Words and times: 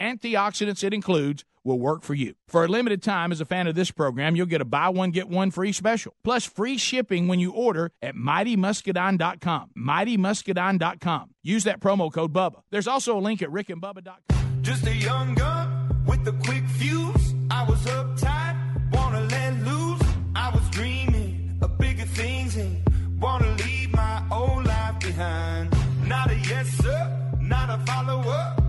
antioxidants 0.00 0.82
it 0.82 0.94
includes 0.94 1.44
will 1.64 1.78
work 1.78 2.02
for 2.02 2.14
you. 2.14 2.34
For 2.48 2.64
a 2.64 2.68
limited 2.68 3.02
time, 3.02 3.32
as 3.32 3.40
a 3.40 3.44
fan 3.44 3.66
of 3.66 3.74
this 3.74 3.90
program, 3.90 4.34
you'll 4.34 4.46
get 4.46 4.60
a 4.60 4.64
buy 4.64 4.88
one, 4.88 5.10
get 5.10 5.28
one 5.28 5.50
free 5.50 5.72
special, 5.72 6.14
plus 6.24 6.44
free 6.44 6.78
shipping 6.78 7.28
when 7.28 7.38
you 7.38 7.52
order 7.52 7.92
at 8.02 8.14
mightymuscadine.com. 8.14 9.70
Mightymuscadine.com. 9.76 11.30
Use 11.42 11.64
that 11.64 11.80
promo 11.80 12.12
code 12.12 12.32
BUBBA. 12.32 12.62
There's 12.70 12.88
also 12.88 13.18
a 13.18 13.20
link 13.20 13.42
at 13.42 13.50
rickandbubba.com. 13.50 14.62
Just 14.62 14.86
a 14.86 14.94
young 14.94 15.34
gun 15.34 16.04
with 16.06 16.26
a 16.26 16.32
quick 16.44 16.66
fuse. 16.66 17.34
I 17.50 17.64
was 17.68 17.84
uptight, 17.86 18.92
wanna 18.92 19.20
let 19.22 19.54
loose. 19.64 20.02
I 20.34 20.50
was 20.50 20.68
dreaming 20.70 21.58
of 21.62 21.76
bigger 21.78 22.04
things 22.06 22.56
and 22.56 22.82
wanna 23.20 23.54
leave 23.56 23.92
my 23.92 24.22
old 24.30 24.64
life 24.64 25.00
behind. 25.00 25.74
Not 26.06 26.30
a 26.30 26.36
yes 26.36 26.68
sir, 26.68 27.36
not 27.40 27.70
a 27.70 27.78
follower. 27.84 28.54
Fit 28.56 28.59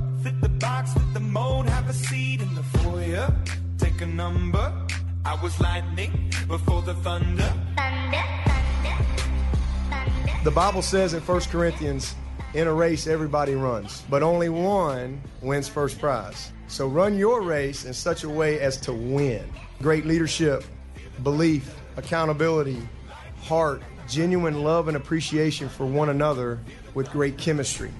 a 1.91 1.93
seat 1.93 2.39
in 2.39 2.55
the 2.55 2.63
foyer. 2.63 3.29
Take 3.77 3.99
a 3.99 4.05
number. 4.05 4.73
I 5.25 5.35
was 5.43 5.59
lightning 5.59 6.31
before 6.47 6.81
the 6.83 6.93
thunder. 6.93 7.53
The 10.45 10.52
Bible 10.52 10.81
says 10.81 11.13
in 11.13 11.19
1 11.19 11.41
Corinthians, 11.52 12.16
in 12.53 12.67
a 12.67 12.73
race 12.73 13.07
everybody 13.07 13.55
runs, 13.55 14.05
but 14.09 14.23
only 14.23 14.47
one 14.47 15.21
wins 15.41 15.67
first 15.67 15.99
prize. 15.99 16.53
So 16.67 16.88
run 16.88 17.17
your 17.17 17.41
race 17.41 17.83
in 17.83 17.94
such 17.94 18.23
a 18.23 18.30
way 18.30 18.61
as 18.61 18.77
to 18.81 18.94
win. 18.94 19.44
Great 19.81 20.05
leadership, 20.05 20.63
belief, 21.23 21.75
accountability, 21.97 22.81
heart, 23.41 23.83
genuine 24.08 24.63
love 24.63 24.88
and 24.88 24.95
appreciation 24.95 25.67
for 25.67 25.85
one 25.85 26.08
another 26.08 26.61
with 26.94 27.11
great 27.11 27.38
chemistry. 27.38 27.91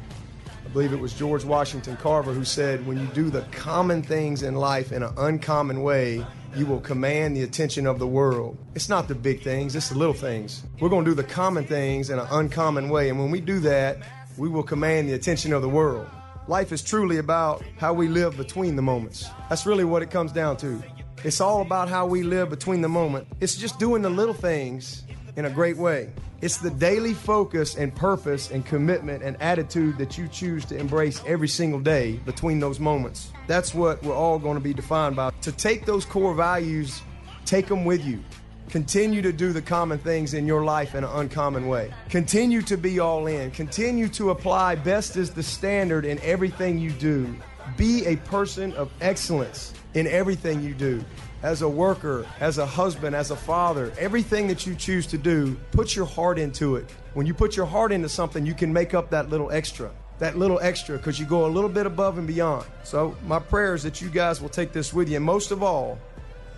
I 0.72 0.74
believe 0.74 0.94
it 0.94 1.02
was 1.02 1.14
George 1.14 1.44
Washington 1.44 1.98
Carver 1.98 2.32
who 2.32 2.46
said, 2.46 2.88
When 2.88 2.98
you 2.98 3.06
do 3.08 3.30
the 3.30 3.42
common 3.52 4.02
things 4.02 4.42
in 4.42 4.56
life 4.56 4.94
in 4.94 5.04
an 5.04 5.14
uncommon 5.18 5.84
way, 5.84 6.26
you 6.56 6.66
will 6.66 6.80
command 6.80 7.36
the 7.36 7.44
attention 7.44 7.86
of 7.86 8.00
the 8.00 8.08
world. 8.08 8.58
It's 8.74 8.88
not 8.88 9.10
the 9.10 9.14
big 9.14 9.42
things, 9.42 9.76
it's 9.76 9.90
the 9.90 9.98
little 9.98 10.14
things. 10.14 10.64
We're 10.80 10.88
going 10.88 11.04
to 11.04 11.12
do 11.12 11.14
the 11.14 11.26
common 11.26 11.66
things 11.66 12.10
in 12.10 12.20
an 12.20 12.28
uncommon 12.32 12.88
way. 12.88 13.10
And 13.10 13.20
when 13.20 13.32
we 13.32 13.42
do 13.42 13.60
that, 13.60 13.98
we 14.38 14.48
will 14.48 14.64
command 14.64 15.10
the 15.10 15.14
attention 15.14 15.52
of 15.52 15.62
the 15.62 15.68
world. 15.68 16.08
Life 16.48 16.72
is 16.72 16.82
truly 16.82 17.18
about 17.18 17.62
how 17.78 17.94
we 17.94 18.08
live 18.08 18.38
between 18.38 18.78
the 18.78 18.82
moments. 18.82 19.28
That's 19.50 19.66
really 19.66 19.84
what 19.84 20.02
it 20.02 20.10
comes 20.10 20.32
down 20.32 20.56
to. 20.58 20.82
It's 21.26 21.42
all 21.42 21.64
about 21.64 21.90
how 21.90 22.06
we 22.06 22.24
live 22.24 22.50
between 22.50 22.80
the 22.80 22.88
moment. 22.88 23.28
It's 23.42 23.58
just 23.58 23.78
doing 23.78 24.04
the 24.04 24.10
little 24.10 24.34
things 24.34 25.04
in 25.36 25.46
a 25.46 25.50
great 25.50 25.78
way. 25.78 26.10
It's 26.42 26.58
the 26.58 26.72
daily 26.72 27.14
focus 27.14 27.76
and 27.76 27.96
purpose 27.96 28.50
and 28.50 28.66
commitment 28.66 29.22
and 29.24 29.40
attitude 29.42 29.98
that 30.00 30.18
you 30.18 30.28
choose 30.28 30.66
to 30.66 30.78
embrace 30.78 31.22
every 31.28 31.48
single 31.48 31.80
day 31.80 32.14
between 32.26 32.60
those 32.60 32.80
moments. 32.80 33.32
That's 33.48 33.76
what 33.76 34.02
we're 34.04 34.16
all 34.16 34.40
going 34.40 34.56
to 34.56 34.64
be 34.64 34.74
defined 34.74 35.16
by. 35.16 35.32
To 35.42 35.52
take 35.52 35.86
those 35.86 36.04
core 36.04 36.34
values, 36.34 37.02
take 37.46 37.68
them 37.68 37.86
with 37.86 38.04
you. 38.04 38.24
Continue 38.70 39.22
to 39.22 39.34
do 39.34 39.52
the 39.52 39.62
common 39.62 40.00
things 40.00 40.34
in 40.34 40.48
your 40.48 40.64
life 40.64 40.96
in 40.96 41.04
an 41.04 41.10
uncommon 41.12 41.68
way. 41.68 41.94
Continue 42.10 42.62
to 42.64 42.78
be 42.78 43.00
all 43.00 43.28
in. 43.28 43.52
Continue 43.52 44.08
to 44.10 44.30
apply 44.30 44.76
best 44.76 45.18
as 45.18 45.30
the 45.32 45.44
standard 45.44 46.06
in 46.06 46.20
everything 46.22 46.80
you 46.80 46.92
do. 46.92 47.36
Be 47.78 48.06
a 48.06 48.16
person 48.16 48.74
of 48.74 48.90
excellence 49.02 49.74
in 49.94 50.08
everything 50.08 50.64
you 50.64 50.74
do. 50.74 51.04
As 51.44 51.64
a 51.64 51.70
worker, 51.70 52.26
as 52.40 52.60
a 52.60 52.66
husband, 52.66 53.16
as 53.16 53.32
a 53.32 53.36
father, 53.36 53.92
everything 53.98 54.48
that 54.48 54.68
you 54.68 54.76
choose 54.76 55.08
to 55.08 55.18
do, 55.18 55.58
put 55.72 55.96
your 55.96 56.06
heart 56.06 56.38
into 56.38 56.76
it. 56.76 56.90
When 57.16 57.26
you 57.26 57.34
put 57.34 57.56
your 57.56 57.66
heart 57.66 57.92
into 57.92 58.10
something, 58.10 58.46
you 58.46 58.54
can 58.54 58.72
make 58.72 58.94
up 58.94 59.10
that 59.10 59.30
little 59.30 59.52
extra. 59.52 59.92
That 60.20 60.38
little 60.38 60.60
extra 60.60 60.98
because 60.98 61.20
you 61.20 61.26
go 61.26 61.48
a 61.48 61.50
little 61.50 61.70
bit 61.70 61.88
above 61.88 62.20
and 62.20 62.28
beyond. 62.28 62.68
So, 62.84 63.18
my 63.26 63.40
prayer 63.40 63.74
is 63.74 63.82
that 63.84 64.02
you 64.02 64.10
guys 64.10 64.40
will 64.40 64.50
take 64.50 64.72
this 64.72 64.94
with 64.94 65.10
you. 65.10 65.16
And 65.16 65.26
most 65.26 65.50
of 65.50 65.64
all, 65.64 65.98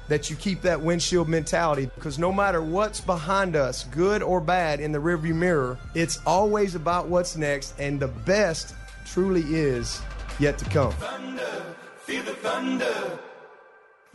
that 0.10 0.30
you 0.30 0.36
keep 0.36 0.62
that 0.62 0.82
windshield 0.82 1.30
mentality 1.30 1.90
because 1.96 2.20
no 2.20 2.32
matter 2.32 2.62
what's 2.62 3.00
behind 3.00 3.56
us, 3.56 3.86
good 3.86 4.22
or 4.22 4.42
bad, 4.42 4.80
in 4.80 4.92
the 4.92 5.00
rearview 5.00 5.34
mirror, 5.34 5.80
it's 5.96 6.20
always 6.26 6.76
about 6.76 7.08
what's 7.08 7.38
next, 7.38 7.74
and 7.80 8.00
the 8.00 8.08
best 8.10 8.76
truly 9.06 9.44
is 9.44 10.02
yet 10.40 10.58
to 10.58 10.66
come. 10.66 10.92
Thunder, 10.94 11.76
feel 12.00 12.24
the 12.24 12.34
thunder. 12.34 13.20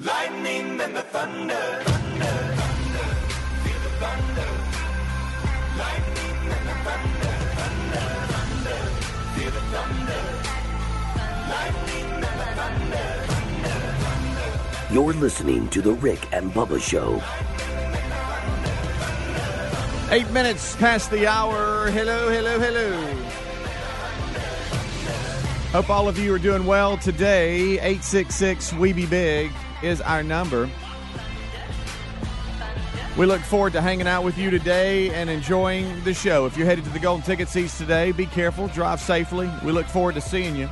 Lightning 0.00 0.80
and 0.80 0.94
the 0.94 1.02
thunder. 1.02 1.54
Thunder, 1.54 2.24
thunder, 2.54 3.08
feel 3.64 3.80
the 3.82 3.90
thunder. 3.98 4.50
Lightning 5.76 6.38
and 6.54 6.68
the 6.68 6.74
thunder. 6.86 7.34
Thunder, 7.58 8.06
thunder, 8.30 8.78
feel 9.34 9.50
the 9.50 9.60
thunder. 9.74 10.22
Lightning 11.50 12.10
and 12.14 12.22
the 12.22 12.46
thunder. 12.54 13.08
Thunder, 13.26 13.78
thunder. 14.04 14.94
You're 14.94 15.14
listening 15.14 15.68
to 15.70 15.82
The 15.82 15.94
Rick 15.94 16.28
and 16.32 16.52
Bubba 16.52 16.80
Show. 16.80 17.20
Eight 20.14 20.30
minutes 20.30 20.76
past 20.76 21.10
the 21.10 21.26
hour. 21.26 21.90
Hello, 21.90 22.28
hello, 22.28 22.60
hello. 22.60 23.14
Hope 25.72 25.90
all 25.90 26.08
of 26.08 26.20
you 26.20 26.32
are 26.32 26.38
doing 26.38 26.64
well 26.66 26.96
today. 26.96 27.80
866 27.80 28.74
We 28.74 28.92
Be 28.92 29.04
Big 29.04 29.50
is 29.82 30.00
our 30.00 30.22
number. 30.22 30.68
We 33.16 33.26
look 33.26 33.40
forward 33.40 33.72
to 33.72 33.80
hanging 33.80 34.06
out 34.06 34.22
with 34.22 34.38
you 34.38 34.50
today 34.50 35.12
and 35.12 35.28
enjoying 35.28 36.04
the 36.04 36.14
show. 36.14 36.46
If 36.46 36.56
you're 36.56 36.66
headed 36.66 36.84
to 36.84 36.90
the 36.90 37.00
Golden 37.00 37.24
Ticket 37.24 37.48
seats 37.48 37.76
today, 37.76 38.12
be 38.12 38.26
careful, 38.26 38.68
drive 38.68 39.00
safely. 39.00 39.50
We 39.64 39.72
look 39.72 39.86
forward 39.86 40.14
to 40.14 40.20
seeing 40.20 40.54
you 40.54 40.68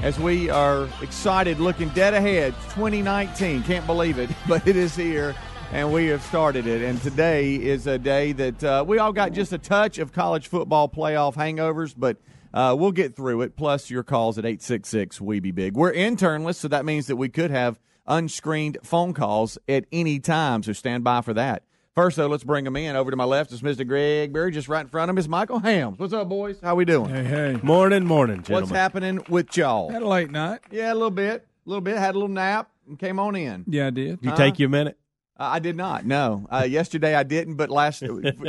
as 0.00 0.18
we 0.18 0.48
are 0.48 0.88
excited, 1.02 1.60
looking 1.60 1.90
dead 1.90 2.14
ahead. 2.14 2.54
2019, 2.70 3.62
can't 3.64 3.86
believe 3.86 4.18
it, 4.18 4.30
but 4.48 4.66
it 4.66 4.76
is 4.76 4.96
here 4.96 5.34
and 5.72 5.92
we 5.92 6.06
have 6.06 6.22
started 6.22 6.66
it. 6.66 6.82
And 6.82 7.02
today 7.02 7.56
is 7.56 7.86
a 7.86 7.98
day 7.98 8.32
that 8.32 8.64
uh, 8.64 8.84
we 8.86 8.98
all 8.98 9.12
got 9.12 9.32
just 9.32 9.52
a 9.52 9.58
touch 9.58 9.98
of 9.98 10.12
college 10.12 10.46
football 10.46 10.88
playoff 10.88 11.34
hangovers, 11.34 11.94
but 11.96 12.16
uh, 12.52 12.76
we'll 12.78 12.92
get 12.92 13.16
through 13.16 13.42
it. 13.42 13.56
Plus, 13.56 13.90
your 13.90 14.04
calls 14.04 14.38
at 14.38 14.44
866 14.44 15.20
We 15.20 15.40
Be 15.40 15.50
Big. 15.50 15.74
We're 15.74 15.92
internless, 15.92 16.56
so 16.56 16.68
that 16.68 16.84
means 16.84 17.08
that 17.08 17.16
we 17.16 17.28
could 17.28 17.50
have 17.50 17.80
unscreened 18.06 18.78
phone 18.82 19.14
calls 19.14 19.58
at 19.68 19.84
any 19.92 20.20
time, 20.20 20.62
so 20.62 20.72
stand 20.72 21.04
by 21.04 21.20
for 21.20 21.34
that. 21.34 21.62
First, 21.94 22.16
though, 22.16 22.26
let's 22.26 22.42
bring 22.42 22.64
them 22.64 22.74
in. 22.76 22.96
Over 22.96 23.12
to 23.12 23.16
my 23.16 23.24
left 23.24 23.52
is 23.52 23.62
Mr. 23.62 23.86
Greg 23.86 24.32
Burgess. 24.32 24.54
Just 24.56 24.68
right 24.68 24.80
in 24.80 24.88
front 24.88 25.08
of 25.10 25.14
him 25.14 25.18
is 25.18 25.28
Michael 25.28 25.60
Helms. 25.60 25.98
What's 25.98 26.12
up, 26.12 26.28
boys? 26.28 26.58
How 26.60 26.74
we 26.74 26.84
doing? 26.84 27.08
Hey, 27.08 27.22
hey. 27.24 27.60
Morning, 27.62 28.04
morning, 28.04 28.38
gentlemen. 28.38 28.62
What's 28.64 28.72
happening 28.76 29.24
with 29.28 29.56
y'all? 29.56 29.90
Had 29.90 30.02
a 30.02 30.08
late 30.08 30.30
night. 30.30 30.60
Yeah, 30.72 30.92
a 30.92 30.94
little 30.94 31.10
bit. 31.12 31.46
A 31.64 31.68
little 31.68 31.80
bit. 31.80 31.96
Had 31.96 32.16
a 32.16 32.18
little 32.18 32.28
nap 32.34 32.68
and 32.88 32.98
came 32.98 33.20
on 33.20 33.36
in. 33.36 33.64
Yeah, 33.68 33.86
I 33.86 33.90
did. 33.90 34.18
You 34.22 34.34
take 34.36 34.58
you 34.58 34.66
a 34.66 34.70
minute. 34.70 34.98
Uh, 35.38 35.50
I 35.54 35.58
did 35.58 35.76
not. 35.76 36.04
No, 36.06 36.46
uh, 36.50 36.62
yesterday 36.62 37.14
I 37.16 37.24
didn't, 37.24 37.54
but 37.56 37.68
last, 37.68 38.02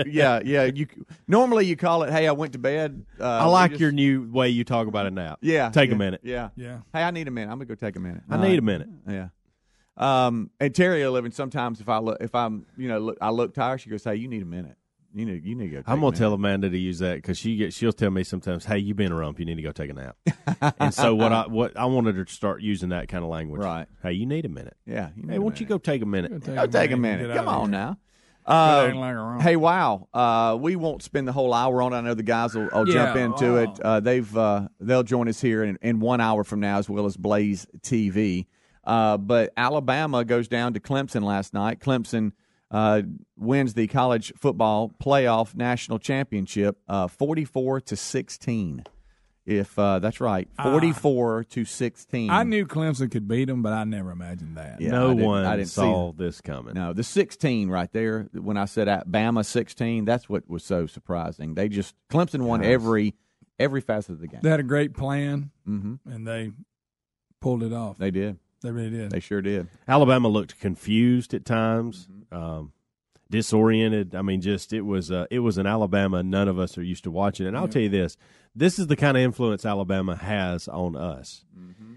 yeah, 0.05 0.39
yeah. 0.45 0.65
You 0.65 0.85
normally 1.27 1.65
you 1.65 1.75
call 1.75 2.03
it. 2.03 2.11
Hey, 2.11 2.27
I 2.27 2.31
went 2.31 2.53
to 2.53 2.59
bed. 2.59 3.05
Uh, 3.19 3.23
I 3.25 3.45
like 3.45 3.71
just- 3.71 3.81
your 3.81 3.91
new 3.91 4.29
way 4.31 4.49
you 4.49 4.63
talk 4.63 4.87
about 4.87 5.07
a 5.07 5.11
nap. 5.11 5.39
Yeah, 5.41 5.69
take 5.69 5.89
yeah, 5.89 5.95
a 5.95 5.97
minute. 5.97 6.21
Yeah, 6.23 6.49
Yeah. 6.55 6.79
Hey, 6.93 7.01
I 7.03 7.09
need 7.09 7.27
a 7.27 7.31
minute. 7.31 7.51
I'm 7.51 7.57
gonna 7.57 7.65
go 7.65 7.73
take 7.75 7.95
a 7.95 7.99
minute. 7.99 8.21
I 8.29 8.35
All 8.35 8.41
need 8.41 8.49
right. 8.49 8.59
a 8.59 8.61
minute. 8.61 8.87
Yeah. 9.07 9.27
Um, 9.97 10.49
and 10.59 10.73
Terry 10.75 11.07
living 11.07 11.31
sometimes 11.31 11.79
if 11.79 11.87
I 11.89 11.99
look 11.99 12.17
if 12.21 12.35
I'm 12.35 12.65
you 12.77 12.87
know 12.87 12.99
look, 12.99 13.17
I 13.21 13.29
look 13.29 13.53
tired, 13.53 13.79
she 13.81 13.89
goes, 13.89 14.03
"Hey, 14.03 14.15
you 14.15 14.27
need 14.27 14.41
a 14.41 14.45
minute. 14.45 14.77
You 15.13 15.25
need 15.25 15.45
you 15.45 15.55
need 15.55 15.65
to 15.67 15.69
go." 15.71 15.77
Take 15.77 15.87
I'm 15.89 15.95
gonna 15.97 16.07
minute." 16.07 16.17
tell 16.17 16.33
Amanda 16.33 16.69
to 16.69 16.77
use 16.77 16.99
that 16.99 17.15
because 17.15 17.37
she 17.37 17.55
get 17.55 17.73
she'll 17.73 17.93
tell 17.93 18.11
me 18.11 18.23
sometimes, 18.25 18.65
"Hey, 18.65 18.79
you've 18.79 18.97
been 18.97 19.13
a 19.13 19.15
rump. 19.15 19.39
You 19.39 19.45
need 19.45 19.55
to 19.55 19.61
go 19.61 19.71
take 19.71 19.89
a 19.89 19.93
nap." 19.93 20.17
and 20.79 20.93
so 20.93 21.15
what 21.15 21.31
I 21.31 21.47
what 21.47 21.77
I 21.77 21.85
wanted 21.85 22.15
her 22.17 22.25
to 22.25 22.33
start 22.33 22.61
using 22.61 22.89
that 22.89 23.07
kind 23.07 23.23
of 23.23 23.29
language. 23.29 23.61
Right. 23.61 23.87
Hey, 24.03 24.11
you 24.13 24.25
need 24.25 24.45
a 24.45 24.49
minute. 24.49 24.75
Yeah. 24.85 25.09
You 25.15 25.23
Hey, 25.29 25.35
a 25.37 25.39
why 25.41 25.49
don't 25.49 25.59
you 25.61 25.65
go 25.65 25.77
take 25.77 26.01
a 26.01 26.05
minute? 26.05 26.43
Go 26.45 26.67
take 26.67 26.91
a 26.91 26.97
minute. 26.97 27.27
Get 27.27 27.37
Come 27.37 27.47
on 27.47 27.61
here. 27.69 27.71
now. 27.71 27.97
Uh, 28.47 28.91
like 28.93 29.41
hey, 29.41 29.55
wow! 29.55 30.07
Uh, 30.13 30.55
we 30.59 30.75
won't 30.75 31.01
spend 31.01 31.27
the 31.27 31.31
whole 31.31 31.51
hour 31.51 31.81
on. 31.81 31.93
it. 31.93 31.95
I 31.97 32.01
know 32.01 32.13
the 32.13 32.21
guys 32.21 32.53
will, 32.53 32.69
will 32.71 32.87
Yeah, 32.87 32.93
jump 33.05 33.15
into 33.17 33.53
wow. 33.53 33.57
it. 33.57 33.79
Uh, 33.79 33.99
they've 34.01 34.37
uh, 34.37 34.67
they'll 34.79 35.01
join 35.01 35.27
us 35.27 35.41
here 35.41 35.63
in, 35.63 35.79
in 35.81 35.99
one 35.99 36.21
hour 36.21 36.43
from 36.43 36.59
now, 36.59 36.77
as 36.77 36.87
well 36.87 37.07
as 37.07 37.17
Blaze 37.17 37.65
TV. 37.79 38.45
Uh, 38.85 39.17
but 39.17 39.51
Alabama 39.57 40.23
goes 40.25 40.47
down 40.47 40.73
to 40.73 40.79
Clemson 40.79 41.23
last 41.23 41.53
night. 41.53 41.79
Clemson 41.79 42.31
uh, 42.71 43.01
wins 43.37 43.73
the 43.73 43.87
college 43.87 44.33
football 44.37 44.91
playoff 45.03 45.55
national 45.55 45.99
championship, 45.99 46.77
uh, 46.87 47.07
forty-four 47.07 47.81
to 47.81 47.95
sixteen. 47.95 48.83
If 49.45 49.77
uh, 49.77 49.99
that's 49.99 50.19
right, 50.19 50.47
forty-four 50.61 51.43
to 51.51 51.65
sixteen. 51.65 52.31
I 52.31 52.41
knew 52.43 52.65
Clemson 52.65 53.11
could 53.11 53.27
beat 53.27 53.45
them, 53.45 53.61
but 53.61 53.73
I 53.73 53.83
never 53.83 54.09
imagined 54.11 54.57
that. 54.57 54.81
Yeah, 54.81 54.89
no 54.91 55.05
I 55.05 55.13
didn't- 55.13 55.25
one 55.25 55.45
I 55.45 55.55
didn't 55.57 55.69
see 55.69 55.81
saw 55.81 56.11
this 56.13 56.41
coming. 56.41 56.73
No, 56.73 56.93
the 56.93 57.03
16 57.03 57.69
right 57.69 57.91
there. 57.93 58.27
When 58.33 58.57
I 58.57 58.65
said 58.65 58.87
at 58.87 59.07
Bama 59.07 59.45
16, 59.45 60.03
that's 60.05 60.27
what 60.27 60.49
was 60.49 60.63
so 60.63 60.87
surprising. 60.87 61.53
They 61.53 61.69
just 61.69 61.93
Clemson 62.09 62.41
won 62.41 62.61
Nice. 62.61 62.69
every 62.73 63.13
every 63.59 63.81
facet 63.81 64.13
of 64.13 64.19
the 64.19 64.27
game. 64.27 64.39
They 64.41 64.49
had 64.49 64.59
a 64.59 64.63
great 64.63 64.95
plan, 64.95 65.51
hmm 65.63 65.95
and 66.05 66.27
they 66.27 66.51
pulled 67.39 67.61
it 67.61 67.71
off. 67.71 67.99
They 67.99 68.09
did. 68.09 68.39
They 68.65 68.71
really 68.71 68.89
did. 68.89 69.11
They 69.11 69.19
sure 69.19 69.41
did. 69.41 69.67
Alabama 69.87 70.27
looked 70.27 70.59
confused 70.59 71.33
at 71.33 71.45
times, 71.45 72.07
Mm-hmm. 72.11 72.35
um, 72.37 72.71
disoriented. 73.29 74.15
I 74.15 74.21
mean, 74.21 74.41
just 74.41 74.73
it 74.73 74.81
was 74.81 75.11
uh, 75.11 75.25
it 75.31 75.39
was 75.39 75.57
an 75.57 75.65
Alabama 75.67 76.23
none 76.23 76.47
of 76.47 76.59
us 76.59 76.77
are 76.77 76.83
used 76.83 77.03
to 77.05 77.11
watching. 77.11 77.47
And 77.47 77.57
I'll 77.57 77.63
Yeah. 77.65 77.69
tell 77.71 77.81
you 77.83 77.89
this: 77.89 78.17
this 78.55 78.79
is 78.79 78.87
the 78.87 78.95
kind 78.95 79.17
of 79.17 79.23
influence 79.23 79.65
Alabama 79.65 80.15
has 80.15 80.67
on 80.67 80.95
us. 80.95 81.43
Mm-hmm. 81.57 81.93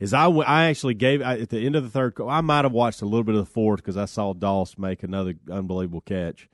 is 0.00 0.12
I, 0.12 0.26
I 0.28 0.64
actually 0.64 0.94
gave 0.94 1.22
I, 1.22 1.38
at 1.38 1.50
the 1.50 1.64
end 1.64 1.76
of 1.76 1.82
the 1.84 1.90
third. 1.90 2.14
I 2.26 2.40
might 2.40 2.64
have 2.64 2.72
watched 2.72 3.02
a 3.02 3.06
little 3.06 3.24
bit 3.24 3.34
of 3.34 3.44
the 3.44 3.50
fourth 3.50 3.78
because 3.80 3.96
I 3.96 4.06
saw 4.06 4.32
Doss 4.32 4.76
make 4.78 5.02
another 5.02 5.34
unbelievable 5.50 6.00
catch. 6.02 6.48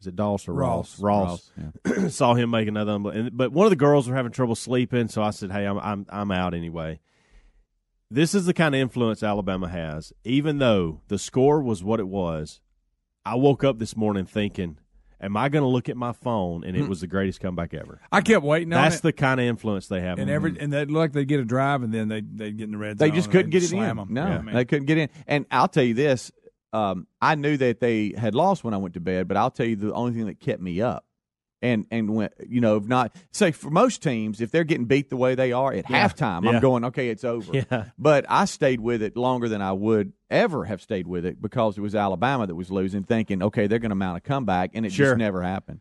Is 0.00 0.06
it 0.06 0.14
Doss 0.16 0.46
or 0.46 0.52
Ross? 0.54 1.00
Ross. 1.00 1.50
Ross. 1.84 2.12
saw 2.14 2.34
him 2.34 2.50
make 2.50 2.68
another. 2.68 2.92
unbel- 2.92 3.16
And, 3.16 3.36
but 3.36 3.50
one 3.52 3.66
of 3.66 3.70
the 3.70 3.76
girls 3.76 4.08
were 4.08 4.14
having 4.14 4.30
trouble 4.30 4.54
sleeping, 4.54 5.08
so 5.08 5.22
I 5.22 5.30
said, 5.30 5.50
"Hey, 5.50 5.64
I'm 5.64 5.78
I'm 5.78 6.06
I'm 6.08 6.30
out 6.30 6.54
anyway." 6.54 7.00
This 8.10 8.34
is 8.34 8.46
the 8.46 8.54
kind 8.54 8.74
of 8.74 8.80
influence 8.80 9.22
Alabama 9.22 9.68
has. 9.68 10.12
Even 10.24 10.58
though 10.58 11.02
the 11.08 11.18
score 11.18 11.60
was 11.62 11.84
what 11.84 12.00
it 12.00 12.08
was, 12.08 12.60
I 13.24 13.34
woke 13.34 13.64
up 13.64 13.78
this 13.78 13.96
morning 13.96 14.24
thinking, 14.24 14.78
"Am 15.20 15.36
I 15.36 15.50
going 15.50 15.62
to 15.62 15.68
look 15.68 15.90
at 15.90 15.96
my 15.96 16.12
phone 16.12 16.64
and 16.64 16.74
it 16.74 16.88
was 16.88 17.02
the 17.02 17.06
greatest 17.06 17.40
comeback 17.40 17.74
ever?" 17.74 18.00
I 18.10 18.22
kept 18.22 18.42
waiting 18.42 18.72
on 18.72 18.82
That's 18.82 18.96
it. 18.96 19.02
the 19.02 19.12
kind 19.12 19.38
of 19.40 19.44
influence 19.46 19.88
they 19.88 20.00
have. 20.00 20.18
and 20.18 20.30
every 20.30 20.58
and 20.58 20.72
they 20.72 20.86
look 20.86 20.96
like 20.96 21.12
they 21.12 21.26
get 21.26 21.40
a 21.40 21.44
drive 21.44 21.82
and 21.82 21.92
then 21.92 22.08
they 22.08 22.22
they 22.22 22.50
get 22.50 22.64
in 22.64 22.70
the 22.72 22.78
red 22.78 22.98
zone. 22.98 23.08
They 23.08 23.14
just 23.14 23.30
couldn't 23.30 23.50
get 23.50 23.62
it 23.62 23.68
slam 23.68 23.98
in. 23.98 24.02
'em. 24.08 24.14
No, 24.14 24.26
Yeah, 24.26 24.52
they 24.54 24.64
couldn't 24.64 24.86
get 24.86 24.96
in. 24.98 25.10
And 25.26 25.44
I'll 25.50 25.68
tell 25.68 25.84
you 25.84 25.92
this: 25.94 26.32
um, 26.72 27.06
I 27.20 27.34
knew 27.34 27.58
that 27.58 27.80
they 27.80 28.14
had 28.16 28.34
lost 28.34 28.64
when 28.64 28.72
I 28.72 28.78
went 28.78 28.94
to 28.94 29.00
bed, 29.00 29.28
but 29.28 29.36
I'll 29.36 29.50
tell 29.50 29.66
you 29.66 29.76
the 29.76 29.92
only 29.92 30.12
thing 30.14 30.24
that 30.26 30.40
kept 30.40 30.62
me 30.62 30.80
up. 30.80 31.04
And 31.60 31.86
and 31.90 32.14
when 32.14 32.28
you 32.48 32.60
know, 32.60 32.76
if 32.76 32.84
not 32.84 33.12
say 33.32 33.50
for 33.50 33.68
most 33.70 34.00
teams, 34.02 34.40
if 34.40 34.50
they're 34.52 34.62
getting 34.64 34.84
beat 34.86 35.10
the 35.10 35.16
way 35.16 35.34
they 35.34 35.50
are 35.52 35.72
at 35.72 35.86
halftime, 35.86 36.44
Yeah. 36.44 36.50
I'm 36.52 36.60
going, 36.60 36.84
okay, 36.84 37.08
it's 37.08 37.24
over. 37.24 37.50
Yeah. 37.52 37.86
But 37.98 38.26
I 38.28 38.44
stayed 38.44 38.80
with 38.80 39.02
it 39.02 39.16
longer 39.16 39.48
than 39.48 39.60
I 39.60 39.72
would 39.72 40.12
ever 40.30 40.64
have 40.66 40.80
stayed 40.80 41.08
with 41.08 41.26
it 41.26 41.42
because 41.42 41.76
it 41.76 41.80
was 41.80 41.96
Alabama 41.96 42.46
that 42.46 42.54
was 42.54 42.70
losing, 42.70 43.02
thinking, 43.02 43.42
okay, 43.42 43.66
they're 43.66 43.80
going 43.80 43.88
to 43.90 43.96
mount 43.96 44.18
a 44.18 44.20
comeback, 44.20 44.70
and 44.74 44.86
it 44.86 44.92
Sure. 44.92 45.06
just 45.06 45.18
never 45.18 45.42
happened. 45.42 45.80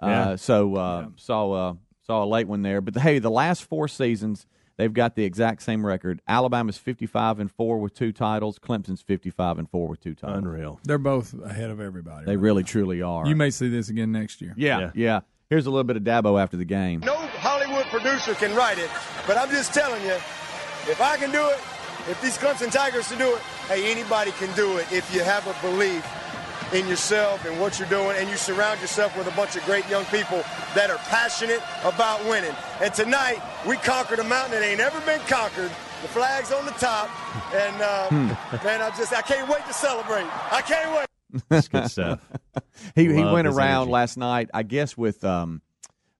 Yeah. 0.00 0.28
Uh, 0.30 0.36
so 0.36 0.76
uh, 0.76 1.06
saw 1.16 1.50
uh, 1.52 1.74
saw 2.06 2.22
a 2.22 2.26
late 2.26 2.46
one 2.46 2.62
there, 2.62 2.80
but 2.80 2.96
hey, 2.96 3.18
the 3.18 3.30
last 3.30 3.64
four 3.64 3.88
seasons 3.88 4.46
they've 4.76 4.92
got 4.92 5.14
the 5.14 5.24
exact 5.24 5.62
same 5.62 5.84
record. 5.84 6.20
Alabama's 6.28 6.78
fifty 6.78 7.06
five 7.06 7.38
and 7.40 7.50
four 7.50 7.78
with 7.78 7.94
two 7.94 8.12
titles. 8.12 8.58
Clemson's 8.58 9.02
fifty 9.02 9.30
five 9.30 9.58
and 9.58 9.68
four 9.70 9.88
with 9.88 10.00
two 10.00 10.14
titles. 10.14 10.38
Unreal. 10.38 10.80
They're 10.84 10.98
both 10.98 11.34
ahead 11.44 11.70
of 11.70 11.80
everybody. 11.80 12.26
They 12.26 12.36
really 12.36 12.62
truly 12.64 13.02
are. 13.02 13.26
you 13.26 13.36
may 13.36 13.50
see 13.50 13.68
this 13.68 13.88
again 13.88 14.12
next 14.12 14.40
year. 14.40 14.54
yeah, 14.56 14.78
Yeah. 14.78 14.90
yeah, 14.94 15.20
Here's 15.50 15.66
a 15.66 15.70
little 15.70 15.84
bit 15.84 15.96
of 15.96 16.02
Dabo 16.02 16.40
after 16.40 16.56
the 16.56 16.64
game. 16.64 17.00
No 17.00 17.14
Hollywood 17.16 17.86
producer 17.86 18.34
can 18.34 18.54
write 18.56 18.78
it, 18.78 18.90
but 19.26 19.36
I'm 19.38 19.50
just 19.50 19.72
telling 19.72 20.02
you, 20.02 20.12
if 20.88 21.00
I 21.00 21.16
can 21.16 21.30
do 21.30 21.46
it, 21.48 21.58
if 22.10 22.20
these 22.22 22.36
Clemson 22.38 22.70
Tigers 22.70 23.08
can 23.08 23.18
do 23.18 23.34
it, 23.34 23.40
hey, 23.68 23.90
anybody 23.90 24.30
can 24.32 24.54
do 24.56 24.76
it 24.78 24.92
if 24.92 25.12
you 25.14 25.22
have 25.22 25.46
a 25.46 25.54
belief 25.66 26.04
in 26.72 26.86
yourself 26.88 27.44
and 27.44 27.60
what 27.60 27.78
you're 27.78 27.88
doing, 27.88 28.16
and 28.18 28.28
you 28.28 28.36
surround 28.36 28.80
yourself 28.80 29.16
with 29.16 29.26
a 29.26 29.36
bunch 29.36 29.56
of 29.56 29.64
great 29.64 29.88
young 29.88 30.04
people 30.06 30.42
that 30.74 30.90
are 30.90 30.98
passionate 31.08 31.60
about 31.84 32.24
winning. 32.24 32.54
And 32.80 32.92
tonight, 32.92 33.40
we 33.66 33.76
conquered 33.76 34.18
a 34.18 34.24
mountain 34.24 34.52
that 34.52 34.62
ain't 34.62 34.80
ever 34.80 35.00
been 35.00 35.20
conquered. 35.20 35.70
The 36.02 36.08
flag's 36.08 36.52
on 36.52 36.66
the 36.66 36.72
top, 36.72 37.08
and 37.54 37.82
uh, 37.82 38.08
man, 38.64 38.82
I 38.82 38.90
just 38.96 39.12
I 39.12 39.22
can't 39.22 39.48
wait 39.48 39.64
to 39.66 39.72
celebrate. 39.72 40.26
I 40.52 40.62
can't 40.62 40.90
wait. 40.96 41.06
That's 41.48 41.68
good 41.68 41.90
stuff. 41.90 42.20
He 42.94 43.04
he 43.04 43.24
went 43.24 43.46
around 43.46 43.82
energy. 43.82 43.90
last 43.92 44.16
night, 44.18 44.50
I 44.52 44.62
guess, 44.62 44.96
with 44.96 45.24
um, 45.24 45.62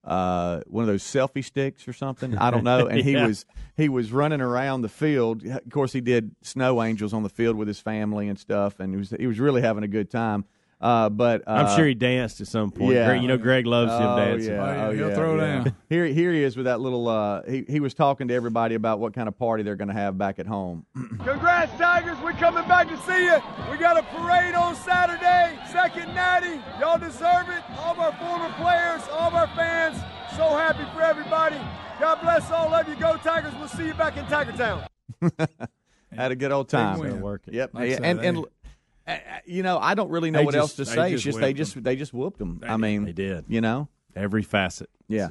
uh, 0.07 0.61
one 0.69 0.83
of 0.83 0.89
those 0.89 1.03
selfie 1.03 1.45
sticks 1.45 1.87
or 1.89 1.93
something. 1.93 2.39
I 2.39 2.51
don't 2.51 2.65
know. 2.65 2.87
And 2.91 3.03
he 3.03 3.13
Yeah. 3.13 3.27
was 3.27 3.45
he 3.77 3.89
was 3.89 4.13
running 4.13 4.41
around 4.41 4.83
the 4.83 4.89
field. 4.89 5.45
Of 5.45 5.69
course, 5.71 5.93
he 5.93 6.01
did 6.01 6.35
snow 6.43 6.83
angels 6.83 7.13
on 7.13 7.23
the 7.25 7.29
field 7.29 7.57
with 7.57 7.69
his 7.69 7.81
family 7.81 8.29
and 8.29 8.39
stuff, 8.39 8.79
and 8.81 8.93
he 8.93 8.97
was 8.97 9.11
he 9.19 9.27
was 9.27 9.39
really 9.41 9.63
having 9.63 9.83
a 9.85 9.89
good 9.89 10.11
time. 10.11 10.45
Uh, 10.79 11.09
but 11.09 11.43
uh, 11.49 11.53
I'm 11.53 11.77
sure 11.77 11.87
he 11.87 11.95
danced 11.95 12.41
at 12.43 12.49
some 12.49 12.71
point. 12.71 12.95
yeah. 12.95 13.07
Greg, 13.07 13.23
you 13.23 13.29
know, 13.29 13.39
Greg 13.39 13.67
loves 13.67 13.93
him 13.93 14.03
Oh, 14.03 14.17
dancing. 14.19 14.53
yeah. 14.53 14.63
Oh, 14.63 14.67
yeah, 14.67 14.87
Oh, 14.87 14.91
he'll 14.93 15.09
yeah, 15.09 15.15
throw 15.15 15.37
yeah. 15.37 15.47
down. 15.65 15.77
Here, 15.89 16.05
here 16.07 16.33
he 16.35 16.43
is 16.43 16.55
with 16.55 16.67
that 16.67 16.81
little. 16.81 17.09
Uh, 17.09 17.43
he 17.49 17.65
he 17.67 17.81
was 17.81 17.95
talking 17.95 18.29
to 18.29 18.35
everybody 18.35 18.75
about 18.75 18.99
what 19.01 19.15
kind 19.15 19.27
of 19.27 19.39
party 19.39 19.63
they're 19.63 19.75
going 19.77 19.89
to 19.89 19.95
have 19.95 20.19
back 20.19 20.39
at 20.39 20.47
home. 20.47 20.85
Congrats, 21.25 21.73
Tigers. 21.79 22.19
We're 22.23 22.33
coming 22.35 22.69
back 22.69 22.89
to 22.89 22.97
see 22.99 23.25
you. 23.25 23.37
We 23.71 23.79
got 23.79 23.97
a 23.97 24.03
parade 24.03 24.55
on 24.55 24.77
Saturday, 24.77 25.59
second 25.73 26.15
natty. 26.15 26.61
Y'all 26.79 26.99
deserve 26.99 27.49
it. 27.49 27.63
All 27.79 27.93
of 27.93 27.99
our 27.99 28.13
former 28.13 28.53
players, 28.55 29.03
all 29.13 29.29
of 29.29 29.35
our 29.35 29.49
fans. 29.57 29.97
So 30.37 30.45
happy 30.57 30.85
for 30.95 31.01
everybody. 31.03 31.57
God 31.99 32.21
bless 32.21 32.51
all 32.51 32.75
of 32.75 32.87
you. 32.87 32.97
Go 32.97 33.17
Tigers. 33.17 33.55
We'll 33.59 33.69
see 33.69 33.87
you 33.87 33.95
back 33.95 34.19
in 34.19 34.27
Tiger 34.27 34.53
Town. 34.53 34.87
Had 36.13 36.31
a 36.33 36.37
good 36.37 36.53
old 36.53 36.69
time. 36.69 37.21
Working. 37.21 37.55
Yep. 37.55 37.71
Like 37.75 37.83
I 37.85 37.93
said, 37.95 38.05
and 38.05 38.21
and 38.21 38.37
they- 38.39 38.41
uh, 38.41 38.45
uh, 38.45 38.47
you 39.45 39.63
know, 39.63 39.79
I 39.79 39.95
don't 39.95 40.11
really 40.11 40.31
know 40.31 40.41
They 40.41 40.45
what 40.45 40.55
just- 40.55 40.79
else 40.79 40.89
to 40.89 40.95
they 40.97 40.97
say. 40.97 41.11
just 41.11 41.15
It's 41.15 41.23
just 41.25 41.39
they 41.41 41.47
whipped 41.49 41.57
just 41.59 41.85
they 41.85 41.97
just 41.97 42.13
whooped 42.15 42.39
them. 42.39 42.61
I 42.67 42.77
mean, 42.77 43.05
They 43.05 43.13
did. 43.13 43.45
You 43.49 43.61
know. 43.61 43.89
Every 44.15 44.43
facet. 44.43 44.89
Yeah. 45.09 45.29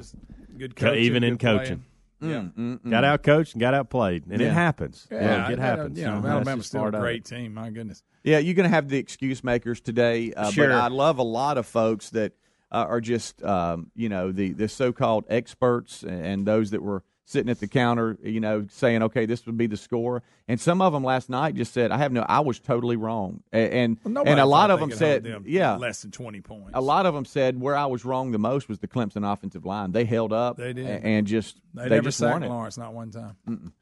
Good 0.56 0.76
coaching, 0.76 1.02
even 1.02 1.24
in 1.24 1.34
good 1.36 1.40
playing. 1.40 1.58
coaching. 1.58 1.84
Yeah. 2.20 2.90
Got 2.90 3.04
out 3.04 3.22
coached 3.22 3.54
and 3.54 3.60
got 3.60 3.74
out 3.74 3.90
played, 3.90 4.24
and 4.26 4.40
Yeah. 4.40 4.46
it 4.48 4.52
happens. 4.52 5.06
Yeah, 5.10 5.16
Look, 5.18 5.50
it 5.52 5.56
that- 5.56 5.58
happens. 5.58 5.98
You 5.98 6.06
know, 6.06 6.14
That's 6.20 6.26
Alabama's 6.26 6.66
still 6.66 6.86
a 6.86 6.90
great 6.92 7.24
team. 7.24 7.52
My 7.54 7.68
goodness. 7.70 8.02
Yeah, 8.24 8.38
you're 8.38 8.54
going 8.54 8.68
to 8.68 8.74
have 8.74 8.88
the 8.88 8.96
excuse 8.96 9.44
makers 9.44 9.80
today, 9.80 10.32
uh, 10.32 10.50
Sure. 10.50 10.68
but 10.68 10.74
I 10.76 10.88
love 10.88 11.18
a 11.18 11.22
lot 11.22 11.58
of 11.58 11.66
folks 11.66 12.10
that 12.10 12.32
uh, 12.72 12.84
are 12.88 13.00
just, 13.00 13.42
um, 13.44 13.90
you 13.94 14.08
know, 14.08 14.32
the 14.32 14.52
the 14.52 14.68
so-called 14.68 15.24
experts 15.28 16.02
and 16.02 16.46
those 16.46 16.70
that 16.72 16.82
were 16.82 17.02
sitting 17.28 17.50
at 17.50 17.58
the 17.60 17.66
counter, 17.66 18.16
you 18.22 18.38
know, 18.40 18.66
saying, 18.70 19.02
okay, 19.02 19.26
this 19.26 19.44
would 19.46 19.58
be 19.58 19.66
the 19.66 19.76
score. 19.76 20.22
And 20.48 20.60
some 20.60 20.80
of 20.80 20.92
them 20.92 21.02
last 21.02 21.28
night 21.28 21.56
just 21.56 21.74
said, 21.74 21.90
I 21.90 21.98
have 21.98 22.12
no, 22.12 22.24
I 22.28 22.38
was 22.40 22.60
totally 22.60 22.96
wrong. 22.96 23.42
And 23.52 23.98
Well, 24.04 24.22
and 24.26 24.38
a 24.40 24.46
lot 24.46 24.70
of 24.70 24.78
them 24.80 24.92
said, 24.92 25.24
them 25.24 25.44
yeah, 25.46 25.76
less 25.76 26.02
than 26.02 26.12
twenty 26.12 26.40
points. 26.40 26.70
a 26.72 26.80
lot 26.80 27.04
of 27.04 27.14
them 27.14 27.24
said 27.24 27.60
where 27.60 27.76
I 27.76 27.86
was 27.86 28.04
wrong 28.04 28.30
the 28.30 28.38
most 28.38 28.68
was 28.68 28.78
the 28.78 28.88
Clemson 28.88 29.30
offensive 29.30 29.64
line. 29.66 29.90
They 29.92 30.04
held 30.04 30.32
up, 30.32 30.56
They 30.56 30.72
did. 30.72 30.86
and 30.86 31.26
just 31.26 31.60
They, 31.74 31.82
they, 31.84 31.88
never 31.96 32.02
just 32.04 32.18
sacked 32.18 32.42
Lawrence, 32.46 32.78
not 32.78 32.94
one 32.94 33.10
time. 33.10 33.72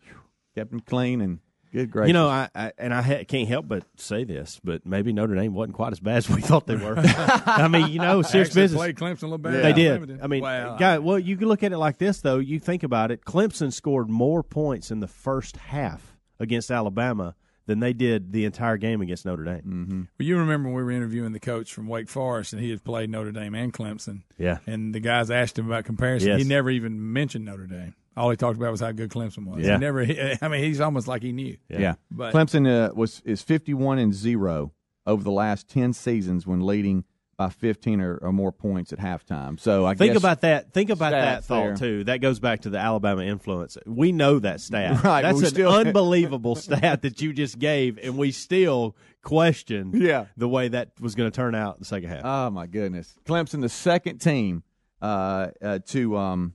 kept 0.55 0.71
them 0.71 0.81
clean 0.81 1.21
and 1.21 1.39
good 1.75 1.91
gracious. 1.91 2.09
You 2.09 2.13
know, 2.15 2.29
I, 2.29 2.49
I 2.55 2.73
and 2.79 2.95
I 2.95 3.03
ha- 3.03 3.25
can't 3.29 3.47
help 3.49 3.69
but 3.69 3.85
say 3.97 4.25
this, 4.25 4.59
but 4.65 4.87
maybe 4.87 5.13
Notre 5.13 5.35
Dame 5.35 5.53
wasn't 5.53 5.75
quite 5.75 5.93
as 5.93 6.01
bad 6.01 6.17
as 6.17 6.31
we 6.31 6.41
thought 6.41 6.67
they 6.67 6.77
were. 6.77 6.95
I 6.97 7.69
mean, 7.69 7.89
you 7.89 7.99
know, 7.99 8.23
serious 8.23 8.49
Actually 8.49 8.63
business. 8.63 8.79
played 8.79 8.97
Clemson 8.97 9.23
a 9.23 9.27
little 9.27 9.39
better. 9.39 9.61
They 9.61 9.73
did. 9.75 10.23
I 10.23 10.27
mean, 10.27 10.43
Well, 10.43 10.77
guy, 10.79 10.99
well, 10.99 11.19
you 11.19 11.37
can 11.37 11.49
look 11.49 11.63
at 11.63 11.73
it 11.73 11.79
like 11.79 11.99
this 11.99 12.21
though. 12.23 12.39
You 12.39 12.59
think 12.59 12.83
about 12.83 13.11
it. 13.11 13.25
Clemson 13.25 13.73
scored 13.73 14.09
more 14.09 14.43
points 14.43 14.91
in 14.91 15.01
the 15.01 15.09
first 15.09 15.57
half 15.59 16.17
against 16.41 16.71
Alabama 16.71 17.35
than 17.67 17.81
they 17.81 17.95
did 17.95 18.31
the 18.33 18.45
entire 18.45 18.77
game 18.77 19.01
against 19.01 19.25
Notre 19.25 19.43
Dame. 19.45 19.63
Mm-hmm. 19.63 19.99
Well, 20.19 20.27
you 20.29 20.37
remember 20.37 20.69
when 20.69 20.77
we 20.77 20.83
were 20.83 20.91
interviewing 20.91 21.33
the 21.33 21.41
coach 21.41 21.73
from 21.73 21.87
Wake 21.89 22.11
Forest, 22.11 22.53
and 22.53 22.61
he 22.61 22.69
had 22.71 22.85
played 22.85 23.09
Notre 23.09 23.33
Dame 23.33 23.55
and 23.55 23.73
Clemson. 23.73 24.23
Yeah. 24.37 24.59
And 24.67 24.95
the 24.95 25.01
guys 25.01 25.31
asked 25.31 25.59
him 25.59 25.67
about 25.67 25.85
comparison. 25.87 26.29
Yes. 26.29 26.43
He 26.43 26.45
never 26.47 26.69
even 26.71 27.13
mentioned 27.15 27.47
Notre 27.47 27.67
Dame. 27.67 27.95
All 28.17 28.31
he 28.31 28.37
talked 28.37 28.57
about 28.57 28.71
was 28.71 28.81
how 28.81 28.93
good 28.93 29.11
Clemson 29.11 29.47
was. 29.47 29.65
Yeah. 29.65 29.75
He 29.75 29.79
never. 29.81 30.03
I 30.43 30.49
mean, 30.49 30.63
he's 30.65 30.81
almost 30.81 31.09
like 31.09 31.23
he 31.23 31.33
knew. 31.33 31.57
Yeah. 31.69 31.79
yeah. 31.81 31.95
But- 32.11 32.33
Clemson 32.35 32.67
uh, 32.91 32.95
was 32.95 33.21
is 33.25 33.43
51 33.43 33.99
and 33.99 34.15
0 34.15 34.73
over 35.07 35.23
the 35.25 35.31
last 35.33 35.69
10 35.69 35.93
seasons 35.93 36.47
when 36.47 36.65
leading 36.65 37.05
by 37.37 37.49
15 37.49 38.01
or, 38.01 38.17
or 38.19 38.33
more 38.33 38.53
points 38.53 38.93
at 38.93 39.01
halftime. 39.01 39.59
So 39.59 39.85
I 39.85 39.95
Think 39.95 40.13
guess 40.13 40.23
about 40.23 40.43
that. 40.43 40.73
Think 40.73 40.91
about 40.91 41.11
that 41.11 41.45
thought 41.45 41.65
there. 41.65 41.75
too. 41.77 42.05
That 42.05 42.21
goes 42.21 42.39
back 42.39 42.61
to 42.61 42.71
the 42.71 42.79
Alabama 42.79 43.25
influence. 43.25 43.77
We 43.87 44.13
know 44.13 44.39
that 44.39 44.61
stat. 44.61 45.03
Right, 45.05 45.23
That's 45.23 45.41
an 45.41 45.47
still- 45.47 45.73
unbelievable 45.75 46.55
stat 46.55 47.03
that 47.03 47.21
you 47.21 47.33
just 47.33 47.59
gave, 47.59 47.99
and 47.99 48.17
we 48.17 48.31
still 48.31 48.95
question 49.23 49.91
Yeah. 49.95 50.27
the 50.37 50.49
way 50.49 50.69
that 50.69 50.91
was 51.01 51.17
going 51.17 51.29
to 51.29 51.35
turn 51.35 51.57
out 51.57 51.75
in 51.75 51.81
the 51.81 51.87
second 51.87 52.11
half. 52.11 52.21
Oh 52.25 52.51
my 52.51 52.69
goodness. 52.69 53.13
Clemson 53.25 53.61
the 53.63 53.69
second 53.69 54.19
team 54.19 54.63
uh, 55.03 55.49
uh, 55.61 55.79
to 55.87 56.17
um 56.17 56.55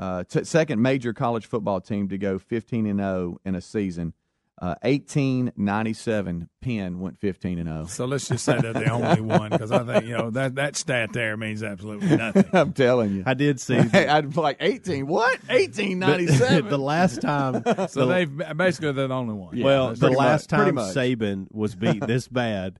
uh, 0.00 0.24
t- 0.24 0.44
second 0.44 0.80
major 0.80 1.12
college 1.12 1.44
football 1.44 1.80
team 1.80 2.08
to 2.08 2.16
go 2.16 2.38
15 2.38 2.86
and 2.86 3.00
0 3.00 3.38
in 3.44 3.54
a 3.54 3.60
season. 3.60 4.14
Uh, 4.62 4.74
1897 4.82 6.48
Penn 6.60 7.00
went 7.00 7.18
15 7.18 7.58
and 7.58 7.68
oh. 7.68 7.72
0. 7.72 7.86
So 7.86 8.04
let's 8.06 8.28
just 8.28 8.44
say 8.44 8.60
they're 8.60 8.72
the 8.74 8.90
only 8.90 9.20
one 9.38 9.50
because 9.50 9.70
I 9.72 9.84
think 9.84 10.06
you 10.06 10.16
know 10.16 10.30
that 10.30 10.54
that 10.56 10.76
stat 10.76 11.12
there 11.12 11.36
means 11.36 11.62
absolutely 11.62 12.14
nothing. 12.16 12.44
I'm 12.52 12.72
telling 12.72 13.14
you. 13.14 13.22
I 13.26 13.34
did 13.34 13.60
see. 13.60 13.76
Hey, 13.90 14.06
I'd 14.06 14.34
be 14.34 14.40
like 14.40 14.58
18. 14.60 15.06
What? 15.06 15.38
1897. 15.48 16.68
the 16.68 16.78
last 16.78 17.20
time. 17.20 17.62
So 17.88 18.06
the- 18.06 18.06
they've 18.06 18.56
basically 18.56 18.92
they're 18.92 19.08
the 19.08 19.14
only 19.14 19.34
one. 19.34 19.60
well, 19.60 19.94
the 19.94 20.10
last 20.10 20.50
much, 20.50 20.60
time. 20.60 20.76
Saban 20.76 21.46
was 21.50 21.74
beat 21.74 22.06
this 22.06 22.26
bad, 22.28 22.78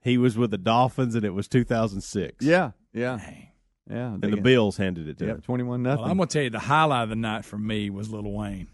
he 0.00 0.16
was 0.18 0.38
with 0.38 0.50
the 0.50 0.58
Dolphins, 0.58 1.14
and 1.14 1.24
it 1.24 1.30
was 1.30 1.48
2006. 1.48 2.44
yeah, 2.44 2.72
yeah, 2.92 3.20
yeah. 3.92 4.14
and 4.14 4.22
the 4.22 4.36
Bills 4.40 4.76
handed 4.76 5.08
it 5.08 5.18
to 5.18 5.26
Yep, 5.26 5.34
him. 5.36 5.42
21 5.42 5.82
nothing. 5.82 6.02
Well, 6.02 6.10
I'm 6.10 6.16
gonna 6.16 6.26
tell 6.28 6.42
you 6.42 6.50
the 6.50 6.58
highlight 6.58 7.04
of 7.04 7.08
the 7.10 7.16
night 7.16 7.44
for 7.44 7.58
me 7.58 7.90
was 7.90 8.10
Lil 8.10 8.22
Wayne. 8.24 8.68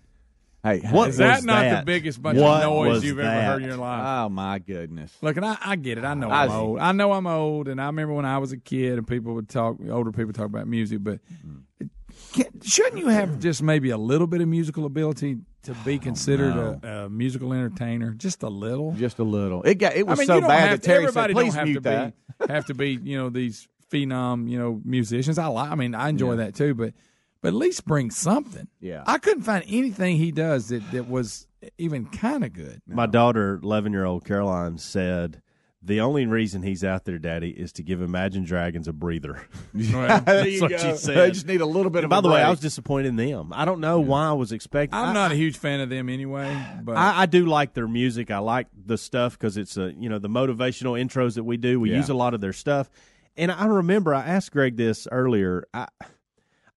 hey, 0.65 0.81
What 0.91 1.11
Is 1.11 1.17
that 1.19 1.37
was 1.37 1.45
not 1.45 1.61
that? 1.63 1.71
Not 1.73 1.81
the 1.81 1.87
biggest 1.87 2.23
bunch 2.23 2.39
What 2.39 2.63
of 2.63 2.71
noise 2.71 3.05
you've 3.05 3.19
ever 3.19 3.43
heard 3.43 3.63
in 3.63 3.69
your 3.69 3.79
life? 3.79 4.03
Oh 4.05 4.29
my 4.29 4.59
goodness. 4.59 5.13
Look, 5.23 5.37
and 5.37 5.45
I, 5.47 5.57
I 5.65 5.77
get 5.77 5.99
it. 5.99 6.05
I 6.05 6.15
know 6.15 6.31
I 6.31 6.45
I'm 6.45 6.51
see. 6.51 6.57
old. 6.57 6.79
I 6.81 6.93
know 6.93 7.13
I'm 7.13 7.27
old, 7.27 7.69
and 7.69 7.81
I 7.81 7.87
remember 7.87 8.15
when 8.15 8.25
I 8.25 8.39
was 8.39 8.53
a 8.53 8.57
kid 8.57 8.99
and 8.99 9.07
people 9.07 9.35
would 9.35 9.49
talk, 9.49 9.77
older 9.91 10.13
people 10.13 10.33
talk 10.33 10.47
about 10.47 10.67
music, 10.67 10.99
but 11.03 11.21
mm-hmm. 11.33 11.87
can, 12.33 12.61
shouldn't 12.63 12.99
you 12.99 13.09
have 13.09 13.39
just 13.41 13.63
maybe 13.63 13.91
a 13.91 13.99
little 13.99 14.27
bit 14.27 14.41
of 14.41 14.49
musical 14.49 14.85
ability 14.85 15.39
to 15.63 15.75
be 15.85 15.99
considered 15.99 16.55
a, 16.83 17.05
a 17.05 17.09
musical 17.09 17.53
entertainer? 17.53 18.13
Just 18.13 18.43
a 18.43 18.49
little. 18.49 18.93
Just 18.93 19.19
a 19.19 19.25
little. 19.25 19.63
It 19.63 19.77
got. 19.77 19.95
It 19.95 20.01
I 20.07 20.11
was 20.11 20.19
mean, 20.19 20.27
so 20.27 20.41
bad 20.41 20.73
that 20.73 20.83
Terry 20.83 21.05
everybody 21.05 21.35
said, 21.35 21.41
"Please 21.41 21.55
don't 21.55 21.59
have 21.59 21.67
mute 21.67 21.75
to 21.75 21.81
that." 21.81 22.15
be 22.15 22.53
have 22.53 22.67
to 22.67 22.75
be 22.75 22.99
you 23.03 23.19
know 23.19 23.31
these 23.31 23.67
phenom 23.91 24.49
you 24.49 24.59
know 24.59 24.81
musicians. 24.85 25.39
I 25.39 25.47
like. 25.47 25.71
I 25.71 25.75
mean, 25.75 25.95
I 25.95 26.09
enjoy 26.09 26.37
that 26.37 26.55
too, 26.55 26.75
but 26.75 26.95
but 27.41 27.49
at 27.49 27.55
least 27.55 27.85
bring 27.87 28.11
something. 28.11 28.69
Yeah. 28.81 29.05
I 29.07 29.19
couldn't 29.19 29.45
find 29.45 29.65
anything 29.69 30.17
he 30.17 30.33
does 30.33 30.69
that 30.69 30.91
that 30.93 31.09
was 31.09 31.47
even 31.79 32.07
kind 32.07 32.45
of 32.45 32.53
good. 32.53 32.83
My 32.87 33.07
daughter, 33.07 33.61
eleven 33.63 33.93
year 33.93 34.05
old 34.05 34.25
Caroline, 34.25 34.79
said 34.79 35.41
the 35.81 36.01
only 36.01 36.27
reason 36.27 36.63
he's 36.65 36.83
out 36.83 37.05
there, 37.05 37.19
Daddy, 37.19 37.51
is 37.51 37.71
to 37.75 37.85
give 37.85 38.03
Imagine 38.03 38.43
Dragons 38.45 38.89
a 38.89 38.93
breather. 38.93 39.47
Well, 39.93 40.21
That's 40.27 40.61
what 40.61 40.73
she 40.81 40.97
said. 40.97 41.17
They 41.17 41.31
just 41.31 41.47
need 41.47 41.61
a 41.61 41.67
little 41.67 41.91
bit 41.91 42.03
And 42.03 42.07
of. 42.07 42.11
by 42.11 42.19
a 42.19 42.23
the 42.23 42.29
way, 42.31 42.43
I 42.43 42.51
was 42.51 42.59
disappointed 42.59 43.09
in 43.11 43.17
them. 43.17 43.53
I 43.55 43.65
don't 43.65 43.81
know 43.81 44.01
why 44.01 44.27
I 44.29 44.33
was 44.33 44.51
expecting. 44.51 44.99
I'm 44.99 45.11
I- 45.11 45.13
not 45.13 45.31
a 45.31 45.37
huge 45.37 45.57
fan 45.57 45.79
of 45.81 45.89
them 45.89 46.09
anyway, 46.09 46.61
but 46.83 46.97
I, 46.97 47.23
I 47.23 47.27
do 47.27 47.47
like 47.47 47.75
their 47.75 47.87
music. 47.87 48.33
I 48.33 48.39
like 48.39 48.67
the 48.87 48.99
stuff 48.99 49.39
because 49.39 49.57
it's 49.57 49.77
a 49.77 49.93
you 49.97 50.09
know 50.09 50.19
the 50.19 50.29
motivational 50.29 51.01
intros 51.01 51.37
that 51.37 51.45
we 51.45 51.57
do. 51.57 51.79
We 51.79 51.91
Yeah. 51.93 51.99
use 51.99 52.09
a 52.09 52.15
lot 52.15 52.35
of 52.35 52.41
their 52.41 52.53
stuff, 52.53 52.91
and 53.39 53.51
I 53.51 53.67
remember 53.67 54.15
I 54.15 54.27
asked 54.27 54.53
Greg 54.53 54.77
this 54.77 55.09
earlier. 55.11 55.67
I 55.73 55.87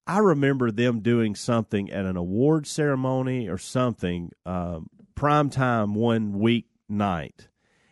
I 0.08 0.20
remember 0.20 0.72
them 0.72 1.01
doing 1.01 1.36
something 1.36 1.89
at 1.91 2.06
an 2.06 2.18
award 2.18 2.68
ceremony 2.68 3.48
or 3.48 3.58
something 3.58 4.32
um, 4.46 4.89
prime 5.15 5.50
time 5.50 5.94
one 5.94 6.39
week 6.39 6.65
night. 6.89 7.48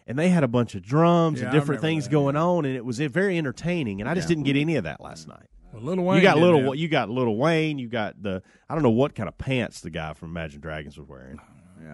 And 0.08 0.18
they 0.18 0.30
had 0.30 0.44
a 0.44 0.48
bunch 0.48 0.74
of 0.74 0.82
drums 0.82 1.40
Yeah, 1.40 1.46
and 1.46 1.54
different 1.54 1.82
things 1.82 2.06
that, 2.06 2.12
going 2.12 2.36
on, 2.36 2.66
and 2.66 2.76
it 2.76 2.84
was 2.84 2.98
very 3.00 3.38
entertaining. 3.38 4.02
And 4.02 4.10
I 4.10 4.16
just 4.16 4.28
didn't 4.28 4.46
get 4.46 4.56
any 4.56 4.76
of 4.76 4.86
that 4.86 5.00
last 5.02 5.28
night. 5.28 5.46
Well, 5.72 5.84
Lil 5.84 6.04
Wayne 6.04 6.18
you 6.18 6.24
got 6.24 6.40
little, 6.40 6.74
you 6.74 6.88
got 6.88 7.10
little 7.10 7.38
Wayne. 7.38 7.78
You 7.78 7.88
got 7.88 8.22
the 8.22 8.42
I 8.68 8.74
don't 8.74 8.84
know 8.84 8.90
what 8.90 9.14
kind 9.14 9.30
of 9.30 9.38
pants 9.38 9.82
the 9.82 9.92
guy 9.92 10.14
from 10.14 10.30
Imagine 10.30 10.62
Dragons 10.62 10.98
was 10.98 11.08
wearing. 11.08 11.40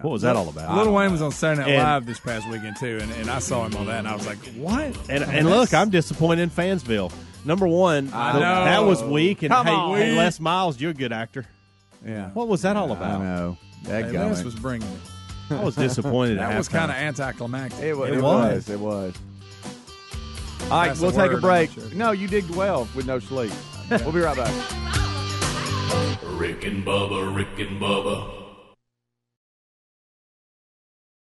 What 0.02 0.10
was 0.10 0.22
that 0.22 0.36
all 0.36 0.48
about? 0.48 0.76
Lil 0.76 0.92
Wayne 0.92 1.10
was 1.12 1.22
on 1.22 1.32
Saturday 1.32 1.62
Night 1.62 1.70
And- 1.78 1.82
Live 1.82 2.06
this 2.06 2.20
past 2.20 2.48
weekend 2.50 2.76
too, 2.76 2.98
and, 3.00 3.10
and 3.12 3.30
I 3.30 3.38
saw 3.38 3.64
him 3.66 3.74
on 3.76 3.86
that, 3.86 4.00
and 4.00 4.08
I 4.08 4.14
was 4.14 4.26
like, 4.26 4.38
"What?" 4.56 4.94
And 5.08 5.24
and 5.24 5.48
look, 5.48 5.72
I'm 5.72 5.90
disappointed 5.90 6.42
in 6.42 6.50
Fansville. 6.50 7.10
Number 7.44 7.66
one, 7.66 8.10
I 8.12 8.32
the- 8.34 8.40
know. 8.40 8.64
that 8.64 8.84
was 8.84 9.02
weak. 9.02 9.42
And 9.42 9.52
Come 9.52 9.66
hey, 9.66 9.72
on. 9.72 9.96
hey, 9.96 10.16
Les 10.16 10.38
Miles, 10.40 10.80
you're 10.80 10.90
a 10.90 10.94
good 10.94 11.12
actor. 11.12 11.46
yeah. 12.04 12.30
What 12.30 12.48
was 12.48 12.62
that 12.62 12.76
all 12.76 12.92
I 12.92 12.96
about? 12.96 13.20
know. 13.22 13.56
Hey, 13.84 14.02
That 14.02 14.12
Les 14.12 14.44
was 14.44 14.54
bringing 14.54 14.88
it. 14.88 15.52
I 15.52 15.62
was 15.62 15.76
disappointed. 15.76 16.38
That 16.38 16.52
at 16.52 16.58
was 16.58 16.68
kind 16.68 16.90
of 16.90 16.96
anticlimactic. 16.96 17.80
It, 17.80 17.94
was. 17.96 18.10
It 18.10 18.14
It 18.18 18.22
was. 18.22 18.54
was. 18.54 18.68
It 18.70 18.80
was. 18.80 19.14
All 20.64 20.70
right, 20.70 20.88
That's 20.88 21.00
we'll 21.00 21.10
a 21.10 21.28
take 21.28 21.36
a 21.36 21.40
break. 21.40 21.70
Sure. 21.70 21.84
No, 21.94 22.10
you 22.10 22.26
did 22.26 22.50
well 22.56 22.88
with 22.96 23.06
no 23.06 23.18
sleep. 23.20 23.52
We'll 23.88 24.10
be 24.12 24.18
right 24.20 24.36
back. 24.36 24.52
Rick 26.24 26.64
and 26.64 26.84
Bubba, 26.84 27.34
Rick 27.34 27.58
and 27.60 27.80
Bubba. 27.80 28.32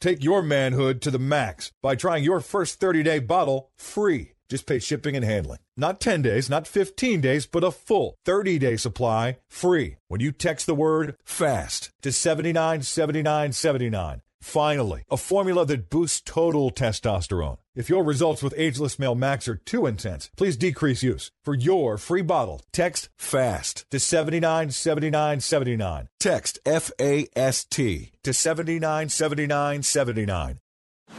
Take 0.00 0.22
your 0.22 0.42
manhood 0.42 1.02
to 1.02 1.10
the 1.10 1.18
max 1.18 1.72
by 1.82 1.96
trying 1.96 2.22
your 2.22 2.40
first 2.40 2.78
30 2.78 3.02
day 3.02 3.18
bottle 3.18 3.70
free. 3.76 4.34
Just 4.48 4.66
pay 4.66 4.78
shipping 4.78 5.16
and 5.16 5.24
handling. 5.24 5.58
Not 5.76 6.00
10 6.00 6.22
days, 6.22 6.48
not 6.48 6.68
15 6.68 7.20
days, 7.20 7.46
but 7.46 7.64
a 7.64 7.72
full 7.72 8.16
30 8.24 8.58
day 8.58 8.76
supply 8.76 9.38
free 9.48 9.96
when 10.06 10.20
you 10.20 10.32
text 10.32 10.66
the 10.66 10.74
word 10.74 11.16
FAST 11.24 11.90
to 12.02 12.12
797979. 12.12 14.22
Finally, 14.40 15.02
a 15.10 15.16
formula 15.16 15.66
that 15.66 15.90
boosts 15.90 16.22
total 16.24 16.70
testosterone. 16.70 17.58
If 17.74 17.88
your 17.88 18.04
results 18.04 18.42
with 18.42 18.54
Ageless 18.56 18.98
Male 18.98 19.14
Max 19.14 19.48
are 19.48 19.56
too 19.56 19.86
intense, 19.86 20.30
please 20.36 20.56
decrease 20.56 21.02
use. 21.02 21.30
For 21.44 21.54
your 21.54 21.98
free 21.98 22.22
bottle, 22.22 22.62
text 22.72 23.08
FAST 23.16 23.84
to 23.90 24.00
797979. 24.00 26.08
Text 26.18 26.58
F 26.64 26.90
A 27.00 27.28
S 27.36 27.64
T 27.64 28.12
to 28.22 28.32
797979. 28.32 30.58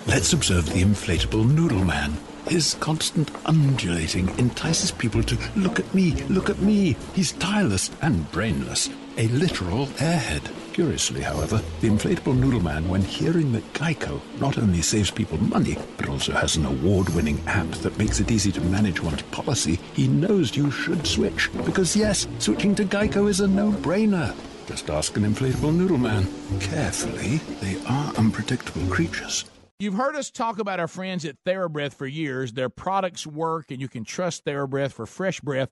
Let's 0.07 0.33
observe 0.33 0.65
the 0.67 0.81
inflatable 0.81 1.49
noodle 1.49 1.83
man. 1.83 2.17
His 2.47 2.75
constant 2.75 3.29
undulating 3.45 4.29
entices 4.39 4.91
people 4.91 5.21
to 5.23 5.37
look 5.55 5.79
at 5.79 5.93
me, 5.93 6.11
look 6.29 6.49
at 6.49 6.59
me. 6.59 6.95
He's 7.13 7.33
tireless 7.33 7.91
and 8.01 8.31
brainless, 8.31 8.89
a 9.17 9.27
literal 9.27 9.87
airhead. 9.97 10.49
Curiously, 10.79 11.19
however, 11.19 11.61
the 11.81 11.89
inflatable 11.89 12.39
noodle 12.39 12.61
man, 12.61 12.87
when 12.87 13.01
hearing 13.01 13.51
that 13.51 13.73
Geico 13.73 14.21
not 14.39 14.57
only 14.57 14.81
saves 14.81 15.11
people 15.11 15.37
money, 15.37 15.77
but 15.97 16.07
also 16.07 16.31
has 16.31 16.55
an 16.55 16.65
award 16.65 17.09
winning 17.09 17.37
app 17.47 17.67
that 17.83 17.97
makes 17.97 18.21
it 18.21 18.31
easy 18.31 18.49
to 18.53 18.61
manage 18.61 19.03
one's 19.03 19.21
policy, 19.23 19.77
he 19.93 20.07
knows 20.07 20.55
you 20.55 20.71
should 20.71 21.05
switch. 21.05 21.49
Because, 21.65 21.97
yes, 21.97 22.27
switching 22.37 22.75
to 22.75 22.85
Geico 22.85 23.27
is 23.29 23.41
a 23.41 23.47
no 23.49 23.73
brainer. 23.73 24.33
Just 24.67 24.89
ask 24.89 25.17
an 25.17 25.23
inflatable 25.23 25.75
noodle 25.75 25.97
man. 25.97 26.25
Carefully, 26.61 27.41
they 27.59 27.77
are 27.85 28.13
unpredictable 28.15 28.87
creatures. 28.87 29.43
You've 29.79 29.95
heard 29.95 30.15
us 30.15 30.31
talk 30.31 30.59
about 30.59 30.79
our 30.79 30.87
friends 30.87 31.25
at 31.25 31.43
TheraBreath 31.43 31.93
for 31.93 32.07
years. 32.07 32.53
Their 32.53 32.69
products 32.69 33.27
work, 33.27 33.69
and 33.69 33.81
you 33.81 33.89
can 33.89 34.05
trust 34.05 34.45
TheraBreath 34.45 34.93
for 34.93 35.05
fresh 35.05 35.41
breath. 35.41 35.71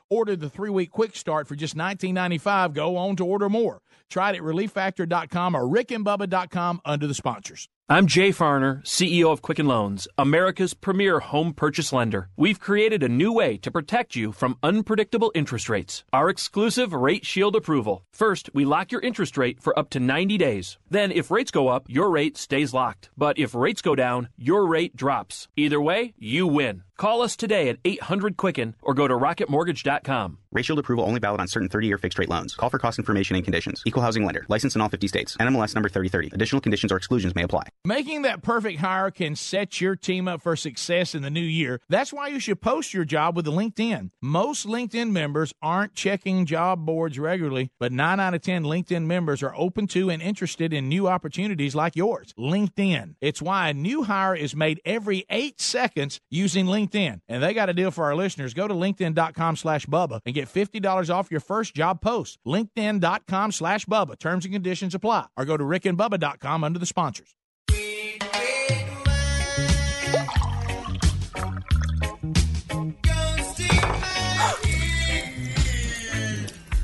order 0.11 0.35
the 0.35 0.49
three 0.49 0.69
week 0.69 0.91
quick 0.91 1.15
start 1.15 1.47
for 1.47 1.55
just 1.55 1.75
$19.95 1.75 2.73
go 2.73 2.97
on 2.97 3.15
to 3.15 3.25
order 3.25 3.49
more. 3.49 3.81
Try 4.11 4.31
it 4.31 4.35
at 4.35 4.41
relieffactor.com 4.41 5.55
or 5.55 5.61
rickandbubba.com 5.61 6.81
under 6.85 7.07
the 7.07 7.13
sponsors. 7.13 7.69
I'm 7.87 8.07
Jay 8.07 8.29
Farner, 8.29 8.81
CEO 8.83 9.33
of 9.33 9.41
Quicken 9.41 9.65
Loans, 9.65 10.07
America's 10.17 10.73
premier 10.73 11.19
home 11.19 11.53
purchase 11.53 11.91
lender. 11.91 12.29
We've 12.37 12.59
created 12.59 13.03
a 13.03 13.09
new 13.09 13.33
way 13.33 13.57
to 13.57 13.71
protect 13.71 14.15
you 14.15 14.31
from 14.31 14.57
unpredictable 14.63 15.31
interest 15.35 15.67
rates. 15.67 16.05
Our 16.13 16.29
exclusive 16.29 16.93
Rate 16.93 17.25
Shield 17.25 17.53
approval. 17.53 18.05
First, 18.13 18.49
we 18.53 18.63
lock 18.63 18.93
your 18.93 19.01
interest 19.01 19.37
rate 19.37 19.61
for 19.61 19.77
up 19.77 19.89
to 19.89 19.99
90 19.99 20.37
days. 20.37 20.77
Then, 20.89 21.11
if 21.11 21.31
rates 21.31 21.51
go 21.51 21.67
up, 21.67 21.85
your 21.89 22.09
rate 22.11 22.37
stays 22.37 22.73
locked. 22.73 23.09
But 23.17 23.37
if 23.37 23.53
rates 23.53 23.81
go 23.81 23.93
down, 23.95 24.29
your 24.37 24.65
rate 24.65 24.95
drops. 24.95 25.49
Either 25.57 25.81
way, 25.81 26.13
you 26.17 26.47
win. 26.47 26.83
Call 27.01 27.23
us 27.23 27.35
today 27.35 27.69
at 27.69 27.79
800 27.83 28.37
Quicken 28.37 28.75
or 28.79 28.93
go 28.93 29.07
to 29.07 29.15
rocketmortgage.com. 29.15 30.37
Rate 30.51 30.65
Shield 30.65 30.77
approval 30.77 31.05
only 31.05 31.19
valid 31.19 31.39
on 31.39 31.47
certain 31.47 31.67
30-year 31.67 31.97
fixed-rate 31.97 32.29
loans. 32.29 32.53
Call 32.53 32.69
for 32.69 32.77
cost 32.77 32.99
information 32.99 33.35
and 33.35 33.43
conditions. 33.43 33.81
Equal 33.87 34.03
housing 34.03 34.23
lender. 34.23 34.45
License 34.49 34.75
in 34.75 34.81
all 34.81 34.89
50 34.89 35.07
states. 35.07 35.35
NMLS 35.37 35.73
number 35.73 35.89
3030. 35.89 36.29
Additional 36.35 36.61
conditions 36.61 36.91
or 36.91 36.97
exclusions 36.97 37.33
may 37.33 37.41
apply. 37.41 37.63
Making 37.85 38.21
that 38.23 38.43
perfect 38.43 38.81
hire 38.81 39.09
can 39.09 39.35
set 39.35 39.81
your 39.81 39.95
team 39.95 40.27
up 40.27 40.43
for 40.43 40.55
success 40.55 41.15
in 41.15 41.23
the 41.23 41.31
new 41.31 41.39
year. 41.39 41.79
That's 41.89 42.13
why 42.13 42.27
you 42.27 42.39
should 42.39 42.61
post 42.61 42.93
your 42.93 43.05
job 43.05 43.35
with 43.35 43.47
LinkedIn. 43.47 44.11
Most 44.21 44.67
LinkedIn 44.67 45.09
members 45.09 45.53
aren't 45.59 45.95
checking 45.95 46.45
job 46.45 46.85
boards 46.85 47.17
regularly, 47.17 47.71
but 47.79 47.91
9 47.91 48.19
out 48.19 48.35
of 48.35 48.41
10 48.41 48.63
LinkedIn 48.63 49.05
members 49.05 49.41
are 49.41 49.55
open 49.55 49.87
to 49.87 50.11
and 50.11 50.21
interested 50.21 50.71
in 50.71 50.87
new 50.87 51.07
opportunities 51.07 51.73
like 51.73 51.95
yours. 51.95 52.31
LinkedIn. 52.37 53.15
It's 53.21 53.41
why 53.41 53.69
a 53.69 53.73
new 53.73 54.03
hire 54.03 54.35
is 54.35 54.55
made 54.55 54.81
every 54.85 55.25
8 55.31 55.59
seconds 55.59 56.19
using 56.29 56.67
LinkedIn. 56.67 56.90
And 56.93 57.43
they 57.43 57.53
got 57.53 57.69
a 57.69 57.73
deal 57.73 57.91
for 57.91 58.05
our 58.05 58.15
listeners. 58.15 58.53
Go 58.53 58.67
to 58.67 58.73
linkedin.com 58.73 59.55
slash 59.55 59.85
Bubba 59.85 60.19
and 60.25 60.35
get 60.35 60.47
$50 60.53 61.13
off 61.13 61.31
your 61.31 61.39
first 61.39 61.73
job 61.73 62.01
post. 62.01 62.39
LinkedIn.com 62.45 63.51
slash 63.51 63.85
Bubba. 63.85 64.17
Terms 64.17 64.45
and 64.45 64.53
conditions 64.53 64.95
apply. 64.95 65.27
Or 65.37 65.45
go 65.45 65.57
to 65.57 65.63
rickandbubba.com 65.63 66.63
under 66.63 66.79
the 66.79 66.85
sponsors. 66.85 67.35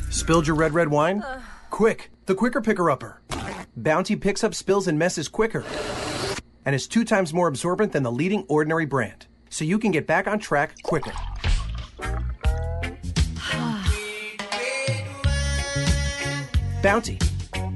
Spilled 0.10 0.48
your 0.48 0.56
red, 0.56 0.74
red 0.74 0.90
wine? 0.90 1.22
Uh. 1.22 1.42
Quick, 1.70 2.10
the 2.26 2.36
quicker 2.36 2.62
picker 2.62 2.90
upper. 2.90 3.22
Bounty 3.76 4.16
picks 4.16 4.44
up 4.44 4.56
spills 4.56 4.88
and 4.88 4.98
messes 4.98 5.28
quicker 5.28 5.64
and 6.66 6.76
is 6.76 6.88
two 6.88 7.06
times 7.06 7.34
more 7.34 7.48
absorbent 7.48 7.94
than 7.94 8.04
the 8.04 8.12
leading 8.12 8.44
ordinary 8.50 8.86
brand. 8.86 9.28
So 9.50 9.66
you 9.66 9.80
can 9.80 9.92
get 9.92 10.08
back 10.08 10.28
on 10.28 10.40
track 10.40 10.82
quicker. 10.84 11.12
Bounty, 16.82 17.18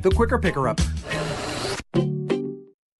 the 0.02 0.12
quicker 0.16 0.38
picker 0.38 0.68
upper. 0.68 0.84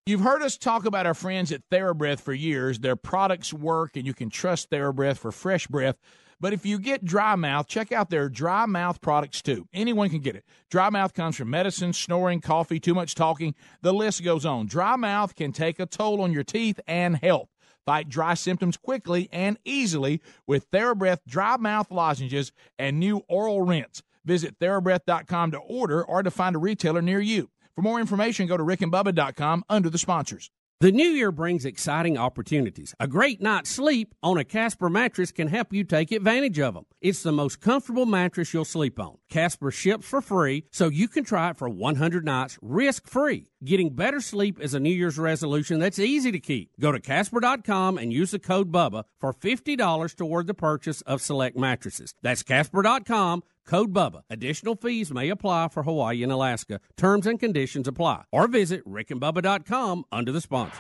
You've 0.08 0.22
heard 0.22 0.42
us 0.42 0.58
talk 0.58 0.86
about 0.86 1.06
our 1.06 1.14
friends 1.14 1.54
at 1.54 1.62
TheraBreath 1.70 2.20
for 2.20 2.34
years. 2.34 2.80
Their 2.80 2.98
products 2.98 3.54
work, 3.54 3.96
and 3.96 4.06
you 4.06 4.14
can 4.14 4.30
trust 4.30 4.70
TheraBreath 4.70 5.18
for 5.18 5.32
fresh 5.32 5.68
breath. 5.68 5.96
But 6.38 6.54
if 6.54 6.66
you 6.66 6.80
get 6.80 7.06
dry 7.06 7.36
mouth, 7.36 7.68
check 7.68 7.92
out 7.92 8.10
their 8.10 8.28
dry 8.28 8.66
mouth 8.66 9.00
products 9.00 9.44
too. 9.44 9.68
Anyone 9.72 10.10
can 10.10 10.20
get 10.20 10.36
it. 10.36 10.44
Dry 10.72 10.90
mouth 10.90 11.14
comes 11.14 11.38
from 11.38 11.52
medicine, 11.52 11.94
snoring, 11.94 12.42
coffee, 12.42 12.80
too 12.80 12.96
much 12.96 13.14
talking. 13.14 13.54
The 13.84 13.94
list 13.94 14.24
goes 14.24 14.44
on. 14.44 14.66
Dry 14.66 14.96
mouth 14.96 15.36
can 15.36 15.54
take 15.54 15.80
a 15.80 15.86
toll 15.86 16.20
on 16.20 16.34
your 16.34 16.44
teeth 16.44 16.80
and 16.88 17.16
health. 17.16 17.48
Fight 17.86 18.10
dry 18.10 18.34
symptoms 18.36 18.78
quickly 18.78 19.30
and 19.32 19.58
easily 19.66 20.22
with 20.48 20.70
TheraBreath 20.72 21.20
dry 21.28 21.58
mouth 21.58 21.92
lozenges 21.92 22.52
and 22.78 23.00
new 23.00 23.24
oral 23.28 23.62
rinse. 23.64 24.04
Visit 24.24 24.60
TheraBreath.com 24.60 25.52
to 25.52 25.58
order 25.58 26.04
or 26.04 26.24
to 26.24 26.32
find 26.32 26.56
a 26.56 26.60
retailer 26.60 27.02
near 27.02 27.20
you. 27.20 27.50
For 27.76 27.82
more 27.82 28.00
information, 28.00 28.48
go 28.48 28.58
to 28.58 28.64
rickandbubba.com 28.64 29.64
under 29.70 29.90
the 29.90 29.98
sponsors. 29.98 30.52
The 30.82 30.92
new 30.92 31.10
year 31.10 31.32
brings 31.32 31.64
exciting 31.64 32.18
opportunities. 32.18 32.96
A 33.00 33.08
great 33.08 33.40
night's 33.40 33.70
sleep 33.70 34.16
on 34.24 34.40
a 34.40 34.44
Casper 34.44 34.90
mattress 34.90 35.32
can 35.32 35.48
help 35.48 35.72
you 35.72 35.84
take 35.84 36.12
advantage 36.12 36.58
of 36.58 36.74
them. 36.74 36.88
It's 37.02 37.22
the 37.22 37.32
most 37.32 37.62
comfortable 37.62 38.08
mattress 38.08 38.52
you'll 38.52 38.66
sleep 38.66 39.00
on. 39.00 39.18
Casper 39.30 39.70
ships 39.70 40.08
for 40.08 40.22
free, 40.22 40.66
so 40.72 40.88
you 40.88 41.08
can 41.08 41.24
try 41.24 41.52
it 41.52 41.58
for 41.58 41.70
100 41.70 42.26
nights 42.26 42.58
risk 42.64 43.06
free. 43.06 43.52
Getting 43.64 43.94
better 43.94 44.20
sleep 44.20 44.60
is 44.60 44.74
a 44.74 44.80
New 44.80 44.90
Year's 44.90 45.20
resolution 45.20 45.78
that's 45.78 46.00
easy 46.00 46.32
to 46.32 46.40
keep. 46.40 46.72
Go 46.80 46.92
to 46.92 47.00
Casper.com 47.00 48.00
and 48.00 48.12
use 48.12 48.32
the 48.32 48.40
code 48.40 48.72
BUBBA 48.72 49.04
for 49.20 49.36
$50 49.36 50.16
toward 50.16 50.48
the 50.48 50.56
purchase 50.56 51.02
of 51.02 51.22
select 51.22 51.56
mattresses. 51.56 52.16
That's 52.24 52.42
Casper.com, 52.42 53.44
code 53.66 53.94
BUBBA. 53.94 54.24
Additional 54.30 54.76
fees 54.76 55.12
may 55.12 55.30
apply 55.30 55.70
for 55.70 55.84
Hawaii 55.84 56.24
and 56.24 56.32
Alaska. 56.32 56.80
Terms 56.98 57.26
and 57.26 57.40
conditions 57.40 57.88
apply. 57.88 58.24
Or 58.32 58.48
visit 58.48 58.86
rickandbubba.com 58.86 60.06
under 60.12 60.32
the 60.32 60.42
sponsors. 60.42 60.80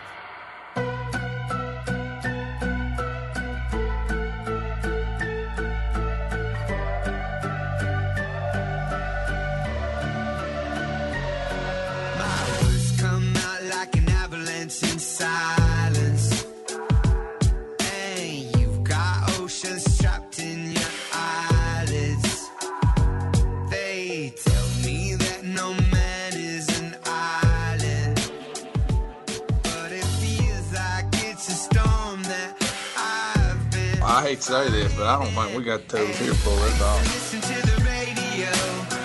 I 34.21 34.25
hate 34.25 34.41
to 34.41 34.43
say 34.43 34.69
this, 34.69 34.93
but 34.93 35.07
I 35.07 35.17
don't 35.23 35.33
think 35.33 35.57
we 35.57 35.63
got 35.63 35.87
toes 35.89 36.15
here 36.19 36.35
for 36.35 36.51
it 36.51 36.81
all. 36.81 36.97
Listen 36.99 37.41
to 37.41 37.47
the 37.65 37.83
radio, 37.83 38.51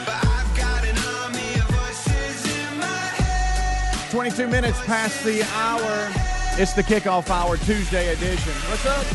but 0.04 0.08
I've 0.26 0.54
got 0.54 0.85
an 0.85 0.99
army 1.25 1.54
of 1.54 1.66
voices 1.70 2.44
in 2.44 2.78
my 2.78 2.85
head. 2.87 4.11
22 4.11 4.46
minutes 4.46 4.78
past 4.85 5.25
the 5.25 5.42
hour. 5.54 6.12
It's 6.61 6.75
the 6.75 6.82
kickoff 6.82 7.30
hour 7.30 7.56
Tuesday 7.56 8.12
edition. 8.12 8.52
What's 8.69 8.84
up? 8.84 9.06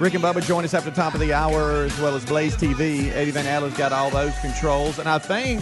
Rick 0.00 0.14
and 0.14 0.24
Bubba 0.24 0.42
join 0.44 0.64
us 0.64 0.72
after 0.72 0.88
the 0.88 0.96
top 0.96 1.12
of 1.12 1.20
the 1.20 1.34
hour, 1.34 1.82
as 1.84 2.00
well 2.00 2.14
as 2.16 2.24
Blaze 2.24 2.56
TV. 2.56 3.10
Eddie 3.12 3.30
Van 3.30 3.46
Allen's 3.46 3.76
got 3.76 3.92
all 3.92 4.08
those 4.10 4.32
controls, 4.40 4.98
and 4.98 5.06
I 5.06 5.18
think 5.18 5.60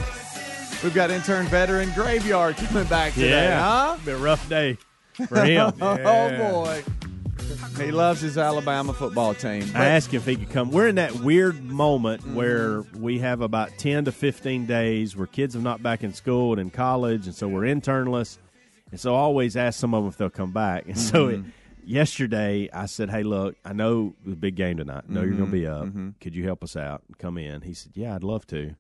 we've 0.85 0.95
got 0.95 1.11
intern 1.11 1.47
veteran 1.47 1.91
Graveyard 1.95 2.57
coming 2.59 2.85
back 2.85 3.13
today, 3.15 3.29
Yeah. 3.49 3.61
huh? 3.61 3.97
Be 4.05 4.13
a 4.13 4.17
rough 4.17 4.49
day 4.49 4.79
for 5.29 5.45
him. 5.45 5.73
Oh 5.83 5.97
boy, 6.39 6.83
he 7.79 7.91
loves 7.91 8.21
his 8.21 8.39
Alabama 8.39 8.93
football 8.93 9.35
team. 9.35 9.65
I 9.75 9.87
asked 9.87 10.13
him 10.13 10.21
if 10.21 10.27
he 10.27 10.37
could 10.37 10.51
come. 10.51 10.71
We're 10.71 10.89
in 10.89 10.97
that 10.97 11.15
weird 11.17 11.63
moment 11.65 12.27
where 12.29 12.83
we 12.99 13.19
have 13.21 13.41
about 13.41 13.71
10 13.79 14.07
to 14.07 14.13
15 14.13 14.67
days 14.67 15.17
where 15.17 15.27
kids 15.27 15.57
are 15.57 15.61
not 15.61 15.83
back 15.83 16.03
in 16.03 16.13
school 16.13 16.53
and 16.53 16.61
in 16.61 16.71
college, 16.71 17.27
and 17.27 17.35
so 17.35 17.49
we're 17.49 17.63
internless. 17.63 18.39
And 18.91 19.01
so 19.01 19.15
I 19.15 19.19
always 19.19 19.57
ask 19.57 19.81
some 19.81 19.95
of 19.95 20.05
them 20.05 20.11
if 20.11 20.17
they'll 20.17 20.31
come 20.31 20.53
back. 20.53 20.87
And 20.87 20.99
so 20.99 21.29
it, 21.29 21.41
yesterday 21.85 22.69
I 22.73 22.87
said, 22.87 23.11
Hey, 23.11 23.23
look, 23.23 23.57
I 23.65 23.73
know 23.73 24.15
the 24.25 24.37
big 24.37 24.55
game 24.55 24.77
tonight. 24.77 25.05
I 25.09 25.13
know 25.13 25.23
you're 25.23 25.33
going 25.33 25.47
to 25.47 25.53
be 25.53 25.67
up. 25.67 25.85
Mm-hmm. 25.85 25.99
Mm-hmm. 25.99 26.11
Could 26.21 26.35
you 26.35 26.45
help 26.45 26.63
us 26.63 26.77
out 26.77 27.03
and 27.09 27.19
come 27.19 27.39
in? 27.39 27.63
He 27.63 27.75
said, 27.75 27.93
Yeah, 27.95 28.15
I'd 28.15 28.25
love 28.25 28.47
to. 28.49 28.77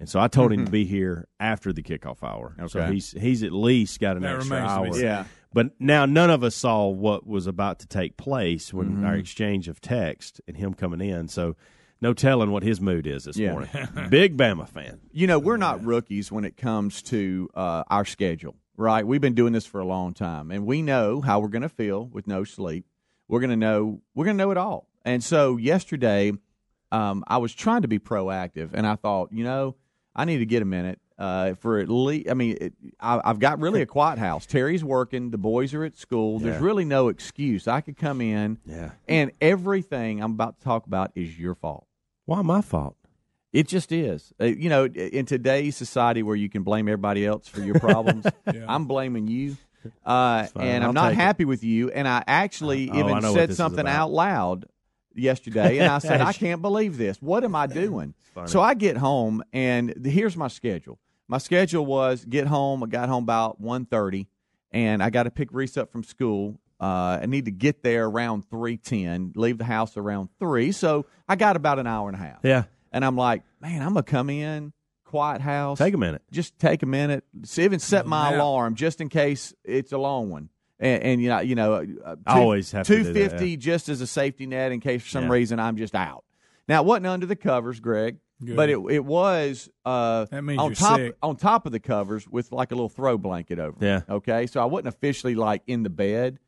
And 0.00 0.08
so 0.08 0.18
I 0.18 0.26
told 0.26 0.50
him 0.50 0.58
to 0.58 0.64
mm-hmm. 0.64 0.72
be 0.72 0.84
here 0.84 1.28
after 1.38 1.72
the 1.72 1.82
kickoff 1.82 2.24
hour. 2.24 2.56
Okay. 2.58 2.68
So 2.68 2.86
he's 2.86 3.12
he's 3.12 3.42
at 3.44 3.52
least 3.52 4.00
got 4.00 4.16
an 4.16 4.22
That 4.22 4.36
extra 4.36 4.56
remains 4.56 4.72
to 4.72 4.82
be 4.82 4.88
hour. 4.88 5.04
Yeah. 5.04 5.24
But 5.54 5.78
now 5.80 6.06
none 6.06 6.30
of 6.30 6.42
us 6.42 6.54
saw 6.54 6.88
what 6.88 7.26
was 7.26 7.46
about 7.46 7.78
to 7.80 7.86
take 7.86 8.16
place 8.16 8.72
when 8.72 8.96
Mm-hmm. 8.96 9.04
our 9.04 9.14
exchange 9.16 9.68
of 9.68 9.80
text 9.80 10.40
and 10.48 10.56
him 10.56 10.74
coming 10.74 11.00
in. 11.00 11.28
So 11.28 11.56
no 12.00 12.14
telling 12.14 12.50
what 12.50 12.62
his 12.62 12.80
mood 12.80 13.06
is 13.06 13.24
this 13.24 13.36
Yeah. 13.36 13.50
morning. 13.52 13.70
Big 14.10 14.36
Bama 14.36 14.68
fan. 14.68 15.00
You 15.12 15.26
know, 15.26 15.38
we're 15.38 15.56
not 15.58 15.84
rookies 15.84 16.32
when 16.32 16.44
it 16.44 16.56
comes 16.56 17.02
to 17.04 17.48
uh, 17.54 17.84
our 17.88 18.04
schedule, 18.04 18.56
right? 18.76 19.06
We've 19.06 19.20
been 19.20 19.34
doing 19.34 19.52
this 19.52 19.66
for 19.66 19.80
a 19.80 19.84
long 19.84 20.14
time, 20.14 20.50
and 20.50 20.66
we 20.66 20.82
know 20.82 21.20
how 21.20 21.38
we're 21.40 21.48
going 21.48 21.62
to 21.62 21.68
feel 21.68 22.06
with 22.06 22.26
no 22.26 22.44
sleep. 22.44 22.86
We're 23.28 23.40
going 23.40 23.50
to 23.50 23.56
know 23.56 24.00
we're 24.14 24.24
going 24.24 24.36
to 24.36 24.42
know 24.44 24.50
it 24.50 24.56
all. 24.56 24.88
And 25.04 25.22
so 25.22 25.56
yesterday, 25.58 26.32
um, 26.90 27.24
I 27.28 27.38
was 27.38 27.54
trying 27.54 27.82
to 27.82 27.88
be 27.88 27.98
proactive, 27.98 28.70
and 28.74 28.86
I 28.86 28.96
thought, 28.96 29.32
you 29.32 29.44
know, 29.44 29.76
I 30.14 30.24
need 30.24 30.38
to 30.38 30.46
get 30.46 30.60
a 30.62 30.66
minute 30.66 30.98
uh, 31.18 31.54
for 31.54 31.78
at 31.78 31.88
least. 31.88 32.28
I 32.30 32.34
mean, 32.34 32.56
it, 32.60 32.72
I, 33.00 33.20
I've 33.24 33.38
got 33.38 33.60
really 33.60 33.82
a 33.82 33.86
quiet 33.86 34.18
house. 34.18 34.46
Terry's 34.46 34.82
working. 34.84 35.30
The 35.30 35.38
boys 35.38 35.74
are 35.74 35.84
at 35.84 35.96
school. 35.96 36.38
There's 36.38 36.60
really 36.60 36.84
no 36.84 37.08
excuse. 37.08 37.66
I 37.68 37.80
could 37.80 37.96
come 37.96 38.20
in, 38.20 38.58
Yeah. 38.66 38.90
and 39.08 39.32
everything 39.40 40.22
I'm 40.22 40.32
about 40.32 40.58
to 40.58 40.64
talk 40.64 40.86
about 40.86 41.12
is 41.14 41.38
your 41.38 41.54
fault. 41.54 41.86
Why 42.26 42.42
my 42.42 42.60
fault? 42.60 42.96
It 43.52 43.68
just 43.68 43.92
is. 43.92 44.32
Uh, 44.40 44.46
you 44.46 44.70
know, 44.70 44.86
in 44.86 45.26
today's 45.26 45.76
society 45.76 46.22
where 46.22 46.36
you 46.36 46.48
can 46.48 46.62
blame 46.62 46.88
everybody 46.88 47.26
else 47.26 47.46
for 47.48 47.60
your 47.60 47.78
problems, 47.78 48.24
I'm 48.66 48.86
blaming 48.86 49.28
you. 49.28 49.56
Uh, 50.06 50.46
and 50.56 50.82
I'm 50.84 50.88
I'll 50.88 50.92
not 50.94 51.08
take 51.10 51.18
it. 51.18 51.22
happy 51.22 51.44
with 51.44 51.62
you. 51.64 51.90
And 51.90 52.06
I 52.08 52.22
actually 52.26 52.88
Oh, 52.88 52.94
I 52.94 52.98
even 53.00 53.12
what 53.14 53.24
said 53.34 53.54
something 53.54 53.86
out 53.86 54.10
loud 54.10 54.64
yesterday, 55.14 55.78
and 55.78 55.90
I 55.90 55.98
said, 55.98 56.20
I 56.20 56.32
can't 56.32 56.62
believe 56.62 56.96
this. 56.96 57.18
What 57.18 57.44
am 57.44 57.54
I 57.54 57.66
doing? 57.66 58.14
So 58.46 58.60
I 58.60 58.74
get 58.74 58.96
home, 58.96 59.42
and 59.52 59.94
here's 60.06 60.36
my 60.36 60.48
schedule. 60.48 60.98
My 61.28 61.38
schedule 61.38 61.84
was 61.84 62.24
get 62.24 62.46
home. 62.46 62.82
I 62.82 62.86
got 62.86 63.08
home 63.08 63.24
about 63.24 63.62
1.30, 63.62 64.26
and 64.70 65.02
I 65.02 65.10
got 65.10 65.24
to 65.24 65.30
pick 65.30 65.48
Reese 65.52 65.76
up 65.76 65.92
from 65.92 66.02
school. 66.02 66.58
Uh, 66.80 67.20
I 67.22 67.26
need 67.26 67.44
to 67.44 67.52
get 67.52 67.82
there 67.84 68.06
around 68.06 68.48
three 68.50 68.76
ten. 68.76 69.32
Leave 69.36 69.56
the 69.56 69.64
house 69.64 69.96
around 69.96 70.30
three, 70.40 70.72
so 70.72 71.06
I 71.28 71.36
got 71.36 71.54
about 71.54 71.78
an 71.78 71.86
hour 71.86 72.08
and 72.08 72.16
a 72.16 72.18
half. 72.18 72.40
Yeah. 72.42 72.64
And 72.90 73.04
I'm 73.04 73.16
like, 73.16 73.44
man, 73.60 73.82
I'm 73.82 73.90
gonna 73.90 74.02
come 74.02 74.28
in, 74.28 74.72
quiet 75.04 75.40
house. 75.40 75.78
Take 75.78 75.94
a 75.94 75.98
minute. 75.98 76.22
Just 76.32 76.58
take 76.58 76.82
a 76.82 76.86
minute. 76.86 77.22
Even 77.56 77.78
set 77.78 78.04
my 78.04 78.32
alarm 78.34 78.74
just 78.74 79.00
in 79.00 79.08
case 79.08 79.54
it's 79.62 79.92
a 79.92 79.98
long 79.98 80.28
one. 80.28 80.48
And, 80.82 81.02
and 81.02 81.22
you 81.22 81.28
know, 81.28 81.40
you 81.40 81.54
know, 81.54 81.74
uh, 82.04 82.16
I 82.26 82.40
always 82.40 82.72
have 82.72 82.86
two 82.86 83.04
fifty 83.04 83.50
yeah. 83.50 83.56
just 83.56 83.88
as 83.88 84.00
a 84.00 84.06
safety 84.06 84.46
net 84.46 84.72
in 84.72 84.80
case 84.80 85.02
for 85.02 85.08
some 85.08 85.24
Yeah. 85.24 85.30
reason 85.30 85.60
I'm 85.60 85.76
just 85.76 85.94
out. 85.94 86.24
Now 86.68 86.82
it 86.82 86.86
wasn't 86.86 87.06
under 87.06 87.24
the 87.26 87.36
covers, 87.36 87.78
Greg, 87.80 88.16
Good. 88.44 88.56
but 88.56 88.68
it 88.68 88.78
it 88.90 89.04
was 89.04 89.70
uh, 89.84 90.24
That 90.26 90.42
means 90.42 90.58
on 90.60 90.74
top 90.74 90.96
sick. 90.98 91.16
on 91.22 91.36
top 91.36 91.66
of 91.66 91.72
the 91.72 91.78
covers 91.80 92.26
with 92.28 92.50
like 92.52 92.72
a 92.72 92.74
little 92.74 92.88
throw 92.88 93.16
blanket 93.16 93.58
over. 93.60 93.76
it. 93.80 93.86
Yeah. 93.86 94.00
Okay, 94.08 94.46
so 94.48 94.60
I 94.60 94.64
wasn't 94.64 94.88
officially 94.88 95.36
like 95.36 95.62
in 95.68 95.84
the 95.84 95.90
bed, 95.90 96.38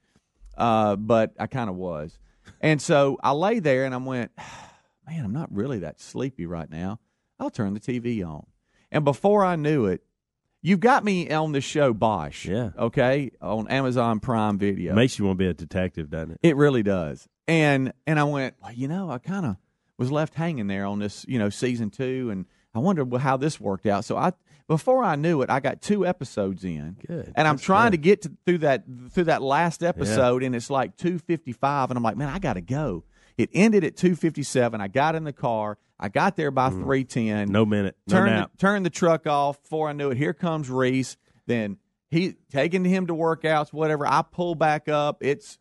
uh, 0.59 0.97
but 0.97 1.33
I 1.38 1.47
kind 1.47 1.70
of 1.70 1.77
was. 1.77 2.18
And 2.61 2.83
so 2.83 3.18
I 3.23 3.31
lay 3.33 3.61
there 3.61 3.85
and 3.85 3.94
I 3.94 3.99
went, 3.99 4.33
man, 5.07 5.25
I'm 5.25 5.33
not 5.33 5.53
really 5.55 5.79
that 5.81 6.01
sleepy 6.01 6.47
right 6.47 6.68
now. 6.68 6.99
I'll 7.38 7.51
turn 7.51 7.73
the 7.75 7.81
TV 7.81 8.27
on. 8.27 8.47
And 8.90 9.05
before 9.05 9.44
I 9.44 9.57
knew 9.57 9.87
it, 9.87 10.03
you 10.64 10.79
got 10.79 11.05
me 11.05 11.31
on 11.31 11.53
the 11.53 11.61
show 11.61 11.92
Bosch. 11.92 12.46
Yeah. 12.46 12.70
Okay, 12.79 13.31
on 13.42 13.68
Amazon 13.68 14.18
Prime 14.18 14.57
Video. 14.57 14.94
Makes 14.94 15.18
you 15.18 15.27
want 15.27 15.38
to 15.38 15.44
be 15.44 15.48
a 15.48 15.53
detective, 15.53 16.09
doesn't 16.09 16.33
it? 16.33 16.38
It 16.42 16.57
really 16.57 16.83
does. 16.83 17.29
And 17.46 17.92
and 18.07 18.18
I 18.18 18.24
went, 18.24 18.55
well, 18.62 18.72
you 18.72 18.88
know, 18.88 19.11
I 19.11 19.18
kind 19.18 19.44
of 19.44 19.57
was 19.98 20.11
left 20.11 20.35
hanging 20.35 20.66
there 20.66 20.87
on 20.87 21.00
this, 21.00 21.27
you 21.29 21.38
know, 21.38 21.50
season 21.50 21.90
two, 21.90 22.31
and 22.31 22.46
I 22.74 22.79
wondered 22.79 23.11
well, 23.11 23.20
how 23.20 23.37
this 23.37 23.61
worked 23.61 23.85
out. 23.85 24.07
So 24.07 24.16
I, 24.16 24.33
before 24.66 25.05
I 25.05 25.16
knew 25.16 25.42
it, 25.42 25.50
I 25.50 25.61
got 25.61 25.83
two 25.83 26.07
episodes 26.07 26.64
in, 26.64 26.96
Good. 27.07 27.35
and 27.37 27.46
I'm 27.46 27.59
trying 27.59 27.90
good. 27.90 27.96
to 27.98 28.03
get 28.03 28.22
to, 28.22 28.33
through 28.46 28.59
that 28.59 28.85
through 29.11 29.24
that 29.24 29.42
last 29.42 29.83
episode, 29.83 30.42
and 30.42 30.57
it's 30.57 30.70
like 30.70 30.96
two 30.96 31.18
fifty 31.18 31.53
five, 31.53 31.90
and 31.90 31.98
I'm 31.98 32.03
like, 32.03 32.16
man, 32.16 32.31
I 32.31 32.38
got 32.38 32.55
to 32.55 32.62
go. 32.62 33.05
It 33.37 33.51
ended 33.53 33.85
at 33.85 33.97
two 33.97 34.14
fifty 34.14 34.42
seven. 34.42 34.81
I 34.81 34.88
got 34.88 35.14
in 35.14 35.25
the 35.25 35.33
car. 35.33 35.79
I 35.99 36.09
got 36.09 36.37
there 36.37 36.51
by 36.51 36.70
three 36.70 37.05
ten. 37.05 37.49
Mm. 37.49 37.51
No 37.51 37.66
minute. 37.66 37.97
No 38.07 38.16
turned 38.16 38.31
nap. 38.31 38.51
The, 38.53 38.59
turned 38.59 38.87
the 38.87 38.90
truck 38.90 39.27
off. 39.27 39.62
Before 39.62 39.88
I 39.88 39.92
knew 39.92 40.11
it, 40.11 40.16
here 40.16 40.35
comes 40.35 40.70
Reese. 40.70 41.16
Then 41.47 41.79
he 42.11 42.37
taking 42.51 42.85
him 42.85 43.07
to 43.09 43.14
workouts, 43.14 43.73
whatever. 43.73 44.07
I 44.07 44.23
pull 44.23 44.55
back 44.55 44.88
up. 44.88 45.18
It's 45.20 45.59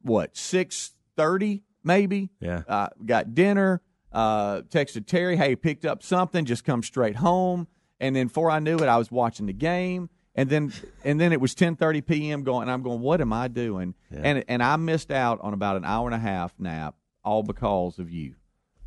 what 0.00 0.36
six 0.36 0.94
thirty 1.16 1.62
maybe. 1.84 2.30
Yeah. 2.40 2.62
Uh, 2.66 2.88
got 3.04 3.34
dinner. 3.34 3.82
Uh, 4.12 4.60
texted 4.62 5.06
Terry, 5.06 5.36
hey, 5.36 5.56
picked 5.56 5.84
up 5.84 6.02
something. 6.02 6.44
Just 6.44 6.64
come 6.64 6.82
straight 6.82 7.16
home. 7.16 7.66
And 7.98 8.14
then 8.14 8.26
before 8.26 8.50
I 8.50 8.58
knew 8.58 8.76
it, 8.76 8.88
I 8.88 8.98
was 8.98 9.10
watching 9.10 9.46
the 9.46 9.52
game. 9.52 10.10
And 10.34 10.50
then 10.50 10.72
and 11.04 11.20
then 11.20 11.32
it 11.32 11.40
was 11.40 11.54
ten 11.54 11.76
thirty 11.76 12.00
p.m. 12.00 12.42
going. 12.42 12.62
And 12.62 12.70
I'm 12.70 12.82
going, 12.82 13.00
what 13.00 13.20
am 13.20 13.32
I 13.32 13.48
doing? 13.48 13.94
And 14.10 14.44
and 14.48 14.62
I 14.62 14.76
missed 14.76 15.10
out 15.10 15.40
on 15.42 15.54
about 15.54 15.76
an 15.76 15.84
hour 15.84 16.06
and 16.06 16.14
a 16.14 16.18
half 16.18 16.52
nap, 16.58 16.94
all 17.24 17.42
because 17.42 17.98
of 17.98 18.10
you. 18.10 18.34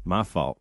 My 0.04 0.24
fault. 0.24 0.60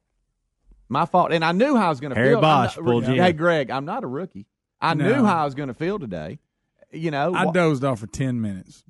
My 0.89 1.07
fault. 1.07 1.33
And 1.33 1.45
I 1.45 1.53
knew 1.53 1.77
how 1.77 1.87
I 1.87 1.89
was 1.89 2.01
going 2.01 2.11
to 2.13 2.17
Harry 2.17 2.31
feel. 2.31 2.39
I'm 2.39 2.43
Bosch 2.43 2.77
not- 2.77 2.85
pulled 2.85 3.07
you 3.07 3.15
Hey, 3.15 3.31
in. 3.31 3.37
Greg, 3.37 3.71
I'm 3.71 3.85
not 3.85 4.05
a 4.05 4.07
rookie. 4.07 4.47
I 4.81 4.95
No. 4.95 5.05
knew 5.07 5.25
how 5.25 5.43
I 5.43 5.45
was 5.45 5.55
going 5.55 5.69
to 5.69 5.75
feel 5.75 5.99
today. 5.99 6.39
You 6.93 7.11
know, 7.11 7.35
I 7.35 7.47
wha- 7.47 7.53
dozed 7.53 7.85
off 7.85 8.01
for 8.01 8.07
ten 8.07 8.41
minutes 8.41 8.85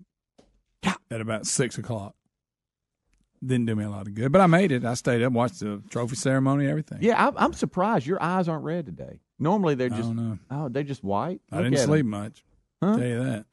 at 1.10 1.20
about 1.20 1.46
six 1.46 1.78
o'clock. 1.78 2.14
Didn't 3.44 3.66
do 3.66 3.76
me 3.76 3.84
a 3.84 3.90
lot 3.90 4.06
of 4.06 4.14
good, 4.14 4.32
but 4.32 4.40
I 4.40 4.46
made 4.46 4.72
it. 4.72 4.84
I 4.84 4.94
stayed 4.94 5.22
up, 5.22 5.32
watched 5.32 5.60
the 5.60 5.82
trophy 5.90 6.16
ceremony, 6.16 6.66
everything. 6.66 6.98
Yeah, 7.00 7.28
I, 7.28 7.44
I'm 7.44 7.52
surprised 7.52 8.06
your 8.06 8.22
eyes 8.22 8.48
aren't 8.48 8.64
red 8.64 8.86
today. 8.86 9.20
Normally 9.38 9.74
they're 9.74 9.86
I 9.92 9.96
just 9.96 10.02
don't 10.14 10.16
know. 10.16 10.38
oh 10.50 10.68
they're 10.68 10.82
just 10.82 11.04
white. 11.04 11.40
I 11.52 11.56
Look 11.56 11.64
didn't 11.64 11.74
at 11.78 11.80
'em. 11.82 11.88
sleep 11.88 12.06
much. 12.06 12.44
Huh? 12.82 12.96
Tell 12.96 13.06
you 13.06 13.24
that. 13.24 13.46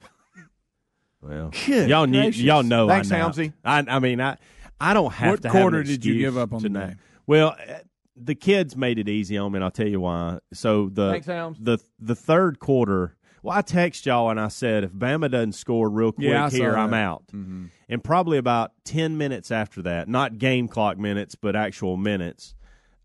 Well, 1.20 1.50
Good 1.66 1.88
y'all 1.88 2.06
need, 2.06 2.20
gracious. 2.22 2.42
y'all 2.42 2.62
know. 2.62 2.88
Thanks, 2.88 3.10
I 3.12 3.18
napped. 3.18 3.36
Helmsy. 3.36 3.52
I, 3.64 3.84
I 3.86 3.98
mean, 4.00 4.20
I, 4.20 4.38
I 4.82 4.94
don't 4.94 5.12
have 5.12 5.30
What 5.30 5.42
to. 5.42 5.48
have 5.48 5.54
an 5.54 5.60
quarter 5.62 5.82
did 5.82 6.04
you 6.04 6.18
give 6.18 6.36
up 6.36 6.52
on 6.52 6.60
to 6.60 6.68
the 6.68 6.78
nap. 6.78 6.88
game? 6.88 6.98
Well, 7.26 7.56
uh, 7.68 7.74
the 8.16 8.34
kids 8.34 8.76
made 8.76 8.98
it 8.98 9.08
easy 9.08 9.38
on 9.38 9.52
me, 9.52 9.58
and 9.58 9.64
I'll 9.64 9.70
tell 9.70 9.88
you 9.88 10.00
why. 10.00 10.38
So 10.52 10.88
the 10.92 11.12
Thanks, 11.22 11.26
the 11.60 11.78
the 11.98 12.14
third 12.14 12.58
quarter. 12.58 13.16
Well, 13.44 13.56
I 13.56 13.62
text 13.62 14.06
y'all 14.06 14.30
and 14.30 14.38
I 14.38 14.46
said, 14.48 14.84
if 14.84 14.92
Bama 14.92 15.28
doesn't 15.28 15.54
score 15.54 15.90
real 15.90 16.12
quick 16.12 16.28
Yeah, 16.28 16.44
I 16.44 16.48
saw 16.48 16.56
here, 16.56 16.76
I'm 16.76 16.94
out. 16.94 17.26
Mm-hmm. 17.32 17.66
And 17.88 18.04
probably 18.04 18.38
about 18.38 18.72
ten 18.84 19.18
minutes 19.18 19.50
after 19.50 19.82
that, 19.82 20.08
not 20.08 20.38
game 20.38 20.68
clock 20.68 20.96
minutes, 20.98 21.34
but 21.34 21.56
actual 21.56 21.96
minutes, 21.96 22.54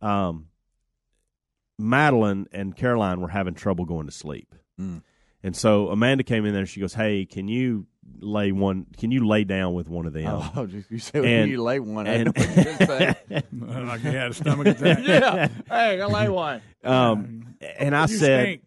um, 0.01 0.47
Madeline 1.79 2.47
and 2.51 2.75
Caroline 2.75 3.21
were 3.21 3.29
having 3.29 3.53
trouble 3.53 3.85
going 3.85 4.05
to 4.07 4.11
sleep. 4.11 4.53
Mm. 4.79 5.01
And 5.43 5.55
so 5.55 5.89
Amanda 5.89 6.23
came 6.23 6.45
in 6.45 6.53
there 6.53 6.61
and 6.61 6.69
she 6.69 6.79
goes, 6.79 6.93
"Hey, 6.95 7.25
can 7.25 7.47
you 7.47 7.85
lay 8.19 8.51
one? 8.51 8.85
Can 8.97 9.11
you 9.11 9.27
lay 9.27 9.43
down 9.43 9.73
with 9.73 9.89
one 9.89 10.05
of 10.05 10.13
them?" 10.13 10.27
Oh, 10.55 10.65
just, 10.69 10.89
you 10.91 10.99
said 10.99 11.25
And- 11.25 11.51
you 11.51 11.61
lay 11.61 11.79
one. 11.79 12.07
I 12.07 12.13
and- 12.13 12.33
didn't 12.33 12.57
know 12.79 12.85
what 12.85 13.17
you 13.29 13.59
were 13.59 13.67
gonna 13.67 13.85
like 13.87 14.01
he 14.01 14.07
had 14.09 14.31
a 14.31 14.33
stomach 14.33 14.67
attack. 14.67 14.99
yeah. 15.03 15.47
Hey, 15.69 16.01
I 16.01 16.05
lay 16.05 16.29
one. 16.29 16.61
Um, 16.83 17.55
and 17.79 17.95
I 17.95 18.03
You 18.03 18.07
said, 18.17 18.59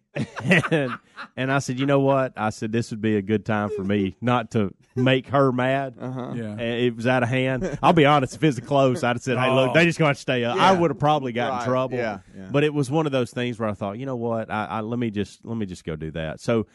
and, 0.43 0.93
and 1.37 1.51
I 1.51 1.59
said, 1.59 1.79
you 1.79 1.85
know 1.85 1.99
what? 2.01 2.33
I 2.35 2.49
said 2.49 2.71
this 2.71 2.91
would 2.91 3.01
be 3.01 3.15
a 3.15 3.21
good 3.21 3.45
time 3.45 3.69
for 3.75 3.83
me 3.83 4.15
not 4.21 4.51
to 4.51 4.73
make 4.95 5.27
her 5.27 5.51
mad. 5.53 5.95
Uh-huh. 5.99 6.33
Yeah. 6.35 6.43
And 6.51 6.61
It 6.61 6.95
was 6.95 7.07
out 7.07 7.23
of 7.23 7.29
hand. 7.29 7.77
I'll 7.81 7.93
be 7.93 8.05
honest. 8.05 8.35
If 8.35 8.43
it's 8.43 8.59
close, 8.59 9.03
I'd 9.03 9.15
have 9.15 9.21
said, 9.23 9.37
"Hey, 9.37 9.49
look, 9.53 9.69
Oh. 9.71 9.73
they 9.73 9.85
just 9.85 9.97
going 9.97 10.13
to 10.13 10.19
stay 10.19 10.43
up." 10.43 10.57
I 10.57 10.73
would 10.73 10.91
have 10.91 10.99
probably 10.99 11.31
got 11.31 11.51
Right. 11.51 11.61
in 11.63 11.67
trouble. 11.69 11.97
Yeah, 11.97 12.19
yeah. 12.37 12.49
But 12.51 12.63
it 12.65 12.73
was 12.73 12.91
one 12.91 13.05
of 13.05 13.11
those 13.13 13.31
things 13.31 13.57
where 13.57 13.69
I 13.69 13.73
thought, 13.73 13.97
you 13.97 14.05
know 14.05 14.17
what? 14.17 14.51
I, 14.51 14.65
I 14.65 14.81
let 14.81 14.99
me 14.99 15.09
just 15.09 15.43
let 15.45 15.55
me 15.57 15.65
just 15.65 15.83
go 15.85 15.95
do 15.95 16.11
that. 16.11 16.39
So. 16.41 16.67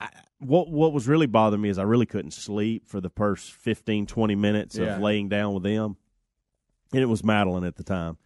I, 0.00 0.08
what 0.38 0.68
what 0.70 0.92
was 0.92 1.08
really 1.08 1.26
bothering 1.26 1.62
me 1.62 1.68
is 1.68 1.78
I 1.78 1.82
really 1.84 2.06
couldn't 2.06 2.32
sleep 2.32 2.86
for 2.86 3.00
the 3.00 3.10
first 3.10 3.52
15, 3.52 4.06
20 4.06 4.34
minutes 4.34 4.76
Yeah. 4.76 4.96
of 4.96 5.00
laying 5.02 5.28
down 5.28 5.54
with 5.54 5.62
them, 5.62 5.96
and 6.92 7.02
it 7.02 7.06
was 7.06 7.24
Madeline 7.24 7.64
at 7.64 7.76
the 7.76 7.84
time. 7.84 8.18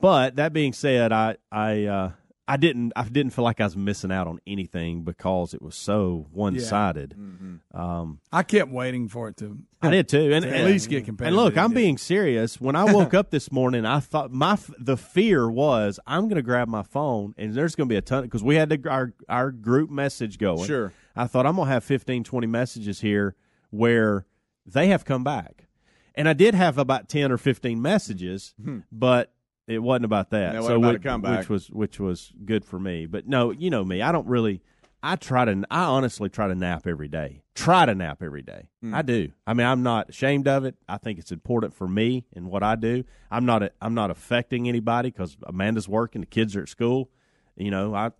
But 0.00 0.36
that 0.36 0.52
being 0.52 0.72
said, 0.72 1.12
I 1.12 1.36
I 1.50 1.84
uh, 1.86 2.10
I 2.46 2.56
didn't 2.56 2.92
I 2.94 3.02
didn't 3.02 3.32
feel 3.32 3.44
like 3.44 3.60
I 3.60 3.64
was 3.64 3.76
missing 3.76 4.12
out 4.12 4.28
on 4.28 4.38
anything 4.46 5.02
because 5.02 5.52
it 5.52 5.60
was 5.60 5.74
so 5.74 6.28
one 6.30 6.58
sided. 6.60 7.16
Mm-hmm. 7.18 7.76
Um, 7.78 8.20
I 8.32 8.44
kept 8.44 8.70
waiting 8.70 9.08
for 9.08 9.26
it 9.28 9.36
to. 9.38 9.58
I 9.82 9.90
did 9.90 10.08
too, 10.08 10.32
and 10.32 10.44
to 10.44 10.48
at 10.50 10.54
and- 10.60 10.64
least 10.66 10.88
get 10.88 11.04
competitive. 11.04 11.36
And 11.36 11.44
look, 11.44 11.58
I'm 11.58 11.72
Yeah. 11.72 11.74
being 11.78 11.98
serious. 11.98 12.60
When 12.60 12.76
I 12.76 12.84
woke 12.92 13.12
up 13.12 13.30
this 13.30 13.50
morning, 13.50 13.84
I 13.84 13.98
thought 13.98 14.30
my 14.30 14.56
the 14.78 14.96
fear 14.96 15.50
was 15.50 15.98
I'm 16.06 16.22
going 16.28 16.36
to 16.36 16.42
grab 16.42 16.68
my 16.68 16.84
phone 16.84 17.34
and 17.36 17.52
there's 17.54 17.74
going 17.74 17.88
to 17.88 17.92
be 17.92 17.96
a 17.98 18.00
ton 18.02 18.22
because 18.22 18.44
we 18.44 18.54
had 18.54 18.68
the, 18.68 18.88
our 18.88 19.12
our 19.28 19.50
group 19.50 19.90
message 19.90 20.38
going. 20.38 20.64
Sure. 20.64 20.92
I 21.18 21.26
thought 21.26 21.44
I'm 21.46 21.56
going 21.56 21.66
to 21.66 21.72
have 21.72 21.84
15, 21.84 22.24
20 22.24 22.46
messages 22.46 23.00
here 23.00 23.34
where 23.70 24.24
they 24.64 24.88
have 24.88 25.04
come 25.04 25.24
back, 25.24 25.66
and 26.14 26.28
I 26.28 26.32
did 26.32 26.54
have 26.54 26.78
about 26.78 27.08
ten 27.08 27.30
or 27.32 27.38
fifteen 27.38 27.82
messages, 27.82 28.54
but. 28.90 29.32
It 29.66 29.82
wasn't 29.82 30.06
about 30.06 30.30
that. 30.30 30.54
So 30.64 30.76
about 30.76 30.94
which, 30.94 31.02
comeback. 31.02 31.40
which 31.40 31.50
was 31.50 31.70
which 31.70 32.00
was 32.00 32.32
good 32.46 32.64
for 32.64 32.80
me. 32.80 33.04
But 33.04 33.28
no, 33.28 33.50
you 33.50 33.68
know 33.68 33.84
me. 33.84 34.00
I 34.00 34.12
don't 34.12 34.26
really. 34.26 34.62
I 35.02 35.16
try 35.16 35.44
to. 35.44 35.62
I 35.70 35.82
honestly 35.82 36.30
try 36.30 36.48
to 36.48 36.54
nap 36.54 36.86
every 36.86 37.08
day. 37.08 37.42
Try 37.54 37.84
to 37.84 37.94
nap 37.94 38.22
every 38.22 38.40
day. 38.40 38.70
Hmm. 38.80 38.94
I 38.94 39.02
do. 39.02 39.30
I 39.46 39.52
mean, 39.52 39.66
I'm 39.66 39.82
not 39.82 40.08
ashamed 40.08 40.48
of 40.48 40.64
it. 40.64 40.76
I 40.88 40.96
think 40.96 41.18
it's 41.18 41.30
important 41.30 41.74
for 41.74 41.86
me 41.86 42.24
and 42.34 42.46
what 42.46 42.62
I 42.62 42.76
do. 42.76 43.04
I'm 43.30 43.44
not. 43.44 43.62
A, 43.62 43.70
I'm 43.82 43.92
not 43.92 44.10
affecting 44.10 44.70
anybody 44.70 45.10
because 45.10 45.36
Amanda's 45.42 45.86
working. 45.86 46.22
The 46.22 46.26
kids 46.26 46.56
are 46.56 46.62
at 46.62 46.70
school. 46.70 47.10
You 47.54 47.70
know, 47.70 47.94
I. 47.94 48.12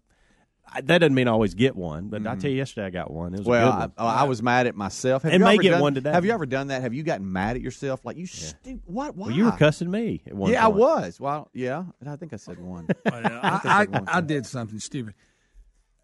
I 0.72 0.80
that 0.82 0.98
doesn't 0.98 1.14
mean 1.14 1.28
I 1.28 1.30
always 1.30 1.54
get 1.54 1.76
one, 1.76 2.08
but 2.08 2.22
I 2.22 2.24
mm-hmm. 2.24 2.40
tell 2.40 2.50
you, 2.50 2.56
yesterday 2.56 2.86
I 2.86 2.90
got 2.90 3.10
one. 3.10 3.34
It 3.34 3.38
was 3.38 3.46
a 3.46 3.50
Well, 3.50 3.72
good 3.72 3.78
one. 3.78 3.92
I, 3.96 4.02
oh, 4.02 4.06
I 4.06 4.22
was 4.24 4.42
mad 4.42 4.66
at 4.66 4.76
myself. 4.76 5.22
Have 5.22 5.32
And 5.32 5.40
you 5.40 5.44
may 5.44 5.54
ever 5.54 5.62
get 5.62 5.70
done, 5.70 5.80
one 5.80 5.94
today. 5.94 6.12
Have 6.12 6.24
you 6.24 6.32
ever 6.32 6.46
done 6.46 6.68
that? 6.68 6.82
Have 6.82 6.94
you 6.94 7.02
gotten 7.02 7.30
mad 7.30 7.56
at 7.56 7.62
yourself? 7.62 8.04
Like 8.04 8.16
you 8.16 8.26
stupid. 8.26 8.82
What? 8.84 9.16
Why? 9.16 9.28
well, 9.28 9.36
you 9.36 9.44
were 9.44 9.52
cussing 9.52 9.90
me 9.90 10.22
at 10.26 10.34
one 10.34 10.52
Yeah, 10.52 10.64
I 10.64 10.68
was. 10.68 11.20
Well, 11.20 11.44
oh, 11.46 11.50
yeah. 11.52 11.84
I 12.06 12.16
think 12.16 12.32
I 12.32 12.36
said 12.36 12.60
one. 12.60 12.88
I, 13.06 13.86
I, 13.92 14.02
I 14.06 14.20
did 14.20 14.46
something 14.46 14.78
stupid. 14.78 15.14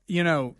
You 0.07 0.25
know, 0.25 0.57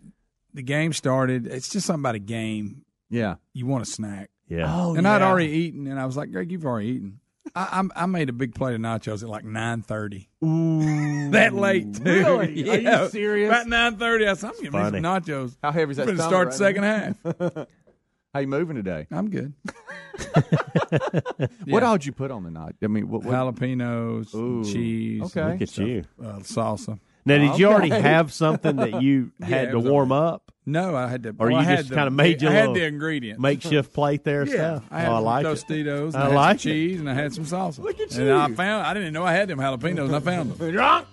the 0.53 0.63
game 0.63 0.93
started. 0.93 1.47
It's 1.47 1.69
just 1.69 1.87
something 1.87 2.03
about 2.03 2.15
a 2.15 2.21
game. 2.21 2.85
Yeah. 3.11 3.37
You 3.53 3.67
want 3.67 3.83
a 3.83 3.87
snack. 3.87 4.31
Yeah. 4.49 4.73
Oh, 4.75 4.95
and 4.95 5.09
I'd 5.09 5.23
already 5.23 5.51
eaten, 5.51 5.87
and 5.87 5.99
I 5.99 6.07
was 6.07 6.17
like, 6.17 6.31
Greg, 6.31 6.53
you've 6.53 6.67
already 6.67 6.89
eaten. 6.89 7.21
I, 7.55 7.69
I'm- 7.73 7.93
I 7.95 8.07
made 8.07 8.29
a 8.29 8.33
big 8.33 8.55
plate 8.55 8.75
of 8.75 8.81
nachos 8.81 9.23
at 9.23 9.29
like 9.29 9.45
nine 9.45 9.83
thirty. 9.83 10.29
that 10.41 11.51
late, 11.55 11.95
too. 11.97 12.03
Really? 12.05 12.39
Are 12.39 12.45
you 12.51 12.73
Yeah. 12.83 13.09
serious? 13.09 13.49
About 13.51 13.67
nine 13.69 13.97
thirty, 13.97 14.27
I 14.27 14.35
said, 14.35 14.51
I'm 14.51 14.57
getting 14.63 14.73
me 14.73 14.85
some 14.85 14.93
nachos. 15.03 15.57
How 15.63 15.73
heavy 15.73 15.91
is 15.93 15.97
that? 15.99 16.07
We're 16.07 16.15
gonna 16.17 16.29
start 16.29 16.47
the 16.53 16.65
right 16.65 16.75
second 16.77 16.83
now? 16.83 17.15
half. 17.57 17.67
How 18.35 18.41
you 18.41 18.49
moving 18.49 18.75
today? 18.77 19.07
I'm 19.13 19.31
good. 19.31 19.53
What 21.67 21.83
all 21.83 21.97
did 21.97 22.07
you 22.07 22.13
put 22.13 22.31
on 22.31 22.45
the 22.45 22.51
night? 22.51 22.77
I 22.83 22.87
mean, 22.87 23.09
what? 23.09 23.25
what 23.25 23.35
Jalapenos, 23.35 24.35
Ooh, 24.35 24.65
cheese, 24.65 25.23
okay. 25.25 25.53
Look 25.53 25.63
at 25.63 25.79
you. 25.79 26.05
uh, 26.23 26.39
salsa. 26.41 26.99
Now, 27.27 27.39
did 27.39 27.59
you 27.59 27.67
already 27.67 27.91
have 27.91 28.33
something 28.33 28.77
that 28.77 29.03
you 29.03 29.33
had 29.43 29.69
it 29.69 29.71
to 29.73 29.81
warm 29.81 30.13
already- 30.13 30.35
up? 30.35 30.53
No, 30.67 30.97
I 30.97 31.09
had 31.09 31.23
to. 31.25 31.31
Or 31.39 31.49
well, 31.49 31.51
you 31.51 31.57
I 31.59 31.63
had 31.65 31.79
just 31.81 31.93
kind 31.93 32.07
of 32.07 32.15
made 32.15 32.41
you 32.41 32.49
I 32.49 32.53
a 32.53 32.55
had 32.55 32.75
the 32.75 32.85
ingredients. 32.85 33.41
makeshift 33.41 33.93
plate 33.93 34.25
there? 34.25 34.45
Yeah, 34.49 34.55
stuff? 34.79 34.85
I 34.91 35.01
had 35.01 35.09
oh, 35.11 35.13
I 35.13 35.17
some 35.17 35.25
like 35.25 35.47
Tostitos. 35.47 36.07
And 36.15 36.17
I 36.17 36.21
I, 36.21 36.25
had 36.29 36.35
like 36.35 36.61
some 36.61 36.71
it. 36.71 36.75
cheese, 36.75 37.01
and 37.01 37.11
I 37.11 37.15
had 37.15 37.35
some 37.35 37.45
salsa. 37.45 37.79
Look 37.81 38.01
at 38.01 38.15
And 38.17 38.33
I 38.33 38.49
found. 38.53 38.87
I 38.87 38.95
didn't 38.95 39.13
know 39.13 39.25
I 39.25 39.33
had 39.33 39.49
them 39.49 39.59
jalapenos. 39.59 40.07
and 40.07 40.17
I 40.17 40.21
found 40.21 40.53
them. 40.53 40.71
Drunk? 40.73 41.07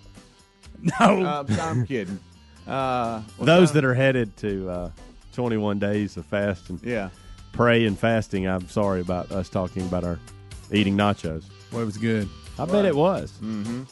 No, 0.82 1.22
Uh, 1.24 1.44
I'm 1.60 1.86
kidding. 1.86 2.18
Uh, 2.66 3.22
it. 3.40 3.44
Those 3.44 3.72
that 3.72 3.84
are 3.84 3.94
headed 3.94 4.36
to 4.38 4.68
uh, 4.70 4.90
21 5.34 5.78
days 5.78 6.16
of 6.16 6.24
fasting, 6.26 6.80
yeah. 6.82 7.10
pray 7.52 7.84
and 7.86 7.98
fasting. 7.98 8.46
I'm 8.46 8.68
sorry 8.68 9.00
about 9.00 9.30
us 9.32 9.48
talking 9.48 9.82
about 9.82 10.02
our 10.04 10.18
eating 10.72 10.96
nachos. 10.96 11.44
well, 11.70 11.82
it 11.82 11.84
was 11.84 11.98
good. 11.98 12.28
I 12.58 12.64
bet 12.64 12.84
it 12.84 12.96
was. 12.96 13.32
Mm-hmm. 13.42 13.82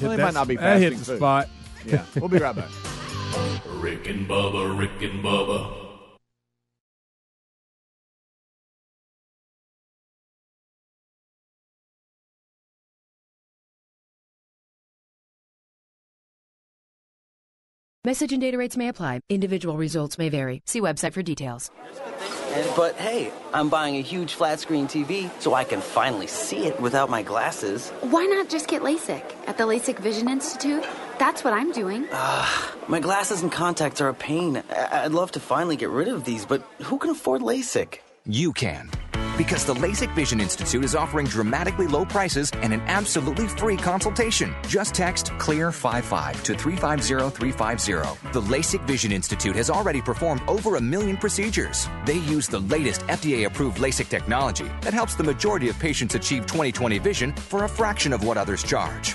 Well, 0.00 0.16
they 0.16 0.22
might 0.22 0.34
not 0.34 0.46
be 0.48 0.56
that 0.56 0.80
hit 0.80 0.92
fasting 0.92 0.98
the 0.98 1.04
food. 1.04 1.16
spot. 1.18 1.48
Yeah. 1.86 2.04
We'll 2.20 2.28
be 2.28 2.38
right 2.38 2.54
back. 2.54 2.68
Rick 3.66 4.08
and 4.08 4.28
Bubba, 4.28 4.78
Rick 4.78 5.02
and 5.02 5.22
Bubba. 5.22 5.86
Message 18.06 18.30
and 18.32 18.40
data 18.40 18.56
rates 18.56 18.76
may 18.76 18.86
apply. 18.86 19.20
Individual 19.28 19.76
results 19.76 20.16
may 20.16 20.28
vary. 20.28 20.62
See 20.64 20.80
website 20.80 21.12
for 21.12 21.22
details. 21.22 21.72
And, 22.52 22.70
but 22.76 22.94
hey, 22.94 23.32
I'm 23.52 23.68
buying 23.68 23.96
a 23.96 24.00
huge 24.00 24.34
flat 24.34 24.60
screen 24.60 24.86
TV 24.86 25.28
so 25.40 25.54
I 25.54 25.64
can 25.64 25.80
finally 25.80 26.28
see 26.28 26.66
it 26.66 26.80
without 26.80 27.10
my 27.10 27.22
glasses. 27.22 27.90
Why 28.02 28.24
not 28.26 28.48
just 28.48 28.68
get 28.68 28.82
LASIK 28.82 29.24
at 29.48 29.58
the 29.58 29.64
LASIK 29.64 29.98
Vision 29.98 30.28
Institute? 30.28 30.84
That's 31.18 31.42
what 31.44 31.52
I'm 31.54 31.72
doing. 31.72 32.06
Ah, 32.12 32.74
my 32.88 33.00
glasses 33.00 33.42
and 33.42 33.50
contacts 33.50 34.00
are 34.00 34.08
a 34.08 34.14
pain. 34.14 34.62
I- 34.70 35.04
I'd 35.04 35.12
love 35.12 35.32
to 35.32 35.40
finally 35.40 35.76
get 35.76 35.88
rid 35.90 36.08
of 36.08 36.24
these, 36.24 36.44
but 36.44 36.62
who 36.82 36.98
can 36.98 37.10
afford 37.10 37.40
LASIK? 37.42 38.00
You 38.26 38.52
can. 38.52 38.90
Because 39.38 39.64
the 39.66 39.74
LASIK 39.74 40.14
Vision 40.14 40.40
Institute 40.40 40.82
is 40.84 40.94
offering 40.94 41.26
dramatically 41.26 41.86
low 41.86 42.04
prices 42.06 42.50
and 42.62 42.72
an 42.72 42.80
absolutely 42.86 43.46
free 43.48 43.76
consultation. 43.76 44.54
Just 44.66 44.94
text 44.94 45.26
CLEAR55 45.38 46.42
to 46.44 46.54
350350. 46.54 48.32
The 48.32 48.40
LASIK 48.40 48.86
Vision 48.86 49.12
Institute 49.12 49.54
has 49.56 49.68
already 49.70 50.00
performed 50.00 50.40
over 50.48 50.76
a 50.76 50.80
million 50.80 51.16
procedures. 51.18 51.86
They 52.06 52.16
use 52.18 52.48
the 52.48 52.60
latest 52.60 53.02
FDA 53.08 53.44
approved 53.46 53.78
LASIK 53.78 54.08
technology 54.08 54.70
that 54.80 54.94
helps 54.94 55.14
the 55.14 55.24
majority 55.24 55.68
of 55.68 55.78
patients 55.78 56.14
achieve 56.14 56.46
20/20 56.46 56.98
vision 56.98 57.32
for 57.34 57.64
a 57.64 57.68
fraction 57.68 58.12
of 58.14 58.24
what 58.24 58.36
others 58.38 58.62
charge. 58.62 59.14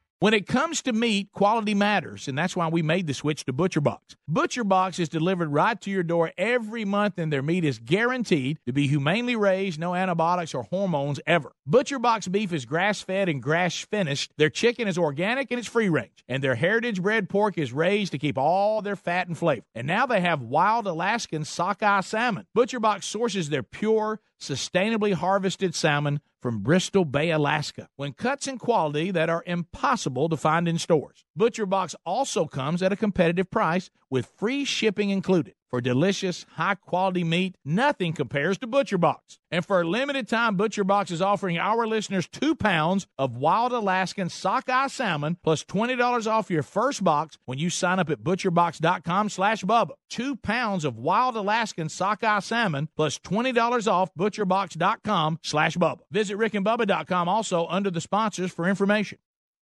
When 0.21 0.35
it 0.35 0.45
comes 0.45 0.83
to 0.83 0.93
meat, 0.93 1.31
quality 1.31 1.73
matters, 1.73 2.27
and 2.27 2.37
that's 2.37 2.55
why 2.55 2.67
we 2.67 2.83
made 2.83 3.07
the 3.07 3.13
switch 3.15 3.43
to 3.45 3.53
ButcherBox. 3.53 4.17
ButcherBox 4.29 4.99
is 4.99 5.09
delivered 5.09 5.49
right 5.49 5.81
to 5.81 5.89
your 5.89 6.03
door 6.03 6.31
every 6.37 6.85
month, 6.85 7.17
and 7.17 7.33
their 7.33 7.41
meat 7.41 7.65
is 7.65 7.79
guaranteed 7.79 8.59
to 8.67 8.71
be 8.71 8.85
humanely 8.85 9.35
raised, 9.35 9.79
no 9.79 9.95
antibiotics 9.95 10.53
or 10.53 10.61
hormones 10.61 11.19
ever. 11.25 11.53
ButcherBox 11.67 12.31
beef 12.31 12.53
is 12.53 12.65
grass 12.65 13.01
fed 13.01 13.29
and 13.29 13.41
grass 13.41 13.79
finished. 13.79 14.31
Their 14.37 14.51
chicken 14.51 14.87
is 14.87 14.95
organic 14.95 15.49
and 15.49 15.57
it's 15.57 15.67
free 15.67 15.89
range, 15.89 16.23
and 16.27 16.43
their 16.43 16.53
heritage 16.53 17.01
bred 17.01 17.27
pork 17.27 17.57
is 17.57 17.73
raised 17.73 18.11
to 18.11 18.19
keep 18.19 18.37
all 18.37 18.83
their 18.83 18.95
fat 18.95 19.27
and 19.27 19.35
flavor. 19.35 19.65
And 19.73 19.87
now 19.87 20.05
they 20.05 20.21
have 20.21 20.43
wild 20.43 20.85
Alaskan 20.85 21.45
sockeye 21.45 22.01
salmon. 22.01 22.45
ButcherBox 22.55 23.05
sources 23.05 23.49
their 23.49 23.63
pure, 23.63 24.19
sustainably 24.41 25.13
harvested 25.13 25.75
salmon 25.75 26.19
from 26.41 26.59
Bristol 26.59 27.05
Bay, 27.05 27.29
Alaska, 27.29 27.87
when 27.95 28.13
cuts 28.13 28.47
and 28.47 28.59
quality 28.59 29.11
that 29.11 29.29
are 29.29 29.43
impossible 29.45 30.27
to 30.29 30.35
find 30.35 30.67
in 30.67 30.79
stores. 30.79 31.23
ButcherBox 31.37 31.93
also 32.05 32.45
comes 32.45 32.81
at 32.81 32.91
a 32.91 32.97
competitive 32.97 33.51
price 33.51 33.89
with 34.09 34.31
free 34.37 34.65
shipping 34.65 35.11
included. 35.11 35.53
For 35.71 35.79
delicious, 35.79 36.45
high 36.55 36.75
quality 36.75 37.23
meat, 37.23 37.55
nothing 37.63 38.11
compares 38.11 38.57
to 38.57 38.67
ButcherBox. 38.67 39.39
And 39.49 39.65
for 39.65 39.79
a 39.79 39.87
limited 39.87 40.27
time, 40.27 40.57
ButcherBox 40.57 41.11
is 41.11 41.21
offering 41.21 41.57
our 41.57 41.87
listeners 41.87 42.27
two 42.27 42.55
pounds 42.55 43.07
of 43.17 43.37
wild 43.37 43.71
Alaskan 43.71 44.27
sockeye 44.27 44.87
salmon 44.87 45.37
plus 45.41 45.63
$20 45.63 46.27
off 46.29 46.51
your 46.51 46.61
first 46.61 47.05
box 47.05 47.37
when 47.45 47.57
you 47.57 47.69
sign 47.69 47.99
up 47.99 48.09
at 48.09 48.19
butcherbox.com 48.19 49.29
slash 49.29 49.63
Bubba. 49.63 49.91
Two 50.09 50.35
pounds 50.35 50.83
of 50.83 50.97
wild 50.97 51.37
Alaskan 51.37 51.87
sockeye 51.87 52.39
salmon 52.39 52.89
plus 52.97 53.17
$20 53.19 53.89
off 53.89 54.13
butcherbox.com 54.13 55.39
slash 55.41 55.77
Bubba. 55.77 55.99
Visit 56.11 56.37
rickandbubba.com 56.37 57.29
also 57.29 57.65
under 57.67 57.89
the 57.89 58.01
sponsors 58.01 58.51
for 58.51 58.67
information. 58.67 59.19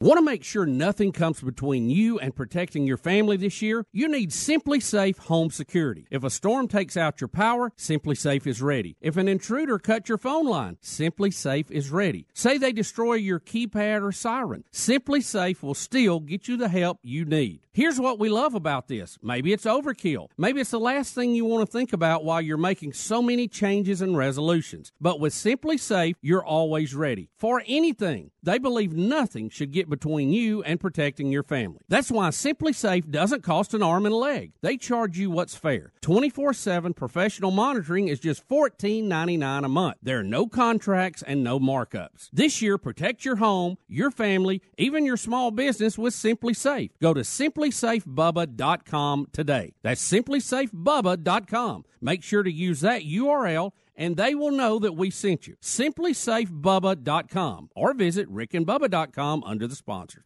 Want 0.00 0.18
to 0.18 0.24
make 0.24 0.42
sure 0.42 0.66
nothing 0.66 1.12
comes 1.12 1.40
between 1.40 1.88
you 1.88 2.18
and 2.18 2.34
protecting 2.34 2.84
your 2.84 2.96
family 2.96 3.36
this 3.36 3.62
year? 3.62 3.86
You 3.92 4.08
need 4.08 4.30
SimpliSafe 4.30 5.18
Home 5.18 5.50
Security. 5.50 6.08
If 6.10 6.24
a 6.24 6.30
storm 6.30 6.66
takes 6.66 6.96
out 6.96 7.20
your 7.20 7.28
power, 7.28 7.70
SimpliSafe 7.78 8.44
is 8.44 8.60
ready. 8.60 8.96
If 9.00 9.16
an 9.16 9.28
intruder 9.28 9.78
cuts 9.78 10.08
your 10.08 10.18
phone 10.18 10.46
line, 10.46 10.78
SimpliSafe 10.82 11.70
is 11.70 11.90
ready. 11.90 12.26
Say 12.34 12.58
they 12.58 12.72
destroy 12.72 13.14
your 13.14 13.38
keypad 13.38 14.02
or 14.02 14.10
siren, 14.10 14.64
SimpliSafe 14.72 15.62
will 15.62 15.74
still 15.74 16.18
get 16.18 16.48
you 16.48 16.56
the 16.56 16.68
help 16.68 16.98
you 17.04 17.24
need. 17.24 17.60
Here's 17.72 17.98
what 17.98 18.20
we 18.20 18.28
love 18.28 18.54
about 18.54 18.86
this. 18.86 19.18
Maybe 19.20 19.52
it's 19.52 19.64
overkill. 19.64 20.28
Maybe 20.36 20.60
it's 20.60 20.70
the 20.70 20.78
last 20.78 21.12
thing 21.12 21.34
you 21.34 21.44
want 21.44 21.66
to 21.66 21.72
think 21.72 21.92
about 21.92 22.24
while 22.24 22.40
you're 22.40 22.56
making 22.56 22.92
so 22.92 23.20
many 23.20 23.48
changes 23.48 24.00
and 24.00 24.16
resolutions. 24.16 24.92
But 25.00 25.18
with 25.18 25.32
SimpliSafe, 25.32 26.14
you're 26.20 26.44
always 26.44 26.94
ready 26.94 27.30
for 27.36 27.62
anything. 27.66 28.30
They 28.44 28.58
believe 28.58 28.92
nothing 28.92 29.50
should 29.50 29.72
get 29.72 29.83
between 29.88 30.32
you 30.32 30.62
and 30.62 30.80
protecting 30.80 31.30
your 31.30 31.42
family. 31.42 31.80
That's 31.88 32.10
why 32.10 32.28
SimpliSafe 32.28 33.10
doesn't 33.10 33.42
cost 33.42 33.74
an 33.74 33.82
arm 33.82 34.06
and 34.06 34.14
a 34.14 34.18
leg. 34.18 34.52
They 34.62 34.76
charge 34.76 35.18
you 35.18 35.30
what's 35.30 35.54
fair. 35.54 35.92
24/7 36.02 36.94
professional 36.94 37.50
monitoring 37.50 38.08
is 38.08 38.20
just 38.20 38.46
$14.99 38.48 39.64
a 39.64 39.68
month. 39.68 39.96
There 40.02 40.20
are 40.20 40.24
no 40.24 40.46
contracts 40.46 41.22
and 41.22 41.44
no 41.44 41.58
markups. 41.58 42.28
This 42.32 42.62
year 42.62 42.78
protect 42.78 43.24
your 43.24 43.36
home, 43.36 43.76
your 43.88 44.10
family, 44.10 44.62
even 44.78 45.04
your 45.04 45.16
small 45.16 45.50
business 45.50 45.98
with 45.98 46.14
SimpliSafe. 46.14 46.90
Go 47.00 47.14
to 47.14 47.20
simplisafebubba.com 47.20 49.26
today. 49.32 49.74
That's 49.82 50.12
simplisafebubba.com. 50.12 51.84
Make 52.00 52.22
sure 52.22 52.42
to 52.42 52.52
use 52.52 52.80
that 52.80 53.02
URL 53.02 53.72
and 53.96 54.16
they 54.16 54.34
will 54.34 54.50
know 54.50 54.78
that 54.78 54.94
we 54.94 55.10
sent 55.10 55.46
you. 55.46 55.56
SimpliSafeBubba.com 55.62 57.70
or 57.74 57.94
visit 57.94 58.30
rickandbubba.com 58.32 59.42
under 59.44 59.66
the 59.66 59.76
sponsors. 59.76 60.24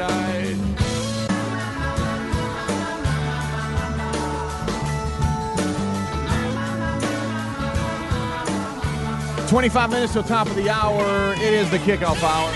side. 0.00 0.56
Twenty-five 9.48 9.90
minutes 9.90 10.12
till 10.12 10.22
top 10.22 10.46
of 10.46 10.54
the 10.54 10.70
hour. 10.70 11.34
It 11.34 11.52
is 11.52 11.70
the 11.70 11.78
kickoff 11.78 12.22
hour. 12.22 12.52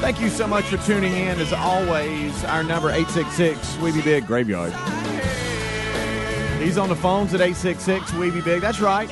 Thank 0.00 0.20
you 0.20 0.30
so 0.30 0.48
much 0.48 0.64
for 0.64 0.78
tuning 0.78 1.12
in. 1.12 1.38
As 1.38 1.52
always, 1.52 2.44
our 2.46 2.64
number 2.64 2.90
866 2.90 3.76
Weeby 3.76 4.02
Big 4.02 4.26
Graveyard. 4.26 4.72
He's 6.60 6.76
on 6.76 6.88
the 6.88 6.96
phones 6.96 7.32
at 7.34 7.40
866 7.40 8.10
Weeby 8.10 8.44
Big. 8.44 8.60
That's 8.60 8.80
right. 8.80 9.08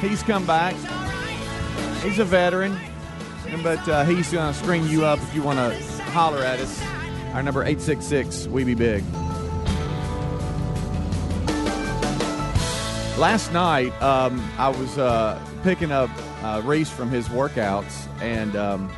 He's 0.00 0.22
come 0.22 0.46
back. 0.46 0.76
He's 2.04 2.18
a 2.18 2.24
veteran, 2.24 2.78
but 3.62 3.88
uh, 3.88 4.04
he's 4.04 4.30
going 4.30 4.52
to 4.52 4.58
screen 4.58 4.86
you 4.88 5.04
up 5.04 5.18
if 5.20 5.34
you 5.34 5.42
want 5.42 5.58
to 5.58 6.02
holler 6.10 6.38
at 6.44 6.60
us. 6.60 6.82
Our 7.32 7.42
number 7.42 7.62
866 7.64 8.46
We 8.48 8.62
Be 8.62 8.74
Big. 8.74 9.02
Last 13.18 13.52
night, 13.52 13.90
um, 14.02 14.46
I 14.58 14.68
was 14.68 14.98
uh, 14.98 15.40
picking 15.62 15.90
up 15.92 16.10
uh, 16.42 16.60
Reese 16.64 16.90
from 16.90 17.10
his 17.10 17.28
workouts, 17.28 18.06
and 18.20 18.54
um, 18.56 18.90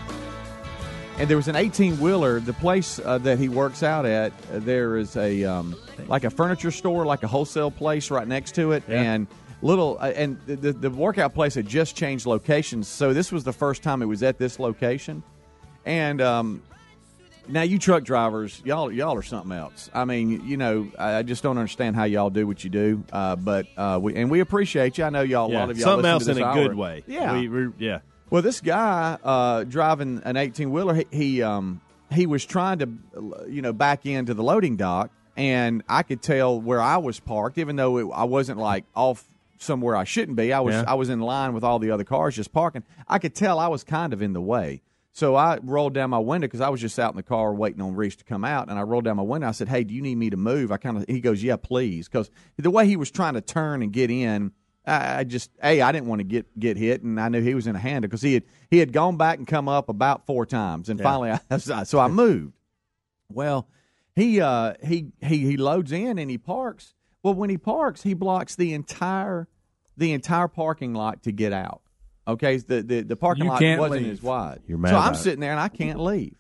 and 1.19 1.29
there 1.31 1.37
was 1.37 1.49
an 1.49 1.57
18 1.57 2.01
wheeler. 2.01 2.41
The 2.41 2.55
place 2.55 2.99
uh, 2.99 3.19
that 3.19 3.39
he 3.39 3.49
works 3.49 3.83
out 3.83 4.05
at, 4.05 4.33
uh, 4.53 4.59
there 4.59 4.97
is 4.97 5.17
a 5.17 5.45
um, 5.45 5.77
like 6.09 6.25
a 6.25 6.31
furniture 6.31 6.71
store, 6.71 7.07
like 7.07 7.23
a 7.23 7.29
wholesale 7.29 7.71
place 7.71 8.11
right 8.11 8.27
next 8.27 8.55
to 8.57 8.73
it, 8.73 8.83
Yeah. 8.89 9.03
and 9.03 9.27
little 9.63 9.97
uh, 10.01 10.13
and 10.15 10.39
the, 10.47 10.73
the 10.73 10.91
workout 10.91 11.35
place 11.35 11.55
had 11.55 11.67
just 11.67 11.97
changed 11.97 12.27
locations, 12.27 12.89
so 12.89 13.13
this 13.13 13.33
was 13.33 13.45
the 13.45 13.53
first 13.53 13.83
time 13.83 14.03
it 14.03 14.07
was 14.07 14.23
at 14.23 14.39
this 14.39 14.59
location, 14.59 15.23
and 15.85 16.21
um, 16.21 16.63
now 17.49 17.63
you 17.63 17.79
truck 17.79 18.03
drivers, 18.05 18.61
y'all 18.65 18.91
y'all 18.93 19.17
are 19.17 19.23
something 19.23 19.53
else. 19.53 19.89
I 19.95 20.05
mean, 20.05 20.47
you 20.47 20.57
know, 20.57 20.91
I 20.99 21.17
I 21.17 21.23
just 21.23 21.43
don't 21.43 21.59
understand 21.59 21.97
how 21.97 22.05
y'all 22.05 22.31
do 22.31 22.47
what 22.47 22.65
you 22.65 22.71
do, 22.71 23.05
uh, 23.13 23.37
but 23.37 23.67
uh, 23.77 23.99
we 24.03 24.15
and 24.17 24.31
we 24.31 24.41
appreciate 24.41 24.99
you. 24.99 25.05
I 25.05 25.11
know 25.11 25.23
y'all. 25.23 25.49
A 25.49 25.53
Yeah, 25.53 25.59
lot 25.61 25.71
of 25.71 25.79
y'all 25.79 25.85
something 25.85 26.11
else 26.11 26.27
in 26.27 26.39
a 26.39 26.45
hour. 26.45 26.55
good 26.55 26.75
way. 26.77 27.05
Yeah, 27.07 27.33
We- 27.39 27.49
we- 27.49 27.73
yeah. 27.79 28.01
well, 28.31 28.43
this 28.43 28.61
guy 28.61 29.17
uh, 29.23 29.65
driving 29.65 30.21
an 30.25 30.37
eighteen 30.37 30.71
wheeler, 30.73 30.95
he 30.95 31.07
he, 31.11 31.43
um, 31.43 31.81
he 32.13 32.27
was 32.27 32.45
trying 32.45 32.79
to, 32.81 32.89
you 33.49 33.63
know, 33.63 33.73
back 33.73 34.07
into 34.07 34.35
the 34.35 34.43
loading 34.43 34.77
dock, 34.77 35.11
and 35.37 35.83
I 35.89 36.03
could 36.03 36.23
tell 36.23 36.61
where 36.61 36.81
I 36.81 36.97
was 36.99 37.21
parked, 37.21 37.59
even 37.59 37.77
though 37.77 37.99
it, 37.99 38.07
I 38.15 38.25
wasn't 38.25 38.59
like 38.59 38.85
off 38.95 39.25
somewhere 39.59 39.97
I 39.97 40.05
shouldn't 40.05 40.37
be. 40.37 40.53
I 40.53 40.61
was 40.61 40.75
Yeah. 40.75 40.85
I 40.87 40.95
was 40.95 41.09
in 41.09 41.21
line 41.21 41.53
with 41.55 41.65
all 41.65 41.79
the 41.79 41.91
other 41.91 42.05
cars 42.05 42.37
just 42.37 42.53
parking. 42.53 42.85
I 43.09 43.19
could 43.19 43.35
tell 43.35 43.59
I 43.59 43.69
was 43.69 43.85
kind 43.85 44.13
of 44.13 44.23
in 44.23 44.33
the 44.33 44.41
way. 44.41 44.83
So 45.13 45.35
I 45.35 45.59
rolled 45.63 45.95
down 45.95 46.11
my 46.11 46.19
window 46.19 46.47
because 46.47 46.61
I 46.61 46.69
was 46.69 46.79
just 46.81 46.99
out 46.99 47.13
in 47.13 47.17
the 47.17 47.23
car 47.23 47.55
waiting 47.55 47.81
on 47.81 47.95
Reese 47.95 48.17
to 48.17 48.25
come 48.25 48.45
out, 48.45 48.69
and 48.69 48.79
I 48.79 48.83
rolled 48.83 49.05
down 49.05 49.17
my 49.17 49.23
window. 49.23 49.49
I 49.49 49.53
said, 49.53 49.69
"Hey, 49.69 49.83
do 49.83 49.95
you 49.95 50.03
need 50.03 50.17
me 50.17 50.29
to 50.29 50.37
move?" 50.37 50.71
I 50.71 50.77
kind 50.77 50.99
of 50.99 51.07
he 51.09 51.21
goes, 51.21 51.43
"Yeah, 51.43 51.57
please," 51.57 52.07
because 52.07 52.31
the 52.59 52.71
way 52.71 52.87
he 52.87 52.97
was 52.97 53.11
trying 53.11 53.33
to 53.33 53.41
turn 53.41 53.83
and 53.83 53.91
get 53.95 54.11
in, 54.11 54.53
I, 54.87 55.21
I 55.21 55.25
just 55.25 55.51
a 55.65 55.81
I 55.81 55.91
didn't 55.91 56.09
want 56.09 56.19
to 56.21 56.25
get 56.25 56.59
get 56.59 56.77
hit, 56.77 57.03
and 57.03 57.19
I 57.19 57.31
knew 57.31 57.41
he 57.41 57.55
was 57.55 57.67
in 57.67 57.75
a 57.75 57.79
handle 57.79 58.09
because 58.09 58.21
he 58.21 58.35
had 58.35 58.43
he 58.71 58.77
had 58.77 58.93
gone 58.93 59.17
back 59.17 59.39
and 59.39 59.47
come 59.47 59.71
up 59.71 59.89
about 59.89 60.27
four 60.27 60.45
times, 60.45 60.91
and 60.91 61.01
Yeah. 61.01 61.05
finally, 61.05 61.39
I, 61.51 61.59
so 61.85 61.99
I 61.99 62.09
moved. 62.09 62.53
Well, 63.33 63.69
he 64.15 64.41
uh 64.43 64.75
he 64.85 65.13
he 65.23 65.39
he 65.39 65.57
loads 65.57 65.93
in 65.93 66.19
and 66.19 66.31
he 66.31 66.37
parks. 66.37 66.93
Well, 67.27 67.35
when 67.35 67.51
he 67.51 67.59
parks, 67.59 68.03
he 68.05 68.15
blocks 68.15 68.55
the 68.55 68.73
entire 68.73 69.49
the 69.97 70.13
entire 70.13 70.47
parking 70.47 70.95
lot 70.95 71.25
to 71.25 71.33
get 71.33 71.53
out. 71.53 71.83
Okay, 72.29 72.57
the 72.59 72.83
the, 72.83 73.01
the 73.03 73.17
parking 73.17 73.47
You 73.47 73.51
lot 73.51 73.61
wasn't 73.81 74.03
leave. 74.05 74.13
as 74.13 74.23
wide. 74.23 74.61
You're 74.69 74.79
mad 74.79 74.91
so 74.91 74.97
I'm 74.97 75.15
it. 75.15 75.17
sitting 75.17 75.41
there 75.41 75.51
and 75.51 75.59
I 75.61 75.67
can't 75.69 75.99
leave. 76.01 76.37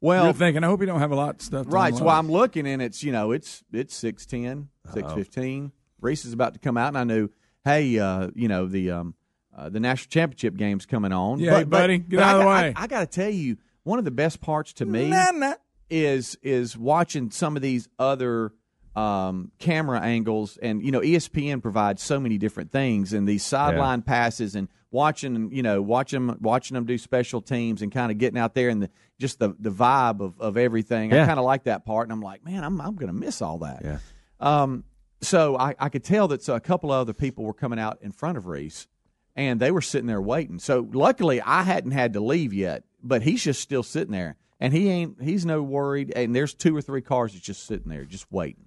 Well, 0.00 0.24
You're 0.24 0.32
thinking, 0.32 0.64
I 0.64 0.68
hope 0.68 0.80
you 0.80 0.86
don't 0.86 1.00
have 1.00 1.12
a 1.12 1.16
lot 1.16 1.34
of 1.36 1.42
stuff. 1.42 1.66
To 1.66 1.70
Right. 1.70 1.92
So 1.94 2.00
unload. 2.00 2.14
I'm 2.16 2.30
looking 2.32 2.66
and 2.66 2.80
it's, 2.80 3.04
you 3.04 3.12
know, 3.12 3.32
it's 3.32 3.62
it's 3.72 3.94
610, 3.94 4.68
615. 4.94 5.70
Reese 6.00 6.24
is 6.24 6.32
about 6.32 6.54
to 6.54 6.58
come 6.60 6.76
out 6.78 6.88
and 6.88 6.98
I 6.98 7.04
knew, 7.04 7.28
hey, 7.64 7.98
uh, 7.98 8.28
you 8.34 8.48
know, 8.48 8.66
the 8.66 8.90
um 8.90 9.14
uh, 9.54 9.68
the 9.68 9.80
national 9.80 10.08
championship 10.10 10.56
game's 10.56 10.86
coming 10.86 11.12
on. 11.12 11.40
Yeah, 11.40 11.58
hey, 11.58 11.64
buddy, 11.64 11.98
get 11.98 12.20
out 12.20 12.26
I 12.26 12.32
of 12.32 12.38
the 12.38 12.44
got- 12.44 12.62
way. 12.62 12.72
I, 12.74 12.82
I 12.84 12.86
got 12.86 13.00
to 13.00 13.06
tell 13.06 13.28
you, 13.30 13.58
one 13.82 13.98
of 13.98 14.06
the 14.06 14.10
best 14.10 14.40
parts 14.40 14.72
to 14.74 14.86
me 14.86 15.08
Nah, 15.10 15.30
nah. 15.32 15.54
is 15.90 16.38
is 16.42 16.74
watching 16.76 17.30
some 17.30 17.54
of 17.54 17.60
these 17.62 17.86
other 17.98 18.52
um, 18.94 19.50
camera 19.58 20.00
angles, 20.00 20.58
and 20.60 20.82
you 20.82 20.90
know, 20.90 21.00
ESPN 21.00 21.62
provides 21.62 22.02
so 22.02 22.20
many 22.20 22.38
different 22.38 22.70
things, 22.70 23.12
and 23.12 23.26
these 23.26 23.42
sideline 23.42 24.02
passes, 24.02 24.54
and 24.54 24.68
watching, 24.90 25.50
you 25.52 25.62
know, 25.62 25.80
watching 25.80 26.36
watching 26.40 26.74
them 26.74 26.84
do 26.84 26.98
special 26.98 27.40
teams, 27.40 27.82
and 27.82 27.90
kind 27.90 28.12
of 28.12 28.18
getting 28.18 28.38
out 28.38 28.54
there 28.54 28.68
and 28.68 28.82
the 28.82 28.90
just 29.18 29.38
the 29.38 29.54
the 29.58 29.70
vibe 29.70 30.20
of 30.20 30.40
of 30.40 30.56
everything. 30.56 31.12
I 31.12 31.26
kind 31.26 31.38
of 31.38 31.44
like 31.44 31.64
that 31.64 31.84
part, 31.86 32.06
and 32.06 32.12
I'm 32.12 32.20
like, 32.20 32.44
man, 32.44 32.64
I'm 32.64 32.80
I'm 32.80 32.96
gonna 32.96 33.12
miss 33.12 33.40
all 33.40 33.58
that. 33.58 33.82
Yeah. 33.82 33.98
Um, 34.40 34.84
so 35.22 35.56
I, 35.56 35.74
I 35.78 35.88
could 35.88 36.04
tell 36.04 36.28
that 36.28 36.42
so 36.42 36.54
a 36.54 36.60
couple 36.60 36.92
of 36.92 37.00
other 37.00 37.12
people 37.12 37.44
were 37.44 37.54
coming 37.54 37.78
out 37.78 37.98
in 38.02 38.12
front 38.12 38.36
of 38.36 38.46
Reese, 38.46 38.88
and 39.36 39.58
they 39.58 39.70
were 39.70 39.80
sitting 39.80 40.08
there 40.08 40.20
waiting. 40.20 40.58
So 40.58 40.86
luckily, 40.92 41.40
I 41.40 41.62
hadn't 41.62 41.92
had 41.92 42.12
to 42.14 42.20
leave 42.20 42.52
yet, 42.52 42.84
but 43.02 43.22
he's 43.22 43.42
just 43.42 43.60
still 43.60 43.84
sitting 43.84 44.12
there, 44.12 44.36
and 44.60 44.74
he 44.74 44.90
ain't. 44.90 45.22
He's 45.22 45.46
no 45.46 45.62
worried. 45.62 46.12
And 46.14 46.34
there's 46.34 46.52
two 46.52 46.76
or 46.76 46.82
three 46.82 47.02
cars 47.02 47.32
that's 47.32 47.44
just 47.44 47.64
sitting 47.64 47.88
there, 47.88 48.04
just 48.04 48.30
waiting. 48.30 48.66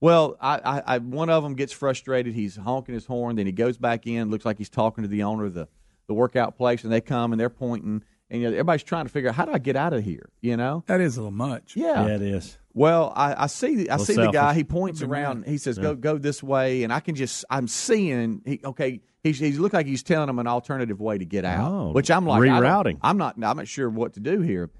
Well, 0.00 0.36
I, 0.40 0.56
I, 0.64 0.82
I 0.94 0.98
one 0.98 1.28
of 1.30 1.42
them 1.42 1.54
gets 1.54 1.72
frustrated. 1.72 2.34
He's 2.34 2.56
honking 2.56 2.94
his 2.94 3.06
horn. 3.06 3.36
Then 3.36 3.46
he 3.46 3.52
goes 3.52 3.76
back 3.76 4.06
in. 4.06 4.30
Looks 4.30 4.44
like 4.46 4.58
he's 4.58 4.70
talking 4.70 5.02
to 5.02 5.08
the 5.08 5.22
owner 5.24 5.44
of 5.44 5.54
the 5.54 5.68
the 6.06 6.14
workout 6.14 6.56
place, 6.56 6.82
and 6.84 6.92
they 6.92 7.00
come 7.00 7.32
and 7.32 7.40
they're 7.40 7.50
pointing, 7.50 8.02
and 8.30 8.40
you 8.42 8.48
know, 8.48 8.52
everybody's 8.52 8.82
trying 8.82 9.04
to 9.04 9.10
figure 9.12 9.28
out 9.28 9.36
how 9.36 9.44
do 9.44 9.52
I 9.52 9.58
get 9.58 9.76
out 9.76 9.92
of 9.92 10.02
here. 10.02 10.30
You 10.40 10.56
know, 10.56 10.82
that 10.86 11.00
is 11.00 11.16
a 11.16 11.20
little 11.20 11.30
much. 11.30 11.74
yeah, 11.76 12.06
Yeah, 12.06 12.14
it 12.16 12.22
is. 12.22 12.58
well, 12.72 13.12
I, 13.14 13.44
I 13.44 13.46
see. 13.46 13.88
I 13.88 13.96
Little 13.96 14.06
see 14.06 14.14
the 14.14 14.30
guy. 14.32 14.54
He 14.54 14.64
points 14.64 15.02
around. 15.02 15.44
He 15.46 15.58
says, 15.58 15.76
Yeah. 15.76 15.82
"Go, 15.84 15.94
go 15.94 16.18
this 16.18 16.42
way," 16.42 16.82
and 16.82 16.92
I 16.92 17.00
can 17.00 17.14
just. 17.14 17.44
I'm 17.50 17.68
seeing. 17.68 18.42
He 18.44 18.60
okay. 18.64 19.00
He's 19.22 19.38
he's 19.38 19.58
look 19.58 19.74
like 19.74 19.84
he's 19.86 20.02
telling 20.02 20.30
him 20.30 20.38
an 20.38 20.46
alternative 20.46 20.98
way 20.98 21.18
to 21.18 21.26
get 21.26 21.44
out. 21.44 21.70
Oh, 21.70 21.92
which 21.92 22.10
I'm 22.10 22.24
like 22.26 22.40
rerouting. 22.40 22.96
I'm 23.02 23.18
not. 23.18 23.34
I'm 23.42 23.58
not 23.58 23.68
sure 23.68 23.90
what 23.90 24.14
to 24.14 24.20
do 24.20 24.40
here. 24.40 24.70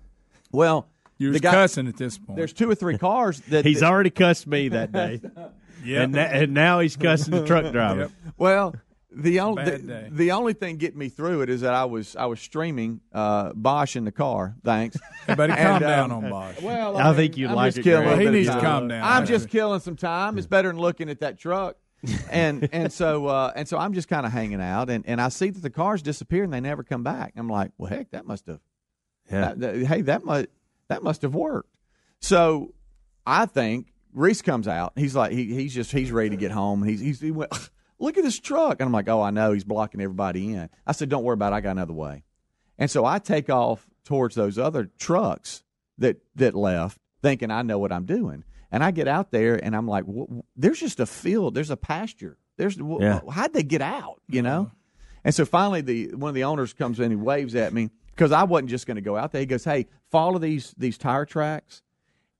Well, 0.51 0.89
You're 1.21 1.33
the 1.33 1.39
just 1.39 1.43
guy. 1.45 1.53
cussing 1.53 1.87
at 1.87 1.97
this 1.97 2.19
point. 2.19 2.37
There's 2.37 2.53
two 2.53 2.69
or 2.69 2.75
three 2.75 2.99
cars 2.99 3.39
that 3.49 3.65
He's 3.65 3.81
that- 3.81 3.91
already 3.91 4.11
cussed 4.11 4.47
me 4.49 4.69
that 4.71 4.91
day. 5.01 5.21
Yep. 5.85 6.03
and, 6.05 6.13
na- 6.13 6.21
and 6.23 6.53
now 6.55 6.81
he's 6.81 6.97
cussing 6.97 7.31
the 7.33 7.47
truck 7.47 7.71
driver. 7.73 8.01
Yep. 8.01 8.11
Well, 8.37 8.75
the 9.13 9.41
only 9.41 9.65
the, 9.65 10.09
the 10.11 10.31
only 10.33 10.53
thing 10.53 10.77
getting 10.77 10.99
me 10.99 11.09
through 11.09 11.43
it 11.43 11.51
is 11.51 11.61
that 11.63 11.75
I 11.75 11.85
was 11.85 12.17
I 12.17 12.27
was 12.27 12.41
streaming 12.41 13.01
uh, 13.13 13.53
Bosch 13.55 13.97
in 13.97 14.05
the 14.05 14.13
car. 14.13 14.55
Thanks. 14.65 14.97
Hey, 15.27 15.35
buddy, 15.35 15.53
And, 15.53 15.61
calm 15.63 15.75
um, 15.75 15.81
down 15.81 16.13
on 16.13 16.31
Bosch. 16.31 16.61
Well, 16.63 16.97
I 16.97 17.13
think 17.15 17.37
you'd 17.37 17.51
I'm 17.51 17.57
like 17.57 17.77
it, 17.77 17.83
killing 17.83 18.07
Greg. 18.09 18.21
He 18.21 18.29
needs 18.31 18.49
to 18.49 18.61
calm 18.61 18.89
down. 18.89 19.03
I'm 19.03 19.27
just 19.27 19.49
killing 19.49 19.81
some 19.81 19.97
time. 19.97 20.39
It's 20.39 20.47
better 20.47 20.69
than 20.69 20.79
looking 20.79 21.09
at 21.11 21.21
that 21.21 21.39
truck. 21.39 21.77
and 22.31 22.67
and 22.73 22.91
so 22.93 23.27
uh, 23.27 23.53
and 23.57 23.69
so 23.69 23.77
I'm 23.77 23.93
just 23.93 24.09
kind 24.09 24.25
of 24.25 24.33
hanging 24.33 24.61
out, 24.63 24.89
and, 24.89 25.05
and 25.07 25.21
I 25.21 25.29
see 25.29 25.51
that 25.51 25.61
the 25.61 25.69
cars 25.71 26.01
disappear 26.03 26.45
and 26.45 26.53
they 26.53 26.61
never 26.61 26.83
come 26.83 27.03
back. 27.03 27.33
I'm 27.37 27.49
like, 27.49 27.73
well, 27.77 27.91
heck, 27.91 28.11
that 28.13 28.25
must 28.27 28.47
have, 28.47 28.61
Yeah. 29.31 29.41
that- 29.41 29.61
that- 29.61 29.87
hey, 29.87 30.01
that 30.03 30.25
must 30.25 30.47
that 30.91 31.03
must 31.03 31.23
have 31.23 31.35
worked. 31.35 31.79
So 32.21 32.75
I 33.27 33.47
think 33.47 33.93
Reese 34.13 34.43
comes 34.43 34.69
out. 34.69 34.93
He's 34.97 35.15
like, 35.17 35.33
he, 35.33 35.47
he's 35.55 35.73
just 35.75 35.93
he's 35.93 36.13
ready 36.13 36.31
to 36.31 36.37
get 36.37 36.51
home. 36.51 36.83
He's 36.83 37.01
he's 37.01 37.21
he 37.21 37.31
went, 37.31 37.53
look 37.99 38.19
at 38.19 38.25
this 38.25 38.39
truck, 38.39 38.81
and 38.81 38.87
I'm 38.87 38.93
like, 38.93 39.09
oh, 39.09 39.23
I 39.23 39.31
know 39.31 39.53
he's 39.53 39.65
blocking 39.65 40.01
everybody 40.01 40.53
in. 40.53 40.69
I 40.87 40.93
said, 40.93 41.09
don't 41.09 41.25
worry 41.25 41.35
about 41.35 41.53
it. 41.53 41.57
I 41.57 41.61
got 41.61 41.71
another 41.71 41.93
way. 41.95 42.25
And 42.77 42.91
so 42.91 43.05
I 43.05 43.19
take 43.19 43.49
off 43.49 43.87
towards 44.05 44.35
those 44.35 44.59
other 44.59 44.91
trucks 44.99 45.63
that 45.99 46.19
that 46.37 46.55
left, 46.55 46.99
thinking 47.23 47.51
I 47.51 47.63
know 47.63 47.79
what 47.79 47.93
I'm 47.93 48.05
doing. 48.05 48.45
And 48.73 48.85
I 48.85 48.91
get 48.91 49.09
out 49.09 49.31
there, 49.33 49.57
and 49.57 49.75
I'm 49.75 49.89
like, 49.89 50.05
"Wh- 50.07 50.41
there's 50.57 50.79
just 50.81 51.01
a 51.01 51.07
field, 51.07 51.55
there's 51.55 51.71
a 51.71 51.77
pasture. 51.77 52.37
There's 52.57 52.77
Yeah. 52.77 53.21
how'd 53.31 53.53
they 53.53 53.63
get 53.63 53.81
out? 53.83 54.21
You 54.29 54.43
know. 54.43 54.65
Mm-hmm. 54.65 54.75
And 55.25 55.35
so 55.35 55.45
finally, 55.45 55.81
the 55.83 56.15
one 56.15 56.29
of 56.31 56.35
the 56.35 56.45
owners 56.45 56.73
comes 56.73 56.99
in 57.01 57.13
and 57.13 57.23
waves 57.23 57.55
at 57.55 57.73
me 57.73 57.91
because 58.15 58.33
I 58.33 58.45
wasn't 58.45 58.71
just 58.71 58.87
going 58.87 58.97
to 58.97 59.01
go 59.03 59.17
out 59.17 59.33
there. 59.33 59.41
He 59.41 59.47
goes, 59.47 59.65
"Hey, 59.65 59.87
follow 60.11 60.39
these 60.39 60.75
these 60.77 60.99
tire 60.99 61.25
tracks," 61.27 61.83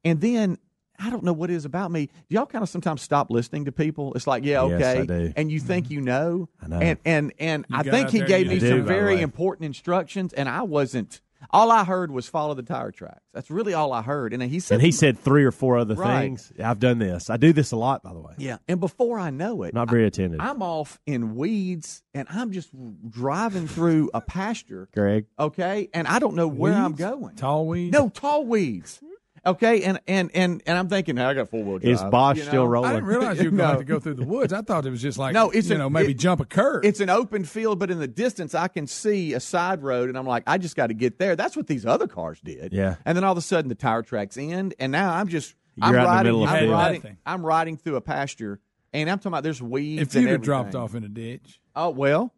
and 0.05 0.21
then. 0.21 0.59
I 1.03 1.09
don't 1.09 1.25
know 1.25 1.33
what 1.33 1.49
it 1.49 1.55
is 1.55 1.65
about 1.65 1.91
me. 1.91 2.11
Do 2.29 2.35
y'all 2.35 2.45
kind 2.45 2.63
of 2.63 2.69
sometimes 2.69 3.01
stop 3.01 3.31
listening 3.31 3.65
to 3.65 3.73
people? 3.73 4.13
It's 4.13 4.27
like, 4.27 4.45
yeah, 4.45 4.67
Yes, 4.67 4.83
okay, 4.83 5.01
I 5.01 5.07
do. 5.07 5.33
and 5.35 5.51
you 5.51 5.59
think 5.59 5.87
mm-hmm. 5.87 5.95
you 5.95 6.01
know, 6.03 6.49
I 6.63 6.69
know. 6.69 6.79
and 6.79 6.99
and 7.07 7.33
and 7.39 7.65
You 7.71 7.77
I 7.79 7.83
think 7.85 8.11
he 8.11 8.21
gave 8.21 8.49
me 8.49 8.59
do, 8.59 8.69
some 8.69 8.85
very 8.85 9.23
important 9.23 9.65
instructions, 9.65 10.35
and 10.35 10.47
I 10.47 10.61
wasn't. 10.61 11.23
All 11.51 11.71
I 11.71 11.85
heard 11.85 12.11
was 12.11 12.29
follow 12.29 12.55
the 12.55 12.63
tire 12.63 12.91
tracks. 12.91 13.23
That's 13.33 13.51
really 13.51 13.73
all 13.75 13.93
I 13.93 14.03
heard. 14.03 14.33
And 14.35 14.43
he 14.43 14.61
said, 14.61 14.75
And 14.75 14.83
he 14.83 14.93
said 14.93 15.19
three 15.19 15.45
or 15.45 15.51
four 15.53 15.79
other 15.79 15.95
Right. 15.95 16.21
things. 16.21 16.53
I've 16.63 16.79
done 16.79 16.99
this. 16.99 17.31
I 17.31 17.37
do 17.39 17.53
this 17.53 17.73
a 17.73 17.77
lot, 17.77 18.03
by 18.03 18.13
the 18.13 18.21
way. 18.21 18.35
yeah. 18.39 18.59
And 18.69 18.79
before 18.81 19.19
I 19.19 19.31
know 19.31 19.63
it, 19.63 19.73
Not 19.75 19.89
very 19.91 20.07
attentive. 20.07 20.41
I'm 20.41 20.63
off 20.63 20.99
in 21.07 21.35
weeds, 21.35 22.03
and 22.15 22.29
I'm 22.31 22.53
just 22.53 22.71
driving 23.09 23.67
through 23.67 24.11
a 24.13 24.21
pasture. 24.21 24.89
Greg. 24.95 25.27
Okay, 25.39 25.89
and 25.95 26.07
I 26.07 26.19
don't 26.19 26.35
know 26.35 26.49
where 26.49 26.75
I'm 26.75 26.93
going. 26.95 27.37
Tall 27.37 27.67
weeds. 27.67 27.93
No 27.93 28.09
tall 28.11 28.45
weeds. 28.45 29.01
Okay, 29.47 29.83
and 29.85 29.99
and 30.07 30.31
and 30.35 30.63
and 30.67 30.77
I'm 30.79 30.89
thinking, 30.89 31.17
"Hey, 31.17 31.25
I 31.25 31.35
got 31.35 31.49
four 31.49 31.63
wheel 31.65 31.79
drive. 31.79 31.93
Is 31.93 32.03
Bosch 32.05 32.37
you 32.37 32.43
know? 32.45 32.49
still 32.49 32.69
rolling? 32.69 32.91
I 32.91 32.95
didn't 32.95 33.07
realize 33.09 33.39
you 33.39 33.45
were 33.51 33.57
going 33.57 33.59
to 33.59 33.63
No. 33.65 33.69
have 33.69 33.79
to 33.79 33.85
go 33.85 33.99
through 33.99 34.15
the 34.15 34.25
woods. 34.25 34.53
I 34.53 34.61
thought 34.63 34.85
it 34.85 34.91
was 34.91 35.01
just 35.01 35.17
like 35.19 35.33
No, 35.33 35.51
it's 35.51 35.69
you 35.71 35.77
a- 35.77 35.79
know 35.79 35.89
maybe 35.91 36.11
it- 36.13 36.19
jump 36.19 36.41
a 36.41 36.45
curb. 36.45 36.85
It's 36.85 37.01
an 37.01 37.09
open 37.11 37.45
field, 37.45 37.79
but 37.79 37.91
in 37.91 37.99
the 37.99 38.07
distance, 38.09 38.55
I 38.55 38.69
can 38.69 38.87
see 38.87 39.33
a 39.33 39.41
side 39.41 39.83
road, 39.83 40.09
and 40.11 40.19
I'm 40.19 40.27
like, 40.27 40.43
I 40.47 40.59
just 40.59 40.77
got 40.77 40.89
to 40.89 40.95
get 40.95 41.19
there. 41.19 41.37
That's 41.37 41.57
what 41.57 41.67
these 41.69 41.87
other 41.87 42.07
cars 42.07 42.41
did. 42.41 42.73
Yeah. 42.75 42.97
And 43.07 43.17
then 43.17 43.25
all 43.25 43.33
of 43.33 43.39
a 43.39 43.43
sudden, 43.43 43.69
the 43.71 43.75
tire 43.75 44.03
tracks 44.03 44.37
end, 44.37 44.75
and 44.79 44.93
now 44.93 45.13
I'm 45.15 45.29
just 45.29 45.55
You're 45.77 45.87
I'm 45.87 45.95
out 45.97 45.99
in 45.99 46.03
the 46.03 46.09
riding. 46.09 46.25
middle 46.25 46.43
of 46.45 46.49
I'm 46.51 46.59
field. 46.61 46.71
riding. 46.73 47.01
Nothing. 47.01 47.17
I'm 47.25 47.47
riding 47.47 47.77
through 47.79 47.97
a 47.97 48.01
pasture 48.03 48.61
and 48.93 49.09
I'm 49.09 49.19
talking 49.19 49.29
about 49.33 49.45
there's 49.45 49.63
weeds. 49.63 50.03
If 50.03 50.21
you'd 50.21 50.31
have 50.31 50.43
dropped 50.43 50.75
off 50.75 50.95
in 50.97 51.05
a 51.05 51.09
ditch. 51.09 51.61
Oh 51.77 51.91
well. 51.91 52.35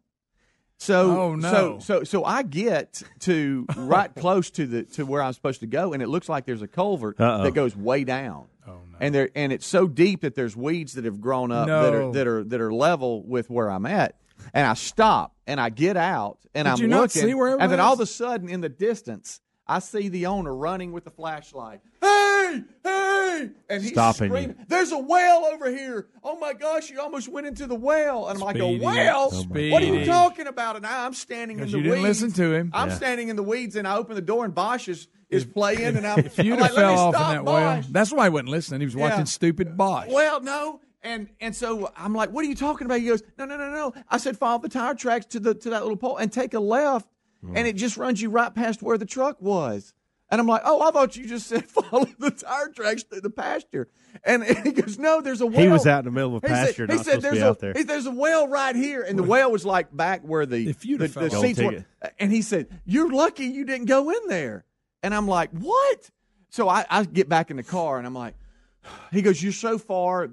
So 0.83 1.21
Oh, 1.21 1.35
no. 1.35 1.51
so 1.51 1.79
so 1.79 2.03
so 2.03 2.25
I 2.25 2.43
get 2.43 3.01
to 3.21 3.65
right 3.77 4.13
close 4.13 4.49
to 4.51 4.65
the 4.67 4.83
to 4.83 5.05
where 5.05 5.21
I'm 5.21 5.33
supposed 5.33 5.61
to 5.61 5.67
go, 5.67 5.93
and 5.93 6.03
it 6.03 6.07
looks 6.09 6.27
like 6.27 6.45
there's 6.45 6.61
a 6.61 6.67
culvert 6.67 7.19
Uh-oh. 7.19 7.43
that 7.43 7.53
goes 7.53 7.75
way 7.75 8.03
down. 8.03 8.45
Oh 8.67 8.71
no! 8.91 8.97
And 8.99 9.15
there 9.15 9.29
and 9.35 9.51
it's 9.53 9.65
so 9.65 9.87
deep 9.87 10.21
that 10.21 10.35
there's 10.35 10.55
weeds 10.55 10.93
that 10.93 11.05
have 11.05 11.21
grown 11.21 11.51
up 11.51 11.67
that 11.67 11.93
are 11.93 12.11
that 12.11 12.27
are 12.27 12.43
that 12.43 12.61
are 12.61 12.73
level 12.73 13.23
with 13.23 13.49
where 13.49 13.69
I'm 13.71 13.85
at. 13.85 14.15
And 14.53 14.67
I 14.67 14.73
stop 14.73 15.33
and 15.47 15.59
I 15.59 15.69
get 15.69 15.95
out 15.95 16.37
and 16.53 16.65
Did 16.65 16.71
I'm 16.71 16.77
you 16.81 16.87
not 16.87 17.01
looking, 17.03 17.21
see 17.21 17.33
where 17.33 17.57
and 17.57 17.71
then 17.71 17.79
all 17.79 17.93
of 17.93 17.99
a 18.01 18.05
sudden 18.05 18.49
in 18.49 18.59
the 18.59 18.67
distance 18.67 19.39
I 19.67 19.79
see 19.79 20.09
the 20.09 20.25
owner 20.25 20.53
running 20.53 20.91
with 20.91 21.05
the 21.05 21.09
flashlight. 21.11 21.79
Hey, 22.01 22.61
hey! 22.83 23.49
And 23.69 23.81
he's 23.81 23.91
Stopping 23.93 24.31
you. 24.31 24.37
screaming, 24.37 24.55
"There's 24.67 24.91
a 24.91 24.97
whale 24.97 25.47
over 25.51 25.71
here! 25.71 26.07
Oh 26.23 26.37
my 26.37 26.53
gosh, 26.53 26.89
you 26.89 26.99
almost 27.01 27.29
went 27.29 27.47
into 27.47 27.65
the 27.65 27.75
well!" 27.75 28.27
And 28.27 28.37
I'm 28.37 28.43
like, 28.43 28.57
Speedy. 28.57 28.83
"A 28.83 28.85
whale? 28.85 29.29
Oh, 29.31 29.43
what 29.71 29.81
are 29.81 29.85
you 29.85 30.05
talking 30.05 30.47
about?" 30.47 30.75
And 30.75 30.85
I'm 30.85 31.13
standing 31.13 31.57
in 31.57 31.63
'Cause 31.63 31.71
the 31.71 31.77
you 31.79 31.83
didn't 31.85 32.03
listen 32.03 32.31
to 32.33 32.53
him. 32.53 32.71
I'm 32.73 32.89
Yeah. 32.89 32.95
standing 32.95 33.29
in 33.29 33.35
the 33.37 33.43
weeds, 33.43 33.75
and 33.75 33.87
I 33.87 33.95
open 33.95 34.15
the 34.15 34.21
door, 34.21 34.43
and 34.45 34.53
Bosch 34.53 34.87
is, 34.89 35.07
is 35.29 35.45
playing, 35.45 35.95
and 35.97 36.05
I'm, 36.05 36.19
If 36.19 36.37
you'd 36.37 36.53
I'm 36.55 36.59
like, 36.59 36.73
"Let 36.73 36.79
fell 36.81 36.93
me 36.93 36.99
off 36.99 37.13
in 37.13 37.19
stop, 37.19 37.31
that 37.33 37.45
well, 37.45 37.75
Bosch." 37.77 37.85
that's 37.89 38.11
why 38.11 38.25
I 38.25 38.29
wasn't 38.29 38.49
listening. 38.49 38.81
He 38.81 38.85
was 38.87 38.95
Yeah. 38.95 39.09
watching 39.09 39.25
stupid 39.25 39.77
Bosch. 39.77 40.07
Well, 40.09 40.41
no. 40.41 40.81
And 41.01 41.27
and 41.41 41.55
so 41.55 41.91
I'm 41.97 42.13
like, 42.13 42.29
what 42.31 42.45
are 42.45 42.47
you 42.47 42.55
talking 42.55 42.85
about? 42.85 42.99
He 42.99 43.07
goes, 43.07 43.23
no, 43.37 43.43
no, 43.45 43.57
no, 43.57 43.69
no. 43.69 43.93
I 44.09 44.17
said, 44.17 44.37
follow 44.37 44.59
the 44.61 44.69
tire 44.69 44.93
tracks 44.93 45.25
to 45.27 45.39
the 45.39 45.53
to 45.55 45.69
that 45.71 45.81
little 45.81 45.97
pole 45.97 46.15
and 46.17 46.31
take 46.31 46.53
a 46.53 46.59
left, 46.61 47.07
and 47.43 47.67
it 47.67 47.75
just 47.75 47.97
runs 47.97 48.21
you 48.21 48.29
right 48.29 48.53
past 48.53 48.81
where 48.81 48.97
the 48.97 49.05
truck 49.05 49.41
was. 49.41 49.93
And 50.29 50.39
I'm 50.41 50.47
like, 50.47 50.61
oh, 50.65 50.81
I 50.81 50.89
thought 50.91 51.15
you 51.15 51.27
just 51.27 51.45
said 51.47 51.65
follow 51.69 52.05
the 52.17 52.31
tire 52.31 52.69
tracks 52.69 53.03
through 53.03 53.21
the 53.21 53.29
pasture. 53.29 53.87
And, 54.23 54.43
he 54.63 54.71
goes, 54.71 54.97
no, 54.97 55.21
there's 55.21 55.41
a 55.41 55.45
well. 55.45 55.61
He 55.61 55.67
was 55.67 55.85
out 55.85 55.99
in 55.99 56.05
the 56.05 56.11
middle 56.11 56.35
of 56.37 56.43
a 56.43 56.47
He 56.47 56.53
said- 56.53 56.65
pasture, 56.67 56.87
He 56.89 56.97
said, 57.03 57.21
there's 57.21 57.37
a, 57.39 57.47
out 57.49 57.59
there. 57.59 57.73
he 57.73 57.83
there's 57.83 58.05
a 58.07 58.11
well 58.11 58.47
right 58.47 58.75
here, 58.75 59.03
and 59.03 59.17
the 59.19 59.23
well 59.23 59.51
was 59.51 59.65
like 59.65 59.95
back 59.95 60.21
where 60.21 60.45
the 60.45 60.69
If 60.69 60.81
the, 60.81 60.95
the 61.07 61.29
seats 61.29 61.61
were. 61.61 61.85
And 62.19 62.31
he 62.31 62.41
said, 62.41 62.67
you're 62.85 63.11
lucky 63.11 63.45
you 63.45 63.65
didn't 63.65 63.85
go 63.85 64.09
in 64.09 64.27
there. 64.27 64.65
And 65.03 65.13
I'm 65.13 65.27
like, 65.27 65.51
what? 65.51 66.09
So 66.49 66.69
I, 66.69 66.85
I 66.89 67.03
get 67.03 67.27
back 67.29 67.51
in 67.51 67.57
the 67.57 67.63
car, 67.63 67.97
and 67.97 68.07
I'm 68.07 68.15
like. 68.15 68.35
He 69.13 69.21
goes, 69.21 69.41
"You're 69.41 69.53
so 69.53 69.77
far. 69.77 70.23
uh, 70.25 70.27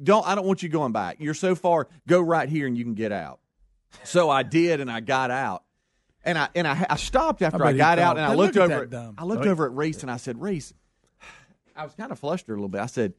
Don't 0.00 0.24
I 0.28 0.34
don't 0.36 0.46
want 0.46 0.62
you 0.62 0.68
going 0.68 0.92
back. 0.92 1.16
You're 1.18 1.34
so 1.34 1.56
far. 1.56 1.88
Go 2.06 2.20
right 2.20 2.48
here, 2.48 2.68
and 2.68 2.78
you 2.78 2.84
can 2.84 2.94
get 2.94 3.10
out." 3.10 3.40
So 4.04 4.30
I 4.30 4.44
did, 4.44 4.80
and 4.80 4.88
I 4.90 5.00
got 5.00 5.32
out, 5.32 5.64
and 6.24 6.38
I 6.38 6.48
and 6.54 6.66
I, 6.66 6.86
I 6.90 6.96
stopped 6.96 7.42
after 7.42 7.64
I 7.64 7.68
I, 7.70 7.72
got 7.72 7.98
out, 7.98 8.16
and 8.16 8.24
I 8.24 8.34
looked 8.34 8.54
look 8.56 8.70
over. 8.70 8.86
that. 8.86 9.14
I 9.18 9.24
looked 9.24 9.46
Oh, 9.46 9.50
over 9.50 9.66
at 9.66 9.72
Reese, 9.72 10.02
and 10.02 10.10
I 10.10 10.16
said, 10.16 10.40
"Reese," 10.40 10.72
I 11.76 11.84
was 11.84 11.94
kind 11.94 12.12
of 12.12 12.18
flustered 12.18 12.54
a 12.54 12.58
little 12.58 12.68
bit. 12.68 12.80
I 12.80 12.86
said, 12.86 13.14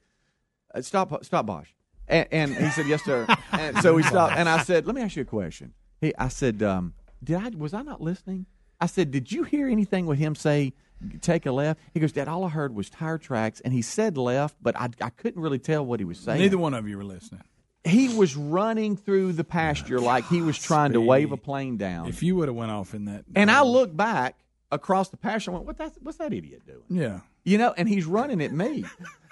uh, 0.74 0.82
"Stop, 0.82 1.24
stop, 1.26 1.46
Bosch." 1.46 1.70
And, 2.08 2.28
and 2.32 2.56
he 2.56 2.70
said, 2.70 2.88
"Yes, 2.88 3.04
sir." 3.04 3.26
And 3.52 3.78
so 3.80 3.96
he 3.98 4.04
stopped, 4.04 4.36
and 4.36 4.48
I 4.50 4.62
said, 4.64 4.86
"Let 4.86 4.96
me 4.96 5.02
ask 5.02 5.16
you 5.16 5.22
a 5.24 5.26
question." 5.26 5.74
He, 6.02 6.14
I 6.18 6.28
said, 6.28 6.62
um, 6.62 6.94
"Did 7.24 7.38
I 7.38 7.50
was 7.50 7.74
I 7.74 7.82
not 7.82 8.02
listening?" 8.02 8.46
I 8.80 8.86
said, 8.88 9.12
"Did 9.12 9.32
you 9.32 9.44
hear 9.44 9.68
anything 9.68 10.06
with 10.06 10.20
him 10.20 10.36
say?" 10.36 10.74
Take 11.22 11.46
a 11.46 11.52
left. 11.52 11.82
He 11.94 12.00
goes, 12.00 12.14
Dad. 12.14 12.30
All 12.30 12.46
I 12.46 12.50
heard 12.50 12.74
was 12.74 12.90
tire 12.90 13.18
tracks, 13.18 13.60
and 13.60 13.74
he 13.74 13.82
said 13.82 14.18
left, 14.18 14.56
but 14.62 14.78
I, 14.78 14.88
I 15.02 15.10
couldn't 15.10 15.42
really 15.42 15.60
tell 15.60 15.86
what 15.86 16.00
he 16.00 16.06
was 16.06 16.18
saying. 16.18 16.40
Neither 16.40 16.58
one 16.58 16.74
of 16.74 16.88
you 16.88 16.96
were 16.98 17.04
listening. 17.04 17.42
He 17.86 18.14
was 18.16 18.36
running 18.36 18.98
through 18.98 19.34
the 19.34 19.44
pasture 19.44 20.00
like 20.00 20.26
he 20.28 20.42
was 20.42 20.58
trying 20.62 20.94
to 20.94 21.02
wave 21.02 21.32
a 21.32 21.38
plane 21.38 21.78
down. 21.78 22.08
If 22.10 22.24
you 22.24 22.36
would 22.38 22.48
have 22.48 22.56
went 22.58 22.72
off 22.72 22.94
in 22.96 23.06
that, 23.06 23.26
and 23.36 23.50
I 23.52 23.60
uh, 23.60 23.64
looked 23.66 23.96
back 23.96 24.38
across 24.72 25.10
the 25.10 25.18
pasture 25.18 25.52
and 25.52 25.56
went, 25.60 25.68
"What 25.68 25.78
that? 25.78 25.94
What's 26.02 26.18
that 26.18 26.34
idiot 26.34 26.64
doing?" 26.66 26.82
yeah, 26.90 27.20
You 27.44 27.58
know, 27.60 27.74
and 27.78 27.88
he's 27.88 28.06
running 28.06 28.42
at 28.42 28.52
me, 28.52 28.86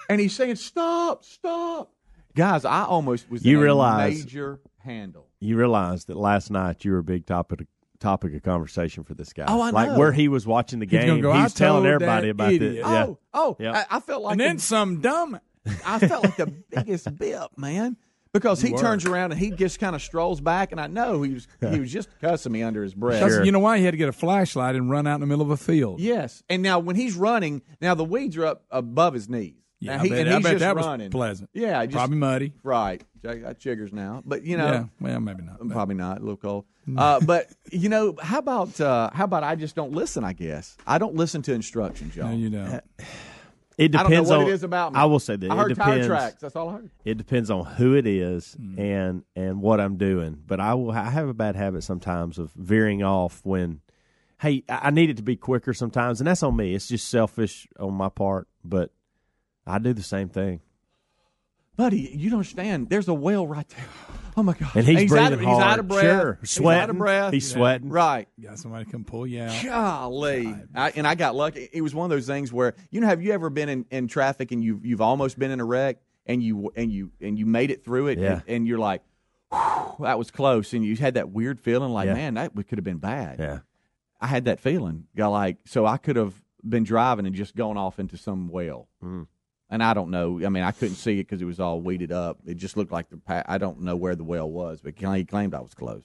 and 0.08 0.20
he's 0.20 0.34
saying, 0.36 0.56
"Stop, 0.56 1.24
stop!" 1.24 1.90
Guys, 2.36 2.64
I 2.64 2.84
almost 2.84 3.28
was 3.30 3.44
You 3.44 3.56
in 3.56 3.60
a 3.60 3.64
realize- 3.64 4.24
major 4.24 4.60
handle. 4.78 5.26
You 5.40 5.56
realize 5.56 6.04
that 6.06 6.16
last 6.16 6.50
night 6.50 6.84
you 6.84 6.92
were 6.92 6.98
a 6.98 7.02
big 7.04 7.26
topic 7.26 7.66
topic 8.00 8.34
of 8.34 8.42
conversation 8.42 9.02
for 9.02 9.14
this 9.14 9.32
guy. 9.32 9.46
Oh, 9.48 9.60
I 9.62 9.70
know. 9.70 9.74
Like 9.74 9.98
where 9.98 10.12
he 10.12 10.28
was 10.28 10.46
watching 10.46 10.78
the 10.78 10.86
He's 10.86 11.00
game, 11.00 11.20
go, 11.20 11.32
"I 11.32 11.42
he's 11.42 11.54
telling 11.54 11.86
everybody 11.86 12.28
about 12.28 12.52
idiot." 12.52 12.72
it. 12.74 12.78
Yeah. 12.78 13.04
Oh, 13.06 13.18
oh, 13.34 13.56
Yeah. 13.58 13.84
I, 13.90 13.96
I 13.96 14.00
felt 14.00 14.22
like 14.22 14.32
and 14.32 14.40
the- 14.40 14.44
then 14.44 14.58
some 14.58 15.00
dumb. 15.00 15.40
I 15.86 15.98
felt 15.98 16.24
like 16.24 16.36
the 16.36 16.46
biggest 16.46 17.16
bip, 17.18 17.56
man. 17.56 17.96
Because 18.34 18.60
he 18.60 18.72
were. 18.72 18.78
turns 18.78 19.06
around 19.06 19.30
and 19.30 19.40
he 19.40 19.52
just 19.52 19.78
kind 19.78 19.94
of 19.96 20.02
strolls 20.02 20.40
back, 20.40 20.72
and 20.72 20.80
I 20.80 20.88
know 20.88 21.22
he 21.22 21.32
was 21.34 21.48
he 21.70 21.78
was 21.80 21.90
just 21.92 22.08
cussing 22.20 22.50
me 22.52 22.62
under 22.64 22.82
his 22.82 22.92
breath. 22.92 23.20
That's- 23.20 23.46
You 23.46 23.52
know 23.52 23.60
why 23.60 23.78
he 23.78 23.84
had 23.84 23.92
to 23.92 23.96
get 23.96 24.08
a 24.08 24.12
flashlight 24.12 24.74
and 24.74 24.90
run 24.90 25.06
out 25.06 25.14
in 25.14 25.20
the 25.20 25.26
middle 25.26 25.42
of 25.44 25.50
a 25.50 25.56
field? 25.56 26.00
Yes, 26.00 26.42
and 26.50 26.60
now 26.62 26.80
when 26.80 26.96
he's 26.96 27.14
running, 27.14 27.62
now 27.80 27.94
the 27.94 28.04
weeds 28.04 28.36
are 28.36 28.44
up 28.44 28.64
above 28.72 29.14
his 29.14 29.28
knees. 29.28 29.54
Yeah, 29.78 29.96
Now 29.98 30.02
I 30.02 30.08
bet- 30.08 30.18
and 30.18 30.30
I 30.30 30.34
he's 30.36 30.42
bet 30.42 30.52
just 30.54 30.60
that 30.60 30.76
was 30.76 30.86
running. 30.86 31.10
pleasant. 31.10 31.50
Yeah, 31.52 31.84
just, 31.86 31.94
Probably 31.96 32.16
muddy. 32.16 32.52
Right, 32.64 33.02
I 33.28 33.34
got 33.36 33.60
chiggers 33.60 33.92
now, 33.92 34.22
but 34.26 34.42
you 34.42 34.56
know, 34.56 34.66
Yeah, 34.66 34.84
well, 35.00 35.20
maybe 35.20 35.42
not. 35.44 35.68
probably 35.68 35.94
not. 35.94 36.18
A 36.18 36.20
little 36.20 36.36
cold. 36.36 36.64
Uh, 36.96 37.20
but 37.20 37.46
you 37.70 37.88
know, 37.88 38.14
how 38.20 38.38
about 38.38 38.80
uh, 38.80 39.10
how 39.12 39.24
about 39.24 39.44
I 39.44 39.54
just 39.54 39.74
don't 39.76 39.92
listen? 39.92 40.24
I 40.24 40.32
guess 40.32 40.76
I 40.86 40.98
don't 40.98 41.14
listen 41.14 41.40
to 41.42 41.52
instructions, 41.54 42.16
y'all. 42.16 42.30
No, 42.30 42.36
you 42.36 42.50
don't. 42.50 42.80
It 43.76 43.94
I 43.96 44.02
don't 44.02 44.04
know 44.04 44.08
depends 44.10 44.30
what 44.30 44.38
on 44.40 44.46
it 44.46 44.50
is 44.52 44.62
about 44.62 44.92
me. 44.92 45.00
I 45.00 45.04
will 45.06 45.18
say 45.18 45.36
that 45.36 45.50
I 45.50 45.54
it 45.54 45.58
heard 45.58 45.68
depends. 45.70 46.06
tire 46.06 46.06
tracks. 46.06 46.40
That's 46.40 46.54
all 46.56 46.68
I 46.68 46.72
heard. 46.74 46.90
It 47.04 47.18
depends 47.18 47.50
on 47.50 47.64
who 47.64 47.94
it 47.94 48.06
is 48.06 48.54
Hmm. 48.54 48.78
and 48.78 49.24
and 49.34 49.60
what 49.60 49.80
I'm 49.80 49.96
doing. 49.96 50.38
But 50.46 50.60
I 50.60 50.74
will. 50.74 50.92
I 50.92 51.10
have 51.10 51.28
a 51.28 51.34
bad 51.34 51.56
habit 51.56 51.82
sometimes 51.82 52.38
of 52.38 52.52
veering 52.52 53.02
off 53.02 53.40
when. 53.44 53.80
Hey, 54.40 54.62
I 54.68 54.80
I 54.84 54.90
need 54.90 55.10
it 55.10 55.16
to 55.16 55.22
be 55.22 55.36
quicker 55.36 55.72
sometimes, 55.74 56.20
and 56.20 56.26
that's 56.28 56.42
on 56.42 56.54
me. 56.56 56.74
It's 56.74 56.86
just 56.88 57.08
selfish 57.08 57.66
on 57.78 57.94
my 57.94 58.08
part, 58.10 58.46
but 58.64 58.90
I 59.66 59.78
do 59.78 59.92
the 59.92 60.02
same 60.02 60.28
thing. 60.28 60.60
Buddy, 61.76 61.98
you 62.14 62.30
don't 62.30 62.38
understand. 62.38 62.90
There's 62.90 63.08
a 63.08 63.14
whale 63.14 63.46
right 63.46 63.68
there. 63.68 63.86
Oh 64.36 64.42
my 64.42 64.54
god! 64.54 64.70
And 64.74 64.84
he's 64.86 65.02
out 65.12 65.30
breathing 65.30 65.32
of, 65.34 65.40
He's 65.40 65.48
out 65.48 65.62
hard. 65.62 65.78
of 65.80 65.88
breath. 65.88 66.02
Sure. 66.20 66.38
He's 66.40 66.50
Sweating. 66.50 66.82
out 66.82 66.90
of 66.90 66.98
breath. 66.98 67.32
He's 67.32 67.50
sweating. 67.52 67.88
Right. 67.88 68.28
Got 68.42 68.58
somebody 68.58 68.84
come 68.90 69.04
pull 69.04 69.26
you 69.26 69.42
out. 69.42 69.62
Golly, 69.64 70.54
I, 70.74 70.90
and 70.96 71.06
I 71.06 71.14
got 71.14 71.34
lucky. 71.34 71.68
It 71.72 71.82
was 71.82 71.94
one 71.94 72.04
of 72.04 72.10
those 72.10 72.26
things 72.26 72.52
where 72.52 72.74
you 72.90 73.00
know, 73.00 73.06
have 73.06 73.22
you 73.22 73.32
ever 73.32 73.48
been 73.50 73.68
in, 73.68 73.86
in 73.90 74.08
traffic 74.08 74.50
and 74.52 74.62
you've 74.62 74.84
you've 74.84 75.00
almost 75.00 75.38
been 75.38 75.50
in 75.50 75.60
a 75.60 75.64
wreck 75.64 75.98
and 76.26 76.42
you 76.42 76.72
and 76.76 76.90
you 76.92 77.12
and 77.20 77.38
you 77.38 77.46
made 77.46 77.70
it 77.70 77.84
through 77.84 78.08
it 78.08 78.18
Yeah. 78.18 78.32
and, 78.32 78.42
and 78.48 78.68
you're 78.68 78.78
like, 78.78 79.02
"Whew, 79.52 79.96
that 80.00 80.18
was 80.18 80.30
close, 80.30 80.72
and 80.72 80.84
you 80.84 80.96
had 80.96 81.14
that 81.14 81.30
weird 81.30 81.60
feeling 81.60 81.92
like, 81.92 82.06
Yeah. 82.06 82.14
man, 82.14 82.34
that 82.34 82.54
could 82.54 82.78
have 82.78 82.84
been 82.84 82.98
bad. 82.98 83.38
Yeah. 83.38 83.58
I 84.20 84.26
had 84.26 84.46
that 84.46 84.58
feeling. 84.58 85.04
Got 85.16 85.28
like, 85.28 85.58
so 85.66 85.86
I 85.86 85.96
could 85.98 86.16
have 86.16 86.34
been 86.66 86.82
driving 86.82 87.26
and 87.26 87.34
just 87.34 87.54
gone 87.54 87.76
off 87.76 87.98
into 87.98 88.16
some 88.16 88.48
well. 88.48 88.88
Mm. 89.02 89.26
And 89.74 89.82
I 89.82 89.92
don't 89.92 90.10
know. 90.10 90.40
I 90.46 90.50
mean, 90.50 90.62
I 90.62 90.70
couldn't 90.70 90.94
see 90.94 91.14
it 91.18 91.24
because 91.24 91.42
it 91.42 91.46
was 91.46 91.58
all 91.58 91.80
weeded 91.80 92.12
up. 92.12 92.38
It 92.46 92.54
just 92.58 92.76
looked 92.76 92.92
like 92.92 93.10
the. 93.10 93.16
Pa- 93.16 93.42
I 93.46 93.58
don't 93.58 93.80
know 93.80 93.96
where 93.96 94.14
the 94.14 94.22
well 94.22 94.48
was, 94.48 94.80
but 94.80 94.94
he 94.96 95.24
claimed 95.24 95.52
I 95.52 95.60
was 95.60 95.74
close. 95.74 96.04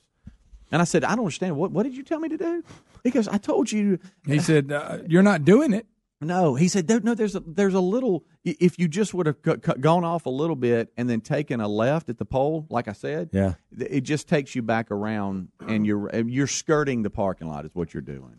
And 0.72 0.82
I 0.82 0.86
said, 0.86 1.04
I 1.04 1.10
don't 1.10 1.20
understand. 1.20 1.56
What 1.56 1.70
What 1.72 1.84
did 1.84 1.96
you 1.96 2.02
tell 2.04 2.20
me 2.20 2.30
to 2.30 2.38
do? 2.38 2.64
He 3.04 3.12
goes, 3.12 3.28
I 3.28 3.38
told 3.38 3.72
you. 3.72 4.00
He 4.26 4.40
said, 4.40 4.72
uh, 4.72 4.98
"You're 5.08 5.22
not 5.24 5.46
doing 5.46 5.72
it." 5.74 5.86
No, 6.20 6.56
he 6.56 6.68
said, 6.68 6.88
"There- 6.88 7.00
no. 7.00 7.14
There's 7.14 7.36
a 7.36 7.42
there's 7.42 7.76
a 7.76 7.80
little. 7.80 8.24
If 8.44 8.80
you 8.80 8.88
just 8.88 9.14
would 9.14 9.28
have 9.28 9.38
c- 9.46 9.54
c- 9.64 9.80
gone 9.80 10.04
off 10.04 10.26
a 10.26 10.30
little 10.32 10.56
bit 10.56 10.92
and 10.98 11.08
then 11.10 11.22
taken 11.22 11.62
a 11.62 11.68
left 11.68 12.10
at 12.10 12.18
the 12.18 12.26
pole, 12.26 12.66
like 12.72 12.88
I 12.88 12.94
said, 12.94 13.30
Yeah. 13.34 13.54
th- 13.78 13.92
it 13.92 14.02
just 14.02 14.28
takes 14.28 14.56
you 14.56 14.62
back 14.64 14.90
around, 14.92 15.50
and 15.68 15.86
you're 15.86 16.10
you're 16.26 16.48
skirting 16.48 17.04
the 17.04 17.10
parking 17.12 17.48
lot. 17.48 17.66
Is 17.66 17.72
what 17.76 17.94
you're 17.94 18.02
doing. 18.02 18.38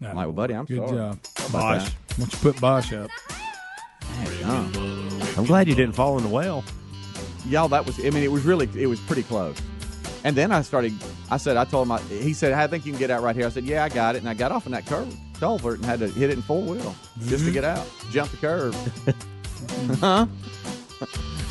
I'm 0.00 0.14
like, 0.14 0.26
well, 0.26 0.32
buddy, 0.32 0.54
I'm 0.54 0.64
Good 0.66 0.78
sorry. 0.78 0.90
job, 0.96 1.18
Bosch. 1.52 1.84
that? 1.84 1.92
Why 1.92 2.16
don't 2.18 2.32
you 2.32 2.38
put 2.52 2.60
Bosch 2.60 2.92
up? 2.92 3.10
I'm 5.36 5.44
glad 5.44 5.68
you 5.68 5.74
didn't 5.74 5.94
fall 5.94 6.16
in 6.18 6.24
the 6.24 6.30
well. 6.30 6.64
y'all 7.46 7.68
that 7.68 7.86
was 7.86 7.98
i 8.04 8.10
mean 8.10 8.22
it 8.22 8.32
was 8.32 8.44
really 8.44 8.68
it 8.76 8.86
was 8.86 9.00
pretty 9.00 9.22
close. 9.22 9.56
And 10.24 10.36
then 10.36 10.50
i 10.52 10.62
started 10.62 10.92
i 11.30 11.36
said 11.36 11.56
i 11.56 11.64
told 11.64 11.86
him 11.86 11.92
I, 11.92 12.00
he 12.00 12.32
said 12.32 12.52
i 12.52 12.66
think 12.66 12.84
you 12.84 12.92
can 12.92 12.98
get 12.98 13.10
out 13.10 13.22
right 13.22 13.36
here. 13.36 13.46
I 13.46 13.50
said 13.50 13.64
yeah 13.64 13.84
i 13.84 13.88
got 13.88 14.16
it. 14.16 14.18
And 14.18 14.28
i 14.28 14.34
got 14.34 14.52
off 14.52 14.66
in 14.66 14.72
that 14.72 14.86
curve 14.86 15.14
culvert 15.38 15.76
and 15.76 15.84
had 15.84 16.00
to 16.00 16.08
hit 16.08 16.30
it 16.30 16.34
in 16.34 16.42
four 16.42 16.62
wheel 16.62 16.94
just 17.20 17.30
to 17.30 17.36
mm-hmm. 17.36 17.52
get 17.52 17.64
out 17.64 17.86
jump 18.10 18.30
the 18.30 18.36
curve. 18.36 19.14
Huh? 20.00 20.26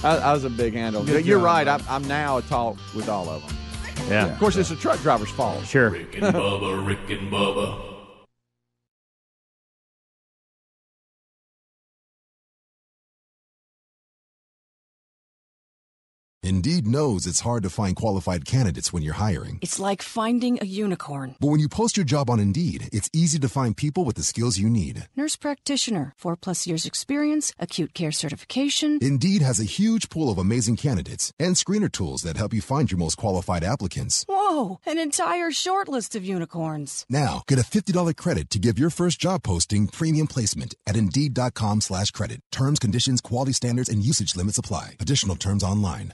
I, 0.04 0.18
I 0.18 0.34
was 0.34 0.46
a 0.46 0.50
big 0.50 0.74
handle. 0.74 1.04
Good 1.04 1.26
you're 1.26 1.40
job, 1.40 1.46
right 1.46 1.68
I'm, 1.68 1.84
I'm 1.90 2.08
now 2.08 2.38
a 2.38 2.42
talk 2.42 2.78
with 2.96 3.10
all 3.10 3.30
of 3.30 3.46
them 3.46 3.58
Yeah. 4.10 4.28
of 4.28 4.40
course 4.40 4.56
it's 4.56 4.72
a 4.72 4.76
truck 4.76 5.00
driver's 5.02 5.30
fault. 5.30 5.66
Sure. 5.66 5.90
Rick 5.90 6.16
and 6.18 6.34
Bubba, 6.34 6.86
Rick 6.86 7.10
and 7.10 7.32
Bubba. 7.32 7.97
Indeed 16.48 16.88
knows 16.88 17.28
it's 17.28 17.42
hard 17.42 17.64
to 17.64 17.70
find 17.70 17.94
qualified 17.94 18.46
candidates 18.46 18.94
when 18.94 19.04
you're 19.04 19.22
hiring. 19.26 19.60
It's 19.62 19.80
like 19.80 20.02
finding 20.02 20.58
a 20.62 20.66
unicorn. 20.66 21.36
But 21.42 21.48
when 21.48 21.60
you 21.60 21.68
post 21.68 21.98
your 21.98 22.06
job 22.06 22.30
on 22.30 22.40
Indeed, 22.40 22.88
it's 22.94 23.10
easy 23.12 23.38
to 23.40 23.50
find 23.50 23.76
people 23.76 24.06
with 24.06 24.16
the 24.16 24.24
skills 24.24 24.58
you 24.58 24.70
need. 24.70 25.10
Nurse 25.18 25.36
practitioner, 25.36 26.14
four 26.18 26.38
plus 26.38 26.66
years 26.66 26.86
experience, 26.86 27.52
acute 27.60 27.94
care 27.94 28.14
certification. 28.14 28.98
Indeed 29.02 29.42
has 29.42 29.60
a 29.60 29.66
huge 29.66 30.10
pool 30.10 30.32
of 30.32 30.38
amazing 30.38 30.78
candidates 30.78 31.34
and 31.38 31.56
screener 31.56 31.92
tools 31.92 32.22
that 32.22 32.38
help 32.38 32.54
you 32.54 32.62
find 32.62 32.90
your 32.90 33.00
most 33.00 33.18
qualified 33.18 33.66
applicants. 33.66 34.24
Whoa, 34.30 34.80
an 34.86 34.98
entire 34.98 35.52
short 35.52 35.90
list 35.90 36.16
of 36.16 36.24
unicorns. 36.24 37.06
Now, 37.10 37.44
get 37.48 37.60
a 37.60 37.70
$50 37.70 38.16
credit 38.16 38.50
to 38.52 38.60
give 38.60 38.80
your 38.80 38.90
first 38.90 39.20
job 39.20 39.44
posting 39.44 39.88
premium 39.88 40.28
placement 40.28 40.76
at 40.88 40.96
Indeed.com 40.96 41.82
slash 41.82 42.12
credit. 42.12 42.40
Terms, 42.54 42.80
conditions, 42.80 43.20
quality 43.20 43.52
standards, 43.52 43.90
and 43.90 44.02
usage 44.02 44.38
limits 44.38 44.58
apply. 44.58 44.96
Additional 45.02 45.36
terms 45.36 45.62
online. 45.62 46.14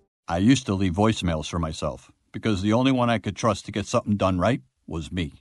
I 0.31 0.37
used 0.37 0.65
to 0.67 0.75
leave 0.75 0.93
voicemails 0.93 1.49
for 1.49 1.59
myself 1.59 2.09
because 2.31 2.61
the 2.61 2.71
only 2.71 2.93
one 2.93 3.09
I 3.09 3.17
could 3.17 3.35
trust 3.35 3.65
to 3.65 3.71
get 3.73 3.85
something 3.85 4.15
done 4.15 4.39
right 4.39 4.61
was 4.87 5.11
me. 5.11 5.33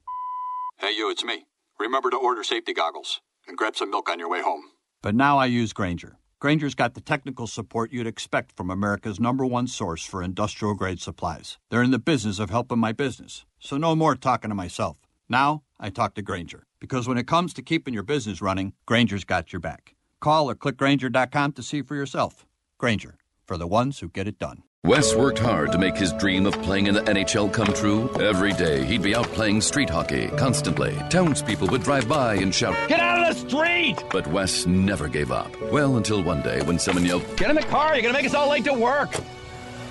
Hey, 0.78 0.90
you, 0.90 1.08
it's 1.12 1.22
me. 1.22 1.46
Remember 1.78 2.10
to 2.10 2.16
order 2.16 2.42
safety 2.42 2.74
goggles 2.74 3.20
and 3.46 3.56
grab 3.56 3.76
some 3.76 3.90
milk 3.90 4.10
on 4.10 4.18
your 4.18 4.28
way 4.28 4.42
home. 4.42 4.64
But 5.00 5.14
now 5.14 5.38
I 5.38 5.46
use 5.46 5.72
Grainger. 5.72 6.18
Grainger's 6.40 6.74
got 6.74 6.94
the 6.94 7.00
technical 7.00 7.46
support 7.46 7.92
you'd 7.92 8.08
expect 8.08 8.50
from 8.56 8.68
America's 8.68 9.20
number 9.20 9.46
one 9.46 9.68
source 9.68 10.04
for 10.04 10.24
industrial 10.24 10.74
grade 10.74 11.00
supplies. 11.00 11.56
They're 11.68 11.84
in 11.84 11.92
the 11.92 12.00
business 12.00 12.40
of 12.40 12.50
helping 12.50 12.80
my 12.80 12.90
business, 12.90 13.44
so 13.60 13.76
no 13.76 13.94
more 13.94 14.16
talking 14.16 14.48
to 14.48 14.56
myself. 14.56 14.96
Now 15.28 15.62
I 15.78 15.90
talk 15.90 16.14
to 16.14 16.22
Grainger 16.22 16.64
because 16.80 17.06
when 17.06 17.16
it 17.16 17.28
comes 17.28 17.54
to 17.54 17.62
keeping 17.62 17.94
your 17.94 18.02
business 18.02 18.42
running, 18.42 18.72
Grainger's 18.86 19.22
got 19.22 19.52
your 19.52 19.60
back. 19.60 19.94
Call 20.18 20.50
or 20.50 20.56
click 20.56 20.76
Grainger.com 20.76 21.52
to 21.52 21.62
see 21.62 21.80
for 21.80 21.94
yourself. 21.94 22.44
Grainger, 22.76 23.18
for 23.46 23.56
the 23.56 23.68
ones 23.68 24.00
who 24.00 24.08
get 24.08 24.26
it 24.26 24.40
done. 24.40 24.64
Wes 24.82 25.14
worked 25.14 25.38
hard 25.38 25.72
to 25.72 25.78
make 25.78 25.94
his 25.94 26.12
dream 26.14 26.46
of 26.46 26.54
playing 26.62 26.86
in 26.86 26.94
the 26.94 27.02
NHL 27.02 27.52
come 27.52 27.72
true. 27.74 28.08
Every 28.18 28.54
day, 28.54 28.82
he'd 28.84 29.02
be 29.02 29.14
out 29.14 29.26
playing 29.26 29.60
street 29.60 29.90
hockey 29.90 30.28
constantly. 30.38 30.96
Townspeople 31.10 31.68
would 31.68 31.82
drive 31.82 32.08
by 32.08 32.36
and 32.36 32.52
shout, 32.52 32.88
Get 32.88 32.98
out 32.98 33.20
of 33.20 33.36
the 33.36 33.48
street! 33.48 34.02
But 34.10 34.26
Wes 34.28 34.66
never 34.66 35.06
gave 35.06 35.30
up. 35.30 35.54
Well, 35.70 35.98
until 35.98 36.22
one 36.22 36.40
day 36.40 36.62
when 36.62 36.78
someone 36.78 37.04
yelled, 37.04 37.24
Get 37.36 37.50
in 37.50 37.56
the 37.56 37.62
car, 37.62 37.94
you're 37.94 38.02
gonna 38.02 38.14
make 38.14 38.24
us 38.24 38.32
all 38.32 38.48
late 38.48 38.64
to 38.64 38.72
work! 38.72 39.14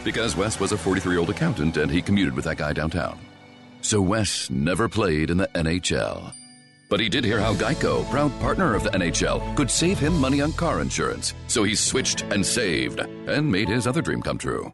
Because 0.04 0.36
Wes 0.36 0.60
was 0.60 0.72
a 0.72 0.78
43 0.78 1.14
year 1.14 1.20
old 1.20 1.30
accountant 1.30 1.78
and 1.78 1.92
he 1.92 2.02
commuted 2.02 2.36
with 2.36 2.46
that 2.46 2.58
guy 2.58 2.74
downtown. 2.74 3.20
So 3.82 4.02
Wes 4.02 4.50
never 4.50 4.90
played 4.90 5.30
in 5.30 5.38
the 5.38 5.50
NHL. 5.54 6.34
But 6.90 7.00
he 7.00 7.10
did 7.10 7.24
hear 7.24 7.40
how 7.40 7.54
Geico, 7.54 8.10
proud 8.10 8.38
partner 8.40 8.74
of 8.74 8.84
the 8.84 8.90
NHL, 8.90 9.56
could 9.56 9.70
save 9.70 10.00
him 10.00 10.20
money 10.20 10.42
on 10.42 10.52
car 10.54 10.82
insurance. 10.82 11.36
So 11.48 11.64
he 11.64 11.76
switched 11.76 12.24
and 12.24 12.44
saved 12.44 13.00
and 13.00 13.50
made 13.50 13.70
his 13.70 13.86
other 13.86 14.02
dream 14.02 14.24
come 14.24 14.40
true. 14.40 14.74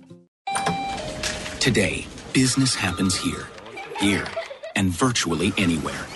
Today, 1.61 2.07
business 2.33 2.73
happens 2.73 3.15
here, 3.15 3.47
here, 3.99 4.25
and 4.75 4.89
virtually 4.89 5.53
anywhere. 5.57 6.07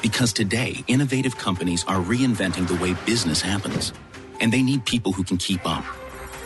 Because 0.00 0.32
today, 0.32 0.84
innovative 0.86 1.36
companies 1.36 1.84
are 1.88 1.96
reinventing 1.96 2.68
the 2.68 2.76
way 2.76 2.94
business 3.04 3.40
happens. 3.40 3.92
And 4.38 4.52
they 4.52 4.62
need 4.62 4.84
people 4.84 5.10
who 5.10 5.24
can 5.24 5.38
keep 5.38 5.66
up. 5.66 5.84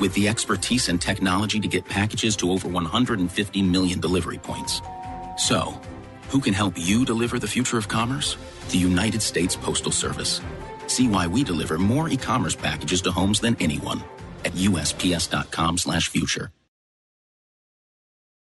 With 0.00 0.14
the 0.14 0.26
expertise 0.26 0.88
and 0.88 0.98
technology 0.98 1.60
to 1.60 1.68
get 1.68 1.84
packages 1.84 2.34
to 2.36 2.50
over 2.50 2.66
150 2.66 3.60
million 3.60 4.00
delivery 4.00 4.38
points. 4.38 4.80
So, 5.36 5.78
who 6.30 6.40
can 6.40 6.54
help 6.54 6.78
you 6.78 7.04
deliver 7.04 7.38
the 7.38 7.46
future 7.46 7.76
of 7.76 7.88
commerce? 7.88 8.38
The 8.70 8.78
United 8.78 9.20
States 9.20 9.54
Postal 9.54 9.92
Service. 9.92 10.40
See 10.86 11.08
why 11.08 11.26
we 11.26 11.44
deliver 11.44 11.76
more 11.76 12.08
e-commerce 12.08 12.56
packages 12.56 13.02
to 13.02 13.12
homes 13.12 13.40
than 13.40 13.54
anyone 13.60 14.02
at 14.46 14.54
usps.com/future. 14.54 16.50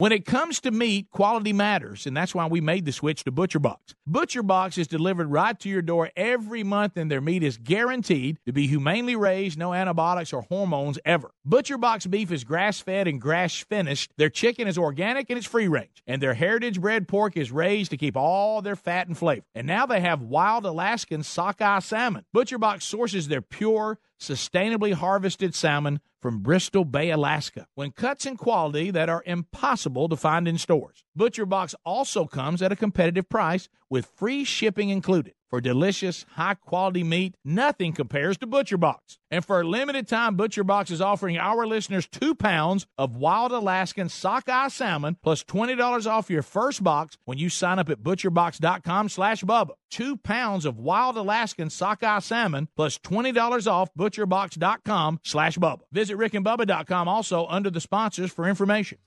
When 0.00 0.12
it 0.12 0.24
comes 0.24 0.60
to 0.60 0.70
meat, 0.70 1.10
quality 1.10 1.52
matters, 1.52 2.06
and 2.06 2.16
that's 2.16 2.34
why 2.34 2.46
we 2.46 2.62
made 2.62 2.86
the 2.86 2.90
switch 2.90 3.22
to 3.24 3.30
ButcherBox. 3.30 3.92
ButcherBox 4.08 4.78
is 4.78 4.88
delivered 4.88 5.30
right 5.30 5.60
to 5.60 5.68
your 5.68 5.82
door 5.82 6.10
every 6.16 6.64
month, 6.64 6.96
and 6.96 7.10
their 7.10 7.20
meat 7.20 7.42
is 7.42 7.58
guaranteed 7.58 8.38
to 8.46 8.52
be 8.54 8.66
humanely 8.66 9.14
raised, 9.14 9.58
no 9.58 9.74
antibiotics 9.74 10.32
or 10.32 10.40
hormones 10.40 10.98
ever. 11.04 11.32
ButcherBox 11.46 12.10
beef 12.10 12.32
is 12.32 12.44
grass 12.44 12.80
fed 12.80 13.08
and 13.08 13.20
grass 13.20 13.54
finished. 13.56 14.10
Their 14.16 14.30
chicken 14.30 14.66
is 14.66 14.78
organic 14.78 15.28
and 15.28 15.36
it's 15.36 15.46
free 15.46 15.68
range, 15.68 16.02
and 16.06 16.22
their 16.22 16.32
heritage 16.32 16.80
bred 16.80 17.06
pork 17.06 17.36
is 17.36 17.52
raised 17.52 17.90
to 17.90 17.98
keep 17.98 18.16
all 18.16 18.62
their 18.62 18.76
fat 18.76 19.06
and 19.06 19.18
flavor. 19.18 19.44
And 19.54 19.66
now 19.66 19.84
they 19.84 20.00
have 20.00 20.22
wild 20.22 20.64
Alaskan 20.64 21.24
sockeye 21.24 21.80
salmon. 21.80 22.24
ButcherBox 22.34 22.84
sources 22.84 23.28
their 23.28 23.42
pure, 23.42 23.98
sustainably 24.20 24.92
harvested 24.92 25.54
salmon 25.54 26.00
from 26.20 26.40
Bristol 26.40 26.84
Bay, 26.84 27.10
Alaska, 27.10 27.66
when 27.74 27.90
cuts 27.92 28.26
in 28.26 28.36
quality 28.36 28.90
that 28.90 29.08
are 29.08 29.22
impossible 29.24 30.08
to 30.08 30.16
find 30.16 30.46
in 30.46 30.58
stores. 30.58 31.04
ButcherBox 31.18 31.74
also 31.84 32.26
comes 32.26 32.60
at 32.60 32.72
a 32.72 32.76
competitive 32.76 33.28
price 33.28 33.68
with 33.88 34.10
free 34.16 34.44
shipping 34.44 34.90
included. 34.90 35.34
For 35.50 35.60
delicious, 35.60 36.24
high 36.36 36.54
quality 36.54 37.02
meat, 37.02 37.34
nothing 37.44 37.92
compares 37.92 38.38
to 38.38 38.46
ButcherBox. 38.46 39.18
And 39.32 39.44
for 39.44 39.60
a 39.60 39.64
limited 39.64 40.06
time, 40.06 40.36
ButcherBox 40.36 40.92
is 40.92 41.00
offering 41.00 41.38
our 41.38 41.66
listeners 41.66 42.06
two 42.06 42.36
pounds 42.36 42.86
of 42.96 43.16
wild 43.16 43.50
Alaskan 43.50 44.08
sockeye 44.08 44.68
salmon 44.68 45.16
plus 45.24 45.42
$20 45.42 46.06
off 46.06 46.30
your 46.30 46.42
first 46.42 46.84
box 46.84 47.18
when 47.24 47.36
you 47.36 47.48
sign 47.48 47.80
up 47.80 47.90
at 47.90 47.98
butcherbox.com 47.98 49.08
slash 49.08 49.42
Bubba. 49.42 49.70
Two 49.90 50.16
pounds 50.16 50.64
of 50.64 50.78
wild 50.78 51.16
Alaskan 51.16 51.68
sockeye 51.68 52.20
salmon 52.20 52.68
plus 52.76 52.98
$20 52.98 53.66
off 53.66 53.90
butcherbox.com 53.98 55.18
slash 55.24 55.58
Bubba. 55.58 55.80
Visit 55.90 56.16
rickandbubba.com 56.16 57.08
also 57.08 57.46
under 57.46 57.70
the 57.70 57.80
sponsors 57.80 58.30
for 58.30 58.48
information. 58.48 58.98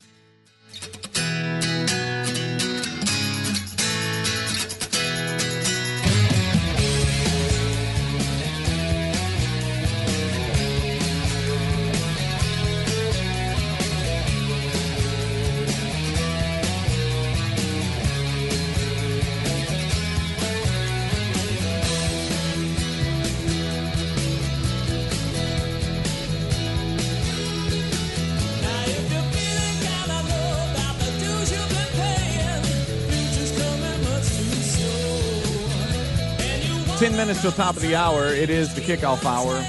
10 37.04 37.18
minutes 37.18 37.42
till 37.42 37.52
top 37.52 37.76
of 37.76 37.82
the 37.82 37.94
hour. 37.94 38.28
It 38.28 38.50
is 38.50 38.74
the 38.74 38.80
kickoff 38.80 39.26
hour. 39.26 39.62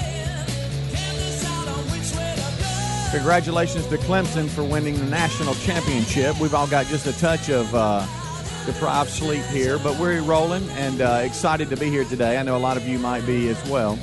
Congratulations 3.11 3.85
to 3.87 3.97
Clemson 3.97 4.47
for 4.47 4.63
winning 4.63 4.97
the 4.97 5.05
national 5.07 5.53
championship. 5.55 6.39
We've 6.39 6.53
all 6.53 6.65
got 6.65 6.85
just 6.85 7.07
a 7.07 7.19
touch 7.19 7.49
of 7.49 7.75
uh, 7.75 8.07
deprived 8.65 9.09
sleep 9.09 9.43
here, 9.47 9.77
but 9.79 9.99
we're 9.99 10.21
rolling 10.21 10.63
and 10.69 11.01
uh, 11.01 11.23
excited 11.23 11.69
to 11.71 11.75
be 11.75 11.89
here 11.89 12.05
today. 12.05 12.37
I 12.37 12.43
know 12.43 12.55
a 12.55 12.57
lot 12.57 12.77
of 12.77 12.87
you 12.87 12.99
might 12.99 13.25
be 13.25 13.49
as 13.49 13.61
well. 13.69 13.99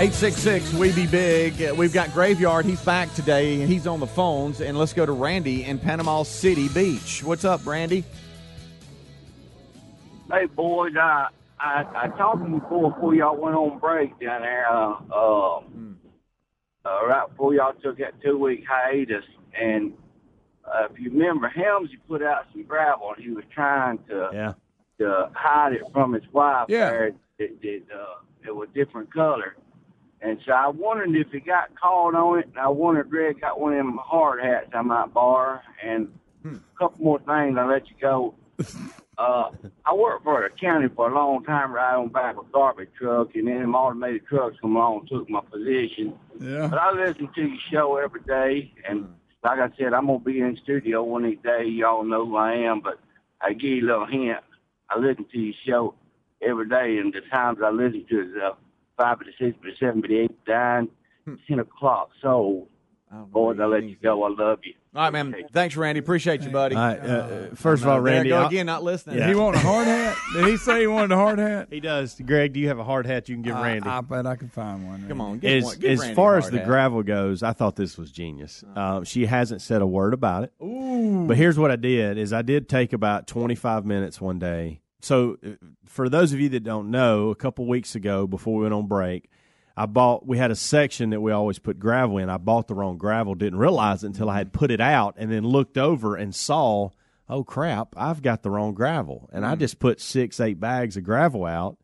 866 0.00 0.72
We 0.72 0.90
Be 0.90 1.06
Big. 1.06 1.70
We've 1.76 1.92
got 1.92 2.12
Graveyard. 2.12 2.66
He's 2.66 2.82
back 2.82 3.14
today. 3.14 3.64
He's 3.66 3.86
on 3.86 4.00
the 4.00 4.06
phones. 4.08 4.60
And 4.60 4.76
let's 4.76 4.92
go 4.92 5.06
to 5.06 5.12
Randy 5.12 5.62
in 5.62 5.78
Panama 5.78 6.24
City 6.24 6.66
Beach. 6.70 7.22
What's 7.22 7.44
up, 7.44 7.64
Randy? 7.64 8.02
Hey, 10.32 10.46
boys, 10.46 10.92
I, 10.98 11.28
I, 11.60 11.84
I 11.94 12.08
talked 12.16 12.42
to 12.42 12.50
you 12.50 12.58
before, 12.58 12.90
before 12.90 13.14
y'all 13.14 13.36
went 13.36 13.54
on 13.54 13.78
break 13.78 14.18
down 14.18 14.40
there, 14.40 14.66
uh, 14.66 14.94
uh, 15.14 15.58
uh, 16.86 17.06
right 17.06 17.28
before 17.28 17.52
y'all 17.52 17.74
took 17.74 17.98
that 17.98 18.14
two-week 18.22 18.64
hiatus. 18.66 19.24
And 19.60 19.92
uh, 20.64 20.86
if 20.90 20.98
you 20.98 21.10
remember, 21.10 21.52
Helmsy 21.54 21.98
put 22.08 22.22
out 22.22 22.46
some 22.52 22.62
gravel, 22.62 23.12
and 23.14 23.22
he 23.22 23.30
was 23.30 23.44
trying 23.54 23.98
to 24.08 24.30
Yeah. 24.32 24.52
to 25.00 25.30
hide 25.34 25.74
it 25.74 25.82
from 25.92 26.14
his 26.14 26.24
wife. 26.32 26.66
Yeah. 26.70 26.88
There, 26.90 27.06
it, 27.38 27.56
it, 27.60 27.84
uh, 27.94 28.22
it 28.46 28.56
was 28.56 28.70
different 28.74 29.12
color. 29.12 29.56
And 30.22 30.38
so 30.46 30.52
I 30.52 30.68
wondered 30.68 31.14
if 31.14 31.30
he 31.30 31.40
got 31.40 31.78
called 31.78 32.14
on 32.14 32.38
it, 32.38 32.46
and 32.46 32.58
I 32.58 32.68
wondered 32.68 33.04
if 33.06 33.10
Greg 33.10 33.38
got 33.42 33.60
one 33.60 33.72
of 33.74 33.78
them 33.84 33.98
hard 34.02 34.42
hats 34.42 34.70
I 34.72 34.80
might 34.80 35.12
borrow. 35.12 35.60
And 35.84 36.08
a 36.44 36.56
couple 36.78 37.04
more 37.04 37.18
things, 37.18 37.58
I'll 37.58 37.68
let 37.68 37.86
you 37.90 37.96
go. 38.00 38.34
Uh, 39.22 39.52
I 39.86 39.94
worked 39.94 40.24
for 40.24 40.42
the 40.42 40.48
county 40.58 40.88
for 40.96 41.08
a 41.08 41.14
long 41.14 41.44
time, 41.44 41.72
right 41.72 41.94
on 41.94 42.08
back 42.08 42.36
of 42.36 42.50
garbage 42.50 42.88
truck, 42.98 43.36
and 43.36 43.46
then 43.46 43.60
them 43.60 43.74
automated 43.76 44.26
trucks 44.26 44.56
come 44.60 44.74
along 44.74 45.00
and 45.00 45.08
took 45.08 45.30
my 45.30 45.40
position. 45.48 46.14
Yeah. 46.40 46.66
But 46.66 46.80
I 46.80 46.90
listen 46.90 47.28
to 47.32 47.40
your 47.42 47.58
show 47.70 47.96
every 47.98 48.22
day, 48.22 48.72
and 48.88 49.06
like 49.44 49.60
I 49.60 49.68
said, 49.78 49.94
I'm 49.94 50.08
gonna 50.08 50.18
be 50.18 50.40
in 50.40 50.54
the 50.54 50.60
studio 50.64 51.04
one 51.04 51.24
of 51.24 51.30
these 51.30 51.38
days. 51.44 51.72
Y'all 51.72 52.02
know 52.02 52.26
who 52.26 52.36
I 52.36 52.54
am, 52.54 52.80
but 52.80 52.98
I 53.40 53.52
give 53.52 53.70
you 53.70 53.84
a 53.84 53.88
little 53.92 54.06
hint. 54.06 54.38
I 54.90 54.98
listen 54.98 55.24
to 55.30 55.38
your 55.38 55.54
show 55.64 55.94
every 56.42 56.68
day, 56.68 56.98
and 56.98 57.14
the 57.14 57.20
times 57.30 57.58
I 57.64 57.70
listen 57.70 58.04
to 58.10 58.20
it 58.22 58.26
is 58.28 58.34
uh, 58.42 58.54
five 58.96 59.20
to 59.20 59.26
six 59.38 59.56
to 59.62 59.70
seven 59.78 60.02
to 60.02 60.18
eight 60.18 60.44
to 60.46 60.52
nine, 60.52 60.88
ten 61.46 61.60
o'clock. 61.60 62.10
So, 62.20 62.66
boys, 63.30 63.58
I 63.60 63.66
let 63.66 63.84
you 63.84 63.96
go. 64.02 64.24
I 64.24 64.30
love 64.30 64.58
you. 64.64 64.74
All 64.94 65.02
right, 65.04 65.10
man. 65.12 65.34
Thanks, 65.52 65.74
Randy. 65.74 66.00
Appreciate 66.00 66.42
you, 66.42 66.50
buddy. 66.50 66.76
All 66.76 66.82
right, 66.86 67.00
uh, 67.00 67.46
first 67.54 67.82
of 67.82 67.88
all, 67.88 68.02
There 68.02 68.12
I 68.12 68.16
Randy, 68.16 68.28
go 68.28 68.40
I'll- 68.40 68.46
again, 68.48 68.66
not 68.66 68.82
listening. 68.84 69.16
Yeah. 69.16 69.28
He 69.28 69.34
want 69.34 69.56
a 69.56 69.58
hard 69.60 69.86
hat? 69.86 70.14
Did 70.34 70.46
he 70.48 70.58
say 70.58 70.80
he 70.82 70.86
wanted 70.86 71.12
a 71.12 71.16
hard 71.16 71.38
hat? 71.38 71.68
He 71.70 71.80
does. 71.80 72.20
Greg, 72.20 72.52
do 72.52 72.60
you 72.60 72.68
have 72.68 72.78
a 72.78 72.84
hard 72.84 73.06
hat 73.06 73.26
you 73.30 73.34
can 73.36 73.42
give 73.42 73.56
I- 73.56 73.62
Randy? 73.68 73.88
I, 73.88 74.02
bet 74.02 74.26
I 74.26 74.36
can 74.36 74.50
find 74.50 74.86
one. 74.86 75.08
Come 75.08 75.22
on, 75.22 75.40
as 75.42 75.82
as 75.82 76.10
far 76.10 76.36
as 76.36 76.50
the 76.50 76.58
gravel 76.58 77.02
goes, 77.02 77.42
I 77.42 77.54
thought 77.54 77.76
this 77.76 77.96
was 77.96 78.10
genius. 78.12 78.64
Uh, 78.76 79.02
she 79.02 79.24
hasn't 79.24 79.62
said 79.62 79.80
a 79.80 79.86
word 79.86 80.12
about 80.12 80.44
it. 80.44 80.52
Ooh. 80.62 81.24
But 81.26 81.38
here's 81.38 81.58
what 81.58 81.70
I 81.70 81.76
did: 81.76 82.18
is 82.18 82.34
I 82.34 82.42
did 82.42 82.68
take 82.68 82.92
about 82.92 83.26
25 83.26 83.86
minutes 83.86 84.20
one 84.20 84.38
day. 84.38 84.80
So, 85.00 85.38
uh, 85.44 85.50
for 85.86 86.08
those 86.10 86.34
of 86.34 86.40
you 86.40 86.50
that 86.50 86.64
don't 86.64 86.90
know, 86.90 87.30
a 87.30 87.34
couple 87.34 87.66
weeks 87.66 87.94
ago, 87.94 88.26
before 88.26 88.56
we 88.56 88.62
went 88.62 88.74
on 88.74 88.86
break, 88.88 89.30
I 89.76 89.86
bought. 89.86 90.26
We 90.26 90.38
had 90.38 90.50
a 90.50 90.56
section 90.56 91.10
that 91.10 91.20
we 91.20 91.32
always 91.32 91.58
put 91.58 91.78
gravel 91.78 92.18
in. 92.18 92.28
I 92.28 92.36
bought 92.36 92.68
the 92.68 92.74
wrong 92.74 92.98
gravel. 92.98 93.34
Didn't 93.34 93.58
realize 93.58 94.04
it 94.04 94.08
until 94.08 94.28
I 94.30 94.38
had 94.38 94.52
put 94.52 94.70
it 94.70 94.80
out, 94.80 95.14
and 95.18 95.30
then 95.32 95.44
looked 95.44 95.78
over 95.78 96.16
and 96.16 96.34
saw, 96.34 96.90
oh 97.28 97.44
crap, 97.44 97.94
I've 97.96 98.22
got 98.22 98.42
the 98.42 98.50
wrong 98.50 98.74
gravel, 98.74 99.30
and 99.32 99.46
I 99.46 99.54
just 99.54 99.78
put 99.78 100.00
six, 100.00 100.40
eight 100.40 100.60
bags 100.60 100.96
of 100.96 101.04
gravel 101.04 101.44
out, 101.46 101.78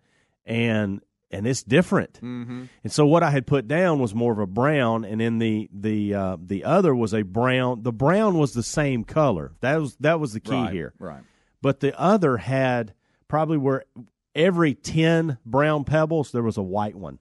and 0.45 1.01
and 1.31 1.47
it's 1.47 1.63
different. 1.63 2.15
Mm-hmm. 2.15 2.65
And 2.83 2.93
so 2.93 3.07
what 3.07 3.23
I 3.23 3.31
had 3.31 3.47
put 3.47 3.69
down 3.69 3.99
was 3.99 4.15
more 4.15 4.33
of 4.33 4.39
a 4.39 4.47
brown, 4.47 5.05
and 5.05 5.21
then 5.21 5.39
the 5.39 5.69
the 5.73 6.15
uh, 6.15 6.37
the 6.41 6.65
other 6.65 6.95
was 6.95 7.15
a 7.15 7.23
brown. 7.23 7.83
The 7.83 7.93
brown 7.93 8.39
was 8.39 8.53
the 8.55 8.63
same 8.63 9.05
color. 9.05 9.53
That 9.61 9.77
was 9.81 9.97
that 9.97 10.21
was 10.21 10.33
the 10.33 10.41
key 10.41 10.53
Right, 10.53 10.73
here. 10.73 10.95
right. 10.99 11.23
But 11.61 11.81
the 11.81 11.99
other 11.99 12.37
had 12.37 12.95
probably 13.29 13.59
where 13.59 13.85
every 14.35 14.75
ten 14.75 15.39
brown 15.45 15.85
pebbles 15.85 16.33
there 16.33 16.43
was 16.43 16.57
a 16.57 16.63
white 16.63 16.95
one. 16.97 17.19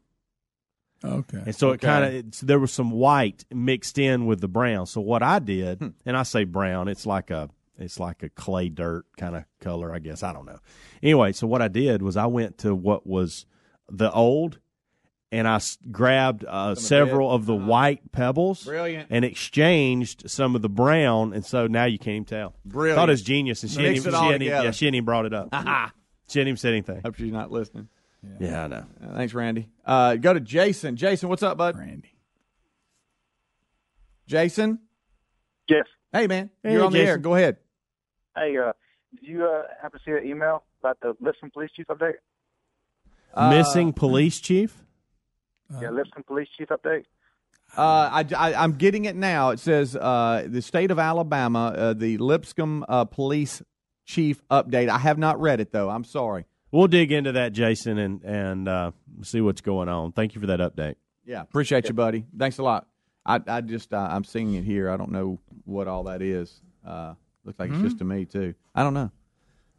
Okay. 1.03 1.41
And 1.45 1.55
so 1.55 1.69
it 1.69 1.73
Okay. 1.75 1.87
kind 1.87 2.15
of 2.33 2.39
there 2.47 2.59
was 2.59 2.71
some 2.71 2.91
white 2.91 3.45
mixed 3.53 3.97
in 3.99 4.25
with 4.25 4.41
the 4.41 4.47
brown. 4.47 4.85
So 4.87 5.01
what 5.01 5.21
I 5.23 5.39
did, 5.39 5.81
and 6.05 6.17
I 6.17 6.23
say 6.23 6.43
brown, 6.43 6.87
it's 6.87 7.05
like 7.05 7.29
a 7.31 7.49
it's 7.77 7.99
like 7.99 8.23
a 8.23 8.29
clay 8.29 8.69
dirt 8.69 9.05
kind 9.17 9.35
of 9.35 9.43
color, 9.61 9.93
I 9.93 9.99
guess. 9.99 10.23
I 10.23 10.33
don't 10.33 10.45
know. 10.45 10.57
Anyway, 11.03 11.31
so 11.33 11.45
what 11.45 11.61
I 11.61 11.67
did 11.67 12.01
was 12.01 12.17
I 12.17 12.25
went 12.25 12.57
to 12.59 12.73
what 12.73 13.05
was 13.05 13.45
the 13.89 14.11
old, 14.11 14.57
and 15.31 15.47
I 15.47 15.55
s- 15.57 15.77
grabbed 15.91 16.43
uh, 16.43 16.73
several 16.73 17.31
of 17.31 17.45
the 17.45 17.53
white 17.55 18.11
pebbles, 18.11 18.63
Brilliant. 18.63 19.07
and 19.11 19.23
exchanged 19.23 20.29
some 20.29 20.55
of 20.55 20.63
the 20.63 20.69
brown, 20.69 21.33
and 21.33 21.45
so 21.45 21.67
now 21.67 21.85
you 21.85 21.99
can't 21.99 22.15
even 22.15 22.25
tell. 22.25 22.55
Brilliant. 22.65 22.95
Thought 22.97 23.09
it 23.09 23.13
was 23.13 23.21
genius, 23.21 23.61
and 23.61 23.71
she 23.71 23.77
Mix 23.77 24.03
hadn't, 24.03 24.07
even, 24.07 24.19
she, 24.19 24.25
hadn't 24.25 24.41
even, 24.41 24.63
yeah, 24.63 24.71
she 24.71 24.85
hadn't 24.85 24.95
even 24.95 25.05
brought 25.05 25.25
it 25.27 25.33
up. 25.35 25.49
she 26.27 26.39
hadn't 26.39 26.47
even 26.49 26.57
said 26.57 26.73
anything. 26.73 27.01
Hope 27.05 27.15
she's 27.15 27.31
not 27.31 27.51
listening. 27.51 27.89
Yeah, 28.39 28.63
I 28.63 28.67
know. 28.67 28.85
Uh, 29.03 29.15
thanks, 29.15 29.33
Randy. 29.33 29.69
Uh, 29.85 30.15
go 30.15 30.33
to 30.33 30.39
Jason. 30.39 30.95
Jason, 30.95 31.29
what's 31.29 31.43
up, 31.43 31.57
bud? 31.57 31.77
Randy. 31.77 32.13
Jason? 34.27 34.79
Yes. 35.69 35.85
Hey, 36.11 36.27
man. 36.27 36.49
Hey, 36.63 36.73
You're 36.73 36.85
on 36.85 36.93
the 36.93 36.99
air. 36.99 37.17
Go 37.17 37.35
ahead. 37.35 37.57
Hey, 38.35 38.55
uh, 38.57 38.73
did 39.15 39.27
you 39.27 39.45
uh, 39.45 39.63
happen 39.81 39.99
to 39.99 40.05
see 40.05 40.11
an 40.11 40.29
email 40.29 40.63
about 40.81 40.99
the 41.01 41.15
Lipson 41.23 41.51
Police 41.51 41.71
Chief 41.75 41.87
update? 41.87 42.15
Uh, 43.33 43.49
Missing 43.51 43.93
police 43.93 44.39
chief. 44.39 44.75
yeah, 45.81 45.89
Lipson 45.89 46.25
Police 46.25 46.47
Chief 46.57 46.67
update. 46.69 47.03
Uh, 47.75 48.23
I, 48.37 48.63
am 48.63 48.73
getting 48.73 49.05
it 49.05 49.15
now. 49.15 49.49
It 49.49 49.59
says 49.59 49.95
uh, 49.95 50.45
the 50.47 50.61
state 50.61 50.89
of 50.89 50.99
Alabama, 50.99 51.73
uh, 51.75 51.93
the 51.93 52.17
Lipscomb 52.17 52.85
uh, 52.87 53.05
police 53.05 53.61
chief 54.05 54.41
update. 54.49 54.89
I 54.89 54.97
have 54.97 55.17
not 55.17 55.39
read 55.39 55.59
it 55.59 55.71
though. 55.71 55.89
I'm 55.89 56.03
sorry. 56.05 56.45
We'll 56.71 56.87
dig 56.87 57.11
into 57.11 57.31
that, 57.33 57.53
Jason, 57.53 57.97
and 57.97 58.21
and 58.23 58.67
uh, 58.67 58.91
see 59.23 59.41
what's 59.41 59.61
going 59.61 59.89
on. 59.89 60.11
Thank 60.11 60.35
you 60.35 60.41
for 60.41 60.47
that 60.47 60.59
update. 60.59 60.95
Yeah, 61.25 61.41
appreciate 61.41 61.87
you, 61.87 61.93
buddy. 61.93 62.25
Thanks 62.37 62.57
a 62.57 62.63
lot. 62.63 62.87
I, 63.25 63.39
I 63.47 63.61
just 63.61 63.93
uh, 63.93 64.07
I'm 64.09 64.23
seeing 64.23 64.53
it 64.53 64.63
here. 64.63 64.89
I 64.89 64.97
don't 64.97 65.11
know 65.11 65.39
what 65.65 65.87
all 65.87 66.03
that 66.03 66.21
is. 66.21 66.61
Uh, 66.85 67.13
looks 67.43 67.59
like 67.59 67.69
Hmm? 67.69 67.75
it's 67.75 67.83
just 67.83 67.97
to 67.99 68.03
me 68.05 68.25
too. 68.25 68.53
I 68.75 68.83
don't 68.83 68.93
know. 68.93 69.11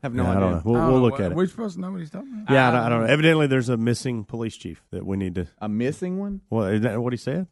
Have 0.02 0.14
no 0.14 0.22
Yeah, 0.22 0.28
I 0.28 0.32
idea. 0.32 0.40
don't 0.40 0.52
know. 0.52 0.62
We'll, 0.64 0.92
we'll 0.92 1.00
look 1.00 1.20
at 1.20 1.32
it. 1.32 1.34
We're 1.36 1.46
supposed 1.46 1.74
to 1.74 1.80
know 1.80 1.90
what 1.90 2.00
he's 2.00 2.10
talking 2.10 2.42
about. 2.42 2.52
Yeah, 2.54 2.68
I 2.68 2.70
don't, 2.70 2.80
I 2.80 2.88
don't 2.88 3.00
know. 3.06 3.12
Evidently, 3.12 3.46
there's 3.48 3.68
a 3.68 3.76
missing 3.76 4.24
police 4.24 4.56
chief 4.56 4.82
that 4.90 5.04
we 5.04 5.16
need 5.16 5.34
to. 5.36 5.48
A 5.60 5.68
missing 5.68 6.18
one? 6.18 6.40
Well, 6.50 6.64
is 6.66 6.82
that 6.82 7.00
what 7.02 7.12
he 7.12 7.16
said? 7.16 7.48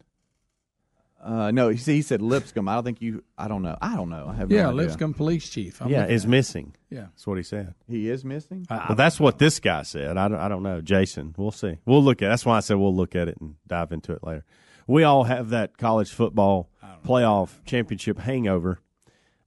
Uh, 1.26 1.50
no, 1.50 1.70
he, 1.70 1.76
he 1.76 2.02
said 2.02 2.22
Lipscomb. 2.22 2.68
I 2.68 2.74
don't 2.74 2.84
think 2.84 3.02
you. 3.02 3.24
I 3.36 3.48
don't 3.48 3.62
know. 3.62 3.76
I 3.82 3.96
don't 3.96 4.08
know. 4.10 4.28
I 4.28 4.34
have 4.34 4.50
Yeah, 4.50 4.62
no 4.62 4.68
idea. 4.68 4.82
Lipscomb 4.82 5.12
Police 5.14 5.48
Chief. 5.50 5.82
I'm 5.82 5.88
yeah, 5.88 6.02
looking 6.02 6.14
is 6.14 6.22
at 6.24 6.28
it. 6.28 6.30
missing. 6.30 6.74
Yeah. 6.88 7.00
that's 7.10 7.26
what 7.26 7.36
he 7.36 7.42
said. 7.42 7.74
He 7.88 8.08
is 8.08 8.24
missing. 8.24 8.64
well, 8.70 8.94
that's 8.96 9.18
what 9.18 9.38
this 9.38 9.58
guy 9.58 9.82
said. 9.82 10.16
I 10.16 10.28
don't, 10.28 10.38
I 10.38 10.48
don't 10.48 10.62
know, 10.62 10.80
Jason. 10.80 11.34
We'll 11.36 11.50
see. 11.50 11.78
We'll 11.84 12.02
look 12.04 12.22
at. 12.22 12.28
That's 12.28 12.46
why 12.46 12.56
I 12.56 12.60
said 12.60 12.76
we'll 12.76 12.94
look 12.94 13.16
at 13.16 13.26
it 13.26 13.38
and 13.40 13.56
dive 13.66 13.90
into 13.90 14.12
it 14.12 14.22
later. 14.22 14.44
We 14.86 15.02
all 15.02 15.24
have 15.24 15.50
that 15.50 15.76
college 15.78 16.10
football 16.12 16.70
playoff 17.04 17.50
championship 17.64 18.18
hangover, 18.20 18.78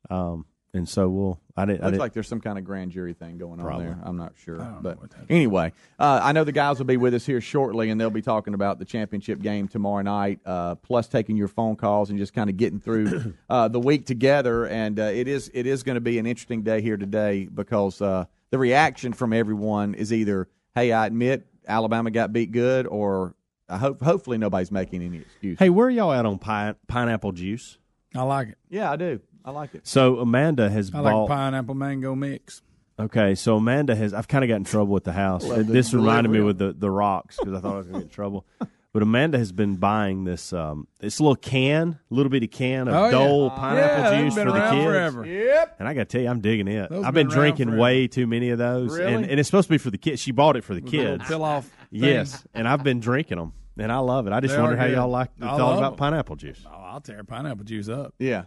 um, 0.09 0.45
and 0.73 0.88
so 0.88 1.07
we'll. 1.09 1.39
I 1.60 1.66
didn't. 1.66 1.82
I 1.82 1.86
Looks 1.86 1.91
didn't 1.91 1.99
like 1.99 2.14
there's 2.14 2.28
some 2.28 2.39
kind 2.39 2.57
of 2.57 2.64
grand 2.64 2.91
jury 2.91 3.14
thing 3.14 3.38
going 3.38 3.60
Probably. 3.60 3.88
on 3.88 3.91
there. 3.91 3.99
I'm 4.03 4.18
not 4.18 4.34
sure, 4.38 4.57
but 4.82 4.97
anyway, 5.30 5.74
uh, 5.99 6.22
I 6.24 6.32
know 6.32 6.45
the 6.45 6.53
guys 6.53 6.78
will 6.78 6.86
be 6.86 6.95
with 6.95 7.14
us 7.14 7.26
here 7.26 7.41
shortly, 7.41 7.89
and 7.89 7.99
they'll 7.99 8.10
be 8.10 8.22
talking 8.22 8.53
about 8.53 8.80
the 8.80 8.86
championship 8.86 9.41
game 9.41 9.68
tomorrow 9.68 10.01
night, 10.01 10.39
uh, 10.45 10.76
plus 10.76 11.07
taking 11.07 11.36
your 11.36 11.49
phone 11.49 11.76
calls 11.76 12.10
and 12.10 12.18
just 12.18 12.34
kind 12.34 12.49
of 12.49 12.55
getting 12.55 12.80
through 12.80 13.34
uh, 13.49 13.68
the 13.68 13.80
week 13.80 14.05
together. 14.05 14.66
And 14.68 14.99
uh, 14.99 15.03
it 15.03 15.28
is 15.28 15.51
it 15.53 15.66
is 15.66 15.84
going 15.84 15.95
to 15.95 16.01
be 16.01 16.18
an 16.18 16.26
interesting 16.26 16.64
day 16.64 16.82
here 16.82 16.97
today 16.97 17.45
because 17.53 18.01
uh, 18.01 18.26
the 18.51 18.57
reaction 18.57 19.12
from 19.12 19.34
everyone 19.34 19.95
is 19.95 20.14
either, 20.14 20.47
"Hey, 20.76 20.93
I 20.93 21.07
admit 21.07 21.45
Alabama 21.68 22.10
got 22.12 22.32
beat 22.32 22.51
good," 22.51 22.88
or 22.88 23.36
I 23.68 23.78
hope 23.78 24.01
hopefully 24.01 24.38
nobody's 24.38 24.72
making 24.72 25.03
any 25.03 25.18
excuse. 25.18 25.60
Hey, 25.60 25.70
where 25.70 25.88
are 25.88 25.91
y'all 25.91 26.12
at 26.12 26.26
on 26.26 26.39
pine, 26.39 26.76
pineapple 26.88 27.34
juice? 27.34 27.78
I 28.16 28.24
like 28.24 28.49
it. 28.49 28.57
Yeah, 28.70 28.91
I 28.91 28.95
do. 28.95 29.20
I 29.46 29.52
like 29.52 29.74
it. 29.76 29.88
So 29.88 30.20
Amanda 30.20 30.70
has 30.70 30.90
I 30.94 31.02
bought. 31.02 31.22
like 31.22 31.28
pineapple 31.30 31.76
mango 31.76 32.16
mix. 32.16 32.62
Okay, 33.00 33.34
so 33.36 33.56
Amanda 33.56 33.96
has. 33.96 34.14
I've 34.14 34.28
kind 34.28 34.44
of 34.44 34.50
got 34.50 34.56
in 34.58 34.66
trouble 34.66 34.94
with 34.94 35.06
the 35.06 35.14
house. 35.14 35.46
Love 35.46 35.68
the 35.68 35.74
this 35.74 35.94
reminded 35.94 36.30
me 36.32 36.40
delivery. 36.40 36.46
with 36.48 36.58
the 36.58 36.74
the 36.74 36.92
rocks 36.92 37.38
because 37.38 37.54
I 37.54 37.62
thought 37.62 37.74
I 37.76 37.78
was 37.78 37.88
going 37.88 37.94
to 37.96 38.00
get 38.02 38.10
in 38.12 38.14
trouble. 38.14 38.46
But 38.92 39.04
Amanda 39.04 39.38
has 39.38 39.52
been 39.52 39.76
buying 39.78 40.24
this 40.26 40.52
um 40.52 40.88
this 41.00 41.20
little 41.22 41.36
can, 41.36 42.00
little 42.10 42.30
bitty 42.32 42.48
can 42.48 42.88
of 42.90 42.94
Oh, 42.96 43.06
yeah. 43.06 43.12
Dole 43.12 43.50
pineapple 43.52 44.12
yeah, 44.12 44.22
juice 44.24 44.36
been 44.36 44.48
for 44.48 44.52
the 44.54 44.60
around 44.60 44.74
kids. 44.74 44.86
forever. 44.86 45.26
Yep. 45.26 45.76
And 45.80 45.88
I 45.88 45.94
got 45.94 46.00
to 46.02 46.06
tell 46.06 46.22
you, 46.22 46.28
I'm 46.28 46.42
digging 46.42 46.68
it. 46.68 46.90
Those 46.90 47.06
I've 47.06 47.14
been 47.14 47.28
been 47.28 47.38
around 47.38 47.40
drinking 47.46 47.68
forever. 47.68 47.82
way 47.82 48.08
too 48.08 48.28
many 48.28 48.50
of 48.50 48.58
those, 48.58 48.98
Really? 48.98 49.14
and, 49.14 49.26
and 49.30 49.40
it's 49.40 49.48
supposed 49.48 49.68
to 49.68 49.74
be 49.74 49.78
for 49.78 49.92
the 49.92 49.98
kids. 50.00 50.20
She 50.22 50.32
bought 50.32 50.58
it 50.58 50.64
for 50.66 50.74
the 50.74 50.82
With 50.82 50.94
a 50.94 50.98
little 50.98 51.18
kids. 51.20 51.30
peel-off 51.30 51.66
thing. 51.66 51.74
Yes, 52.04 52.44
and 52.56 52.68
I've 52.68 52.84
been 52.84 53.00
drinking 53.00 53.38
them, 53.38 53.54
and 53.78 53.92
I 53.92 54.00
love 54.00 54.26
it. 54.28 54.34
I 54.34 54.40
just 54.42 54.56
They 54.56 54.60
wonder 54.62 54.76
are 54.76 54.80
how 54.80 54.88
good. 54.88 54.96
y'all 54.96 55.08
like 55.10 55.30
I 55.40 55.46
thought 55.46 55.58
love 55.60 55.78
about 55.78 55.90
them. 55.92 55.98
pineapple 56.00 56.36
juice. 56.36 56.66
Oh, 56.66 56.76
I'll 56.76 57.00
tear 57.02 57.24
pineapple 57.24 57.64
juice 57.66 57.88
up. 57.90 58.16
Yeah. 58.20 58.46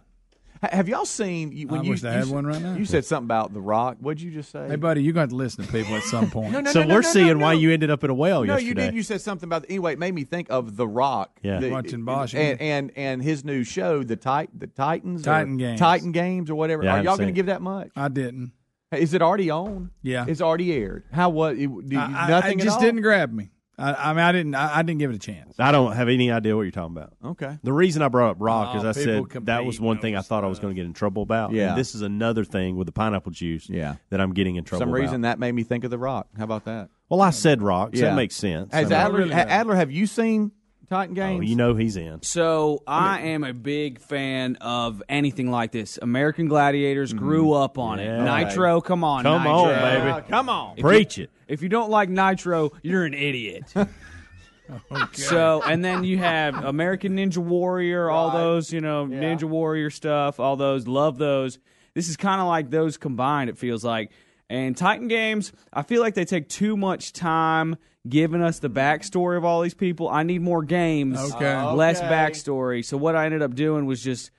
Ha- 0.63 0.69
Have 0.77 0.87
y'all 0.89 1.05
seen 1.05 1.51
you, 1.51 1.67
when 1.67 1.81
I 1.81 1.83
you, 1.83 1.89
wish 1.91 2.03
I 2.03 2.07
you 2.07 2.13
had 2.13 2.21
s- 2.23 2.29
one 2.29 2.45
right 2.45 2.61
now. 2.61 2.75
You 2.75 2.85
said 2.85 3.03
something 3.05 3.25
about 3.27 3.53
The 3.53 3.59
Rock. 3.61 3.97
What'd 3.99 4.21
you 4.21 4.31
just 4.31 4.49
say? 4.51 4.65
Hey, 4.67 4.75
buddy, 4.77 5.03
you're 5.03 5.13
going 5.13 5.27
to 5.27 5.29
have 5.29 5.29
to 5.31 5.35
listen 5.35 5.65
to 5.65 5.71
people 5.71 5.95
at 5.95 6.03
some 6.03 6.29
point. 6.31 6.51
No, 6.53 6.61
no, 6.61 6.71
so 6.71 6.79
no, 6.81 6.87
no, 6.87 6.95
we're 6.95 7.01
no, 7.01 7.09
seeing 7.09 7.37
no, 7.37 7.43
why 7.45 7.53
no. 7.53 7.59
you 7.59 7.71
ended 7.71 7.91
up 7.91 8.03
in 8.03 8.09
a 8.09 8.13
well 8.13 8.45
yesterday. 8.45 8.47
no, 8.47 8.53
yesterday. 8.67 8.85
you 8.85 8.91
did. 8.91 8.95
You 8.95 9.03
said 9.03 9.21
something 9.21 9.47
about 9.47 9.65
anyway. 9.69 9.93
It 9.93 9.99
made 9.99 10.13
me 10.15 10.23
think 10.23 10.47
of 10.49 10.75
The 10.77 10.87
Rock. 10.87 11.39
Yeah. 11.43 11.59
The- 11.59 11.69
Watching 11.69 12.05
Bosch, 12.05 12.33
and, 12.33 12.59
and 12.61 12.91
and 12.95 13.21
his 13.21 13.43
new 13.43 13.63
show, 13.63 14.03
the 14.03 14.15
Tit 14.15 14.49
the 14.57 14.67
Titans, 14.67 15.21
or 15.21 15.25
Titan 15.25 15.57
Games. 15.57 15.79
Titan 15.79 16.11
Games, 16.13 16.49
or 16.49 16.55
whatever. 16.55 16.83
Yeah, 16.83 16.89
I 16.89 16.93
Are 16.93 16.95
haven't 16.97 17.05
y'all 17.11 17.17
going 17.17 17.27
to 17.27 17.33
give 17.33 17.47
that 17.47 17.61
much? 17.61 17.89
I 17.95 18.07
didn't. 18.07 18.53
Is 18.93 19.13
it 19.15 19.21
already 19.23 19.49
on? 19.49 19.89
Yeah. 20.03 20.25
it's 20.27 20.39
already 20.39 20.71
aired. 20.71 21.03
How 21.11 21.29
was 21.29 21.57
it? 21.57 21.67
Did 21.67 21.91
you, 21.93 21.99
I, 21.99 22.25
I- 22.25 22.29
nothing 22.29 22.59
it 22.59 22.61
at 22.61 22.65
just 22.65 22.77
all? 22.77 22.83
didn't 22.83 23.01
grab 23.01 23.33
me. 23.33 23.49
I, 23.77 23.93
I 23.93 24.13
mean, 24.13 24.19
I 24.23 24.31
didn't. 24.31 24.53
I, 24.55 24.77
I 24.77 24.81
didn't 24.83 24.99
give 24.99 25.09
it 25.11 25.15
a 25.15 25.19
chance. 25.19 25.55
I 25.59 25.71
don't 25.71 25.93
have 25.93 26.07
any 26.07 26.29
idea 26.31 26.55
what 26.55 26.61
you're 26.61 26.71
talking 26.71 26.95
about. 26.95 27.13
Okay. 27.25 27.57
The 27.63 27.73
reason 27.73 28.01
I 28.03 28.07
brought 28.07 28.31
up 28.31 28.37
rock 28.39 28.75
Oh, 28.75 28.77
is 28.77 28.85
I 28.85 28.99
people 28.99 29.27
said 29.31 29.45
that 29.47 29.65
was 29.65 29.77
compete 29.77 29.87
one 29.87 29.99
thing 29.99 30.15
I 30.15 30.21
thought 30.21 30.43
I 30.43 30.47
was 30.47 30.59
going 30.59 30.75
to 30.75 30.79
get 30.79 30.85
in 30.85 30.93
trouble 30.93 31.23
about. 31.23 31.53
Yeah. 31.53 31.69
And 31.69 31.77
this 31.77 31.95
is 31.95 32.01
another 32.03 32.43
thing 32.45 32.75
with 32.75 32.85
the 32.85 32.91
pineapple 32.91 33.31
juice 33.31 33.67
Yeah. 33.69 33.95
that 34.11 34.21
I'm 34.21 34.33
getting 34.33 34.57
in 34.57 34.63
For 34.63 34.69
trouble 34.69 34.83
some 34.85 34.91
reason, 34.91 35.15
about. 35.23 35.29
that 35.33 35.39
made 35.39 35.53
me 35.53 35.63
think 35.63 35.83
of 35.83 35.89
The 35.91 35.97
Rock. 35.97 36.27
How 36.37 36.43
about 36.43 36.65
that? 36.65 36.89
Well, 37.09 37.21
I 37.21 37.31
said 37.31 37.61
rock, 37.63 37.95
so 37.95 38.01
Yeah. 38.03 38.09
that 38.11 38.15
makes 38.15 38.35
sense. 38.35 38.71
Has 38.73 38.85
I 38.91 38.95
mean, 38.95 39.05
Adler, 39.05 39.17
really 39.19 39.31
ha- 39.33 39.43
does. 39.43 39.51
Adler, 39.51 39.75
have 39.75 39.91
you 39.91 40.05
seen 40.07 40.51
Titan 40.93 41.15
Games? 41.15 41.39
oh, 41.39 41.41
you 41.41 41.55
know 41.55 41.73
he's 41.75 41.95
in. 41.97 42.21
So 42.21 42.83
I 42.85 43.21
am 43.21 43.43
a 43.43 43.51
big 43.53 43.99
fan 43.99 44.57
of 44.61 45.01
anything 45.09 45.49
like 45.49 45.71
this. 45.71 45.97
American 46.01 46.47
Gladiators 46.47 47.13
grew 47.13 47.53
up 47.53 47.79
on 47.79 47.99
it. 47.99 48.05
Yeah. 48.05 48.23
Nitro, 48.43 48.79
come 48.79 49.03
on, 49.03 49.23
Come 49.23 49.43
Nitro. 49.43 49.53
on, 49.53 49.67
baby. 49.81 50.09
Uh, 50.11 50.21
come 50.21 50.49
on. 50.49 50.73
If 50.77 50.83
Preach 50.83 51.17
you, 51.17 51.23
it. 51.23 51.29
If 51.47 51.61
you 51.63 51.69
don't 51.69 51.89
like 51.89 52.09
Nitro, 52.09 52.71
you're 52.83 53.05
an 53.05 53.13
idiot. 53.15 53.73
So, 55.13 55.61
and 55.61 55.83
then 55.83 56.03
you 56.03 56.17
have 56.19 56.63
American 56.63 57.17
Ninja 57.17 57.37
Warrior, 57.39 58.09
all 58.09 58.31
those, 58.31 58.71
you 58.71 58.79
know, 58.81 59.05
Yeah. 59.05 59.19
Ninja 59.21 59.43
Warrior 59.43 59.89
stuff, 59.89 60.39
all 60.39 60.55
those, 60.55 60.87
love 60.87 61.17
those. 61.17 61.59
This 61.93 62.07
is 62.09 62.15
kind 62.17 62.39
of 62.41 62.47
like 62.47 62.69
those 62.69 62.97
combined, 62.97 63.49
it 63.49 63.57
feels 63.57 63.83
like. 63.83 64.11
And 64.49 64.75
Titan 64.75 65.07
Games, 65.09 65.51
I 65.71 65.81
feel 65.83 66.01
like 66.01 66.13
they 66.15 66.25
take 66.25 66.47
too 66.47 66.77
much 66.77 67.11
time 67.13 67.75
giving 68.07 68.41
us 68.41 68.59
the 68.59 68.69
backstory 68.69 69.37
of 69.37 69.45
all 69.45 69.61
these 69.61 69.73
people. 69.73 70.09
I 70.09 70.23
need 70.23 70.41
more 70.41 70.61
games, 70.63 71.17
Okay. 71.17 71.61
less 71.63 71.99
Okay. 71.99 72.07
backstory. 72.09 72.83
So 72.83 72.97
what 72.97 73.15
I 73.15 73.25
ended 73.25 73.41
up 73.41 73.55
doing 73.55 73.85
was 73.85 74.03
just, 74.03 74.31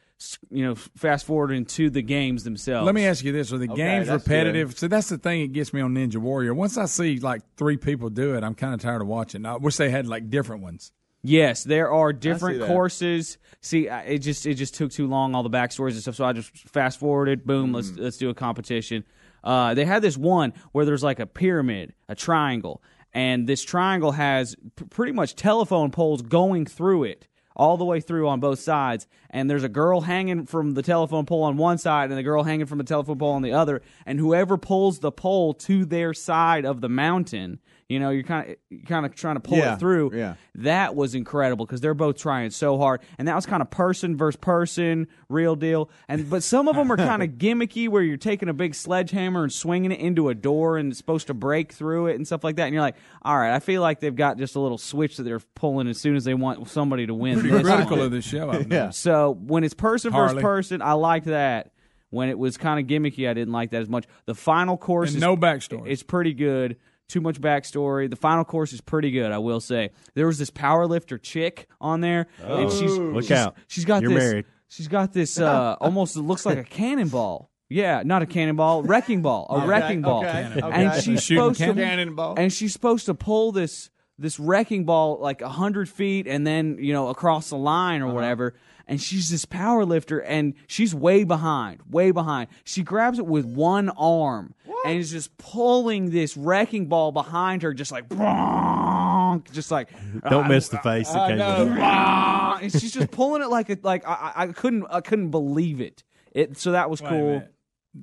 you 0.51 0.65
know, 0.65 0.75
fast 0.75 1.25
forwarding 1.27 1.65
to 1.67 1.89
the 1.91 2.03
games 2.03 2.45
themselves. 2.45 2.85
Let 2.87 2.95
me 2.95 3.07
ask 3.07 3.25
you 3.25 3.33
this: 3.33 3.53
Are 3.53 3.59
the 3.59 3.69
Okay, 3.71 3.77
games 3.77 4.09
that's 4.09 4.27
repetitive? 4.27 4.79
So 4.79 4.87
that's 4.89 5.09
the 5.09 5.19
thing 5.19 5.43
that 5.43 5.53
gets 5.53 5.73
me 5.73 5.81
on 5.81 5.95
Ninja 5.95 6.17
Warrior. 6.17 6.55
Once 6.55 6.77
I 6.79 6.87
see 6.87 7.19
like 7.21 7.43
three 7.57 7.77
people 7.77 8.11
do 8.11 8.35
it, 8.35 8.45
I'm 8.45 8.55
kind 8.55 8.75
of 8.75 8.81
tired 8.81 9.01
of 9.03 9.09
watching. 9.09 9.45
I 9.47 9.57
wish 9.57 9.77
they 9.77 9.91
had 9.91 10.07
like 10.07 10.29
different 10.31 10.63
ones. 10.63 10.93
Yes, 11.27 11.65
there 11.65 11.91
are 11.91 12.13
different 12.13 12.61
that. 12.61 12.67
courses. 12.67 13.39
See, 13.63 13.89
I- 13.89 14.03
it 14.03 14.19
just 14.19 14.45
it 14.45 14.55
just 14.57 14.75
took 14.75 14.93
too 14.93 15.07
long, 15.07 15.35
all 15.35 15.43
the 15.43 15.49
backstories 15.51 15.93
and 15.93 16.03
stuff. 16.03 16.17
So 16.17 16.25
I 16.27 16.35
just 16.35 16.51
fast 16.69 17.01
forwarded. 17.01 17.47
Boom, 17.47 17.71
Mm. 17.73 17.75
let's 17.77 17.93
let's 17.97 18.17
do 18.19 18.29
a 18.29 18.35
competition. 18.35 19.05
Uh, 19.43 19.75
they 19.75 19.85
had 19.87 20.01
this 20.03 20.17
one 20.17 20.53
where 20.73 20.85
there's 20.85 21.03
like 21.03 21.19
a 21.21 21.27
pyramid, 21.27 21.93
a 22.09 22.15
triangle, 22.15 22.83
and 23.15 23.47
this 23.47 23.63
triangle 23.63 24.13
has 24.13 24.57
p- 24.77 24.85
pretty 24.87 25.13
much 25.13 25.37
telephone 25.37 25.91
poles 25.91 26.21
going 26.21 26.67
through 26.67 27.05
it. 27.05 27.29
All 27.57 27.77
the 27.77 27.85
way 27.85 28.01
through 28.01 28.27
on 28.27 28.41
both 28.41 28.59
sides, 28.59 29.07
and 29.31 29.49
there's 29.49 29.63
a 29.63 29.69
girl 29.69 30.01
hanging 30.01 30.45
from 30.45 30.75
the 30.75 30.83
telephone 30.83 31.25
pole 31.25 31.45
on 31.45 31.57
one 31.57 31.79
side, 31.79 32.11
and 32.11 32.19
a 32.19 32.23
girl 32.25 32.43
hanging 32.43 32.67
from 32.67 32.79
the 32.79 32.85
telephone 32.85 33.17
pole 33.17 33.31
on 33.31 33.43
the 33.43 33.53
other. 33.53 33.81
And 34.05 34.19
whoever 34.19 34.59
pulls 34.59 34.99
the 34.99 35.13
pole 35.13 35.55
to 35.55 35.85
their 35.85 36.15
side 36.15 36.65
of 36.65 36.81
the 36.81 36.89
mountain, 36.89 37.61
you 37.95 38.01
know, 38.01 38.11
you're 38.11 38.25
kind 38.25 38.51
eh, 38.51 38.77
of 38.77 38.85
kind 38.87 39.07
of 39.07 39.15
trying 39.15 39.37
to 39.37 39.41
pull 39.41 39.57
Yeah, 39.59 39.75
it 39.75 39.79
through. 39.79 40.11
yeah. 40.15 40.35
That 40.57 40.95
was 40.95 41.15
incredible 41.15 41.65
because 41.65 41.81
they're 41.81 41.95
both 41.95 42.17
trying 42.19 42.51
so 42.51 42.77
hard, 42.77 43.01
and 43.19 43.29
that 43.29 43.35
was 43.37 43.47
kind 43.47 43.63
of 43.63 43.71
person 43.71 44.17
versus 44.17 44.37
person, 44.37 45.07
real 45.29 45.57
deal. 45.57 45.89
And 46.09 46.29
but 46.29 46.43
some 46.43 46.69
of 46.69 46.77
them 46.77 46.91
are 46.93 46.97
kind 46.97 47.23
of 47.23 47.31
gimmicky, 47.39 47.89
where 47.89 48.03
you're 48.03 48.17
taking 48.17 48.49
a 48.49 48.53
big 48.53 48.75
sledgehammer 48.75 49.45
and 49.45 49.53
swinging 49.53 49.93
it 49.93 50.01
into 50.01 50.29
a 50.29 50.35
door, 50.35 50.77
and 50.77 50.91
it's 50.91 50.99
supposed 50.99 51.29
to 51.29 51.35
break 51.35 51.73
through 51.73 52.09
it 52.09 52.17
and 52.17 52.27
stuff 52.27 52.45
like 52.45 52.57
that. 52.57 52.65
And 52.65 52.73
you're 52.75 52.83
like, 52.83 52.97
all 53.23 53.37
right, 53.39 53.55
I 53.55 53.61
feel 53.61 53.81
like 53.81 54.01
they've 54.01 54.15
got 54.15 54.37
just 54.39 54.57
a 54.57 54.61
little 54.61 54.79
switch 54.79 55.17
that 55.17 55.23
they're 55.23 55.41
pulling 55.55 55.89
as 55.89 56.01
soon 56.01 56.17
as 56.17 56.25
they 56.25 56.35
want 56.35 56.69
somebody 56.69 57.07
to 57.07 57.15
win. 57.15 57.41
Pretty 57.41 57.63
critical 57.63 57.97
one. 57.99 58.07
of 58.07 58.11
this 58.13 58.25
show. 58.25 58.53
Yeah. 58.69 58.91
So 58.91 59.31
when 59.41 59.63
it's 59.65 59.75
person 59.75 60.13
versus 60.13 60.41
person, 60.43 60.83
I 60.83 60.93
liked 60.95 61.27
that. 61.27 61.71
When 62.11 62.29
it 62.29 62.39
was 62.39 62.57
kind 62.57 62.79
of 62.79 62.87
gimmicky, 62.87 63.29
I 63.29 63.35
didn't 63.35 63.53
like 63.53 63.71
that 63.71 63.83
as 63.83 63.89
much. 63.89 64.05
The 64.27 64.37
final 64.37 64.77
course 64.77 65.09
And 65.11 65.17
is 65.17 65.21
no 65.21 65.37
backstory. 65.37 65.89
It's 65.89 66.05
pretty 66.05 66.33
good. 66.33 66.77
Too 67.09 67.21
much 67.21 67.41
backstory. 67.41 68.09
The 68.09 68.17
final 68.17 68.45
course 68.45 68.73
is 68.73 68.81
pretty 68.81 69.11
good, 69.11 69.31
I 69.31 69.39
will 69.39 69.61
say. 69.61 69.91
There 70.15 70.27
was 70.27 70.39
this 70.39 70.51
power 70.51 70.87
lifter 70.87 71.19
chick 71.19 71.69
on 71.81 72.01
there, 72.01 72.27
and 72.43 72.71
she's 72.73 72.91
Look 72.97 73.25
she's, 73.25 73.31
out. 73.33 73.57
She's 73.69 73.85
got 73.85 74.03
You're 74.03 74.13
this. 74.15 74.23
married. 74.25 74.45
She's 74.69 74.89
got 74.89 75.13
this. 75.13 75.39
Uh, 75.39 75.77
almost 75.81 76.17
it 76.17 76.23
looks 76.23 76.47
like 76.47 76.59
a 76.59 76.65
cannonball. 76.65 77.51
Yeah, 77.69 78.03
not 78.05 78.23
a 78.23 78.27
cannonball, 78.27 78.83
wrecking 78.83 79.23
ball, 79.23 79.47
a 79.51 79.55
Okay, 79.57 79.67
wrecking 79.67 80.03
ball, 80.03 80.25
okay, 80.25 80.49
okay. 80.57 80.61
and 80.85 81.03
she's 81.03 81.23
Shooting 81.23 81.55
supposed 81.55 81.61
to? 81.61 81.75
Cannonball. 81.75 82.35
and 82.39 82.53
she's 82.53 82.73
supposed 82.73 83.07
to 83.07 83.15
pull 83.15 83.53
this 83.53 83.91
this 84.19 84.39
wrecking 84.39 84.85
ball 84.85 85.19
like 85.21 85.41
a 85.43 85.49
hundred 85.49 85.89
feet 85.89 86.27
and 86.29 86.47
then 86.47 86.77
you 86.79 86.93
know 86.93 87.09
across 87.09 87.51
the 87.51 87.57
line 87.57 88.01
Uh-huh. 88.03 88.11
or 88.11 88.15
whatever. 88.15 88.55
And 88.87 89.01
she's 89.01 89.31
this 89.31 89.45
power 89.47 89.85
lifter, 89.85 90.19
and 90.21 90.55
she's 90.67 90.95
way 90.95 91.25
behind, 91.25 91.81
way 91.91 92.11
behind. 92.11 92.49
She 92.65 92.83
grabs 92.83 93.19
it 93.19 93.27
with 93.27 93.47
one 93.47 93.89
arm 93.91 94.55
and 94.85 94.99
is 94.99 95.11
just 95.11 95.37
pulling 95.39 96.11
this 96.11 96.37
wrecking 96.37 96.87
ball 96.87 97.11
behind 97.11 97.63
her, 97.63 97.73
just 97.73 97.91
like, 97.93 98.09
bonk, 98.11 99.51
just 99.53 99.71
like. 99.71 99.89
Don't 100.29 100.45
I- 100.45 100.49
miss 100.49 100.69
the 100.69 100.79
face 100.79 101.09
that 101.09 101.19
I 101.19 101.29
came 101.31 101.39
know. 101.39 101.65
with 101.65 101.73
it. 101.73 101.81
bonk, 101.81 102.63
and 102.63 102.73
she's 102.73 102.93
just 102.93 103.11
pulling 103.11 103.43
it 103.43 103.49
like 103.49 103.71
a, 103.71 103.79
like 103.83 104.07
I, 104.07 104.13
I 104.37 104.43
I 104.43 104.47
couldn't 104.49 104.85
I 104.91 105.01
couldn't 105.01 105.31
believe 105.31 105.81
it. 105.81 106.05
It 106.33 106.59
so 106.59 106.73
that 106.73 106.91
was 106.91 107.01
Wait 107.01 107.09
cool. 107.09 107.43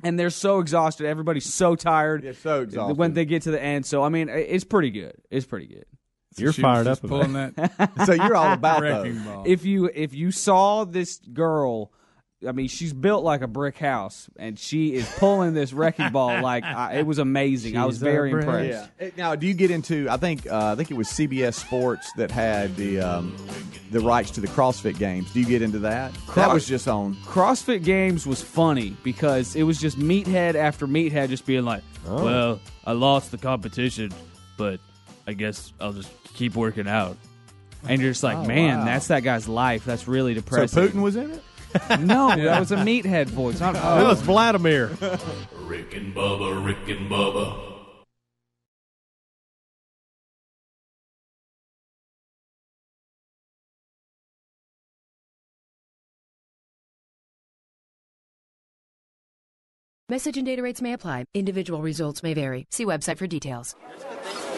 And 0.04 0.18
they're 0.18 0.30
so 0.30 0.60
exhausted. 0.60 1.06
Everybody's 1.06 1.52
so 1.54 1.76
tired. 1.76 2.24
Yeah, 2.24 2.32
so 2.32 2.62
exhausted. 2.62 2.98
When 2.98 3.14
they 3.14 3.26
get 3.26 3.42
to 3.44 3.52
the 3.52 3.62
end, 3.62 3.86
so 3.86 4.04
I 4.04 4.10
mean, 4.10 4.30
it's 4.30 4.64
pretty 4.64 4.90
good. 4.90 5.14
It's 5.30 5.46
pretty 5.46 5.68
good. 5.68 5.86
You're 6.38 6.54
She 6.54 6.62
fired 6.62 6.88
up 6.88 7.02
pulling 7.02 7.32
about 7.36 7.56
that 7.78 7.92
so 8.06 8.14
you're 8.14 8.36
all 8.36 8.54
about 8.54 8.82
wrecking 8.82 9.16
those. 9.16 9.24
ball. 9.26 9.44
If 9.46 9.66
you 9.66 9.90
if 9.94 10.14
you 10.14 10.32
saw 10.32 10.86
this 10.86 11.18
girl, 11.34 11.92
I 12.48 12.54
mean, 12.54 12.70
she's 12.70 12.94
built 12.94 13.24
like 13.24 13.42
a 13.42 13.48
brick 13.48 13.78
house, 13.78 14.30
and 14.38 14.58
she 14.58 14.96
is 14.96 15.08
pulling 15.20 15.54
this 15.54 15.74
wrecking 15.74 16.10
ball 16.12 16.42
like 16.42 16.64
I, 16.64 16.96
it 17.00 17.06
was 17.06 17.20
amazing. 17.20 17.78
I 17.78 17.86
was 17.86 17.98
very 17.98 18.32
impressed. 18.32 18.90
Yeah. 19.00 19.10
Now, 19.18 19.36
do 19.36 19.46
you 19.46 19.54
get 19.54 19.72
into? 19.72 20.08
I 20.10 20.18
think 20.18 20.48
uh, 20.50 20.72
I 20.72 20.76
think 20.76 20.90
it 20.90 20.96
was 20.96 21.08
CBS 21.10 21.56
Sports 21.56 22.12
that 22.18 22.32
had 22.32 22.76
the 22.78 23.00
um, 23.02 23.36
the 23.92 24.00
rights 24.00 24.32
to 24.32 24.42
the 24.42 24.48
CrossFit 24.48 24.98
Games. 24.98 25.32
Do 25.34 25.40
you 25.42 25.46
get 25.46 25.62
into 25.62 25.80
that? 25.80 26.14
that 26.36 26.52
was 26.54 26.66
just 26.66 26.88
on. 26.88 27.16
CrossFit 27.18 27.84
Games 27.84 28.26
was 28.26 28.42
funny 28.42 28.96
because 29.04 29.56
it 29.56 29.64
was 29.64 29.80
just 29.80 30.00
meathead 30.00 30.56
after 30.56 30.88
meathead 30.88 31.28
just 31.30 31.46
being 31.46 31.66
like, 31.66 31.84
Oh. 32.08 32.24
"Well, 32.24 32.60
I 32.86 32.94
lost 32.94 33.30
the 33.32 33.38
competition, 33.38 34.12
but 34.58 34.80
I 35.28 35.34
guess 35.34 35.72
I'll 35.80 35.94
just 35.94 36.10
keep 36.36 36.56
working 36.56 36.88
out." 36.88 37.18
And 37.88 38.02
you're 38.02 38.12
just 38.12 38.24
like, 38.24 38.38
Oh, 38.38 38.46
"Man, 38.46 38.80
wow. 38.80 38.86
that's 38.86 39.08
that 39.08 39.22
guy's 39.22 39.48
life. 39.48 39.86
That's 39.86 40.08
really 40.08 40.34
So 40.36 40.42
depressing." 40.42 40.88
Putin 40.90 41.02
was 41.02 41.16
in 41.16 41.32
it. 41.32 41.44
no, 42.02 42.30
that 42.36 42.60
was 42.60 42.72
a 42.72 42.78
meathead 42.78 43.28
voice. 43.28 43.60
Not 43.60 43.74
That 43.74 44.04
was 44.06 44.22
Vladimir. 44.22 44.88
Rick 45.62 45.96
and 45.96 46.14
Bubba, 46.14 46.64
Rick 46.66 46.90
and 46.98 47.10
Bubba. 47.10 47.68
Message 60.10 60.36
and 60.38 60.46
data 60.46 60.62
rates 60.62 60.82
may 60.82 60.94
apply. 60.94 61.26
Individual 61.34 61.82
results 61.82 62.22
may 62.22 62.34
vary. 62.34 62.68
See 62.70 62.86
website 62.86 63.18
for 63.18 63.28
details. 63.28 63.76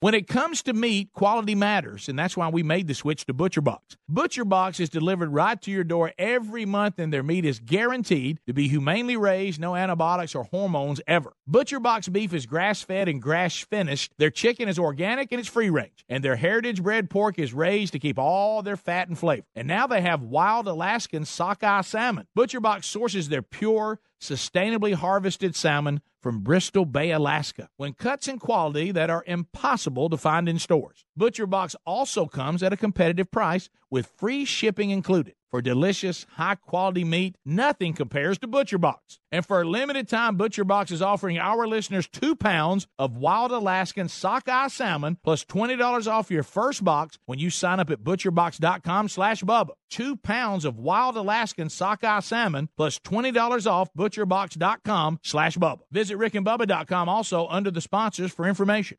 When 0.00 0.12
it 0.12 0.28
comes 0.28 0.62
to 0.64 0.74
meat, 0.74 1.14
quality 1.14 1.54
matters, 1.54 2.06
and 2.06 2.18
that's 2.18 2.36
why 2.36 2.50
we 2.50 2.62
made 2.62 2.86
the 2.86 2.92
switch 2.92 3.24
to 3.24 3.32
ButcherBox. 3.32 3.96
ButcherBox 4.12 4.78
is 4.78 4.90
delivered 4.90 5.32
right 5.32 5.58
to 5.62 5.70
your 5.70 5.84
door 5.84 6.12
every 6.18 6.66
month, 6.66 6.98
and 6.98 7.10
their 7.10 7.22
meat 7.22 7.46
is 7.46 7.60
guaranteed 7.60 8.38
to 8.46 8.52
be 8.52 8.68
humanely 8.68 9.16
raised, 9.16 9.58
no 9.58 9.74
antibiotics 9.74 10.34
or 10.34 10.44
hormones 10.44 11.00
ever. 11.06 11.32
ButcherBox 11.50 12.12
beef 12.12 12.34
is 12.34 12.44
grass 12.44 12.82
fed 12.82 13.08
and 13.08 13.22
grass 13.22 13.56
finished. 13.56 14.12
Their 14.18 14.28
chicken 14.28 14.68
is 14.68 14.78
organic 14.78 15.32
and 15.32 15.40
it's 15.40 15.48
free 15.48 15.70
range, 15.70 16.04
and 16.10 16.22
their 16.22 16.36
heritage 16.36 16.82
bred 16.82 17.08
pork 17.08 17.38
is 17.38 17.54
raised 17.54 17.94
to 17.94 17.98
keep 17.98 18.18
all 18.18 18.60
their 18.60 18.76
fat 18.76 19.08
and 19.08 19.18
flavor. 19.18 19.46
And 19.54 19.66
now 19.66 19.86
they 19.86 20.02
have 20.02 20.20
wild 20.20 20.68
Alaskan 20.68 21.24
sockeye 21.24 21.80
salmon. 21.80 22.26
ButcherBox 22.36 22.84
sources 22.84 23.30
their 23.30 23.40
pure, 23.40 23.98
sustainably 24.20 24.94
harvested 24.94 25.54
salmon 25.54 26.00
from 26.20 26.40
Bristol 26.40 26.84
Bay, 26.84 27.10
Alaska, 27.10 27.68
when 27.76 27.92
cuts 27.92 28.28
and 28.28 28.40
quality 28.40 28.90
that 28.90 29.10
are 29.10 29.24
impossible 29.26 30.08
to 30.08 30.16
find 30.16 30.48
in 30.48 30.58
stores. 30.58 31.04
ButcherBox 31.18 31.76
also 31.84 32.26
comes 32.26 32.62
at 32.62 32.72
a 32.72 32.76
competitive 32.76 33.30
price 33.30 33.68
with 33.90 34.10
free 34.16 34.44
shipping 34.44 34.90
included. 34.90 35.34
For 35.56 35.62
delicious, 35.62 36.26
high 36.32 36.56
quality 36.56 37.02
meat, 37.02 37.36
nothing 37.42 37.94
compares 37.94 38.36
to 38.40 38.46
ButcherBox. 38.46 39.20
And 39.32 39.42
for 39.42 39.62
a 39.62 39.64
limited 39.64 40.06
time, 40.06 40.36
ButcherBox 40.36 40.92
is 40.92 41.00
offering 41.00 41.38
our 41.38 41.66
listeners 41.66 42.06
two 42.06 42.36
pounds 42.36 42.86
of 42.98 43.16
wild 43.16 43.52
Alaskan 43.52 44.10
sockeye 44.10 44.68
salmon 44.68 45.16
plus 45.24 45.46
$20 45.46 46.06
off 46.12 46.30
your 46.30 46.42
first 46.42 46.84
box 46.84 47.18
when 47.24 47.38
you 47.38 47.48
sign 47.48 47.80
up 47.80 47.88
at 47.88 48.04
butcherbox.com 48.04 49.08
slash 49.08 49.42
Bubba. 49.44 49.70
Two 49.88 50.16
pounds 50.16 50.66
of 50.66 50.78
wild 50.78 51.16
Alaskan 51.16 51.70
sockeye 51.70 52.20
salmon 52.20 52.68
plus 52.76 52.98
$20 52.98 53.66
off 53.66 53.88
butcherbox.com 53.94 55.20
slash 55.22 55.56
Bubba. 55.56 55.80
Visit 55.90 56.18
rickandbubba.com 56.18 57.08
also 57.08 57.46
under 57.46 57.70
the 57.70 57.80
sponsors 57.80 58.30
for 58.30 58.46
information. 58.46 58.98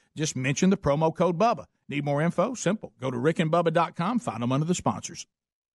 Just 0.15 0.35
mention 0.35 0.69
the 0.69 0.77
promo 0.77 1.15
code 1.15 1.37
BUBBA. 1.37 1.65
Need 1.87 2.05
more 2.05 2.21
info? 2.21 2.53
Simple. 2.53 2.93
Go 2.99 3.11
to 3.11 3.17
rickandbubba.com, 3.17 4.19
find 4.19 4.43
them 4.43 4.51
under 4.51 4.65
the 4.65 4.75
sponsors. 4.75 5.25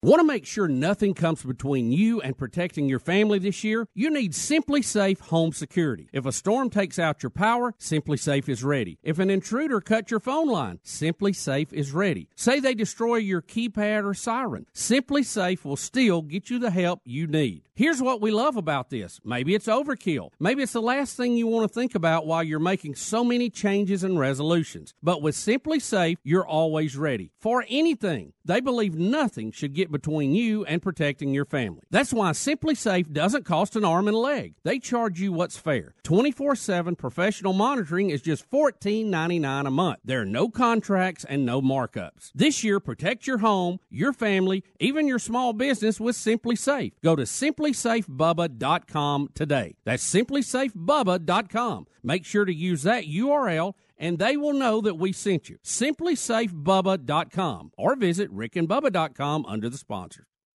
Want 0.01 0.19
to 0.19 0.23
make 0.23 0.45
sure 0.45 0.67
nothing 0.67 1.15
comes 1.15 1.41
between 1.41 1.91
you 1.91 2.21
and 2.21 2.37
protecting 2.37 2.87
your 2.87 2.99
family 2.99 3.39
this 3.39 3.63
year? 3.63 3.87
You 3.95 4.11
need 4.11 4.33
SimpliSafe 4.33 5.19
Home 5.19 5.51
Security. 5.51 6.09
If 6.13 6.27
a 6.27 6.31
storm 6.31 6.69
takes 6.69 6.99
out 6.99 7.23
your 7.23 7.31
power, 7.31 7.73
SimpliSafe 7.79 8.47
is 8.47 8.63
ready. 8.63 8.99
If 9.01 9.17
an 9.17 9.31
intruder 9.31 9.81
cuts 9.81 10.11
your 10.11 10.19
phone 10.19 10.47
line, 10.47 10.79
SimpliSafe 10.85 11.73
is 11.73 11.91
ready. 11.91 12.29
Say 12.35 12.59
they 12.59 12.75
destroy 12.75 13.15
your 13.15 13.41
keypad 13.41 14.03
or 14.03 14.13
siren, 14.13 14.67
SimpliSafe 14.75 15.65
will 15.65 15.75
still 15.75 16.21
get 16.21 16.51
you 16.51 16.59
the 16.59 16.69
help 16.69 17.01
you 17.03 17.25
need. 17.25 17.64
Here's 17.77 18.01
what 18.01 18.21
we 18.21 18.31
love 18.31 18.55
about 18.55 18.89
this. 18.89 19.19
Maybe 19.25 19.53
it's 19.53 19.67
overkill. 19.67 20.29
Maybe 20.39 20.63
it's 20.63 20.71
the 20.71 20.81
last 20.81 21.17
thing 21.17 21.35
you 21.35 21.45
want 21.45 21.69
to 21.69 21.73
think 21.73 21.93
about 21.93 22.25
while 22.25 22.41
you're 22.41 22.57
making 22.57 22.95
so 22.95 23.21
many 23.21 23.49
changes 23.49 24.01
and 24.01 24.17
resolutions. 24.17 24.93
But 25.03 25.21
with 25.21 25.35
SimpliSafe, 25.35 26.15
you're 26.23 26.47
always 26.47 26.95
ready 26.95 27.31
for 27.37 27.65
anything. 27.67 28.31
They 28.45 28.61
believe 28.61 28.95
nothing 28.95 29.51
should 29.51 29.73
get 29.73 29.91
between 29.91 30.33
you 30.33 30.63
and 30.63 30.81
protecting 30.81 31.33
your 31.33 31.43
family. 31.43 31.81
That's 31.91 32.13
why 32.13 32.29
SimpliSafe 32.29 33.11
doesn't 33.11 33.43
cost 33.43 33.75
an 33.75 33.83
arm 33.83 34.07
and 34.07 34.15
a 34.15 34.19
leg. 34.19 34.53
They 34.63 34.79
charge 34.79 35.19
you 35.19 35.33
what's 35.33 35.57
fair. 35.57 35.95
24/7 36.03 36.95
professional 36.95 37.51
monitoring 37.51 38.09
is 38.09 38.21
just 38.21 38.49
$14.99 38.49 39.67
a 39.67 39.71
month. 39.71 39.99
There 40.05 40.21
are 40.21 40.25
no 40.25 40.47
contracts 40.47 41.25
and 41.27 41.45
no 41.45 41.61
markups. 41.61 42.31
This 42.33 42.63
year 42.63 42.79
protect 42.79 43.27
your 43.27 43.39
home, 43.39 43.79
your 43.89 44.13
family, 44.13 44.63
even 44.79 45.07
your 45.07 45.19
small 45.19 45.51
business 45.51 45.99
with 45.99 46.15
SimpliSafe. 46.15 46.93
Go 47.03 47.17
to 47.17 47.23
simplisafebubba.com 47.71 49.29
today. 49.33 49.75
That's 49.85 50.13
simplisafebubba.com. 50.13 51.87
Make 52.03 52.25
sure 52.25 52.45
to 52.45 52.53
use 52.53 52.83
that 52.83 53.05
URL 53.05 53.73
and 53.97 54.19
they 54.19 54.37
will 54.37 54.53
know 54.53 54.81
that 54.81 54.95
we 54.95 55.13
sent 55.13 55.49
you. 55.49 55.57
SimpliSafeBubba.com 55.63 57.71
or 57.77 57.95
visit 57.95 58.29
rickandbubba.com 58.33 59.45
under 59.45 59.69
the 59.69 59.77
sponsors. 59.77 60.25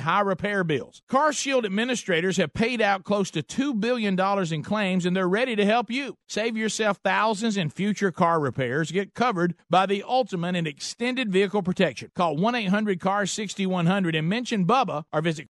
high 0.00 0.20
repair 0.20 0.64
bills. 0.64 1.02
Car 1.08 1.32
Shield 1.32 1.64
administrators 1.64 2.36
have 2.36 2.52
paid 2.52 2.82
out 2.82 3.04
close 3.04 3.30
to 3.30 3.42
$2 3.42 3.80
billion 3.80 4.18
in 4.52 4.62
claims 4.62 5.06
and 5.06 5.16
they're 5.16 5.28
ready 5.28 5.56
to 5.56 5.64
help 5.64 5.90
you. 5.90 6.16
Save 6.28 6.56
yourself 6.56 6.98
thousands 7.04 7.56
in 7.56 7.70
future 7.70 8.12
car 8.12 8.40
repairs. 8.40 8.90
Get 8.90 9.14
covered 9.14 9.54
by 9.70 9.86
the 9.86 10.02
ultimate 10.06 10.56
and 10.56 10.66
extended 10.66 11.32
vehicle 11.32 11.62
protection. 11.62 12.10
Call 12.14 12.36
1 12.36 12.54
800 12.54 13.00
CAR 13.00 13.24
6100 13.24 14.14
and 14.14 14.28
mention 14.28 14.66
Bubba 14.66 15.04
or 15.12 15.22
visit 15.22 15.48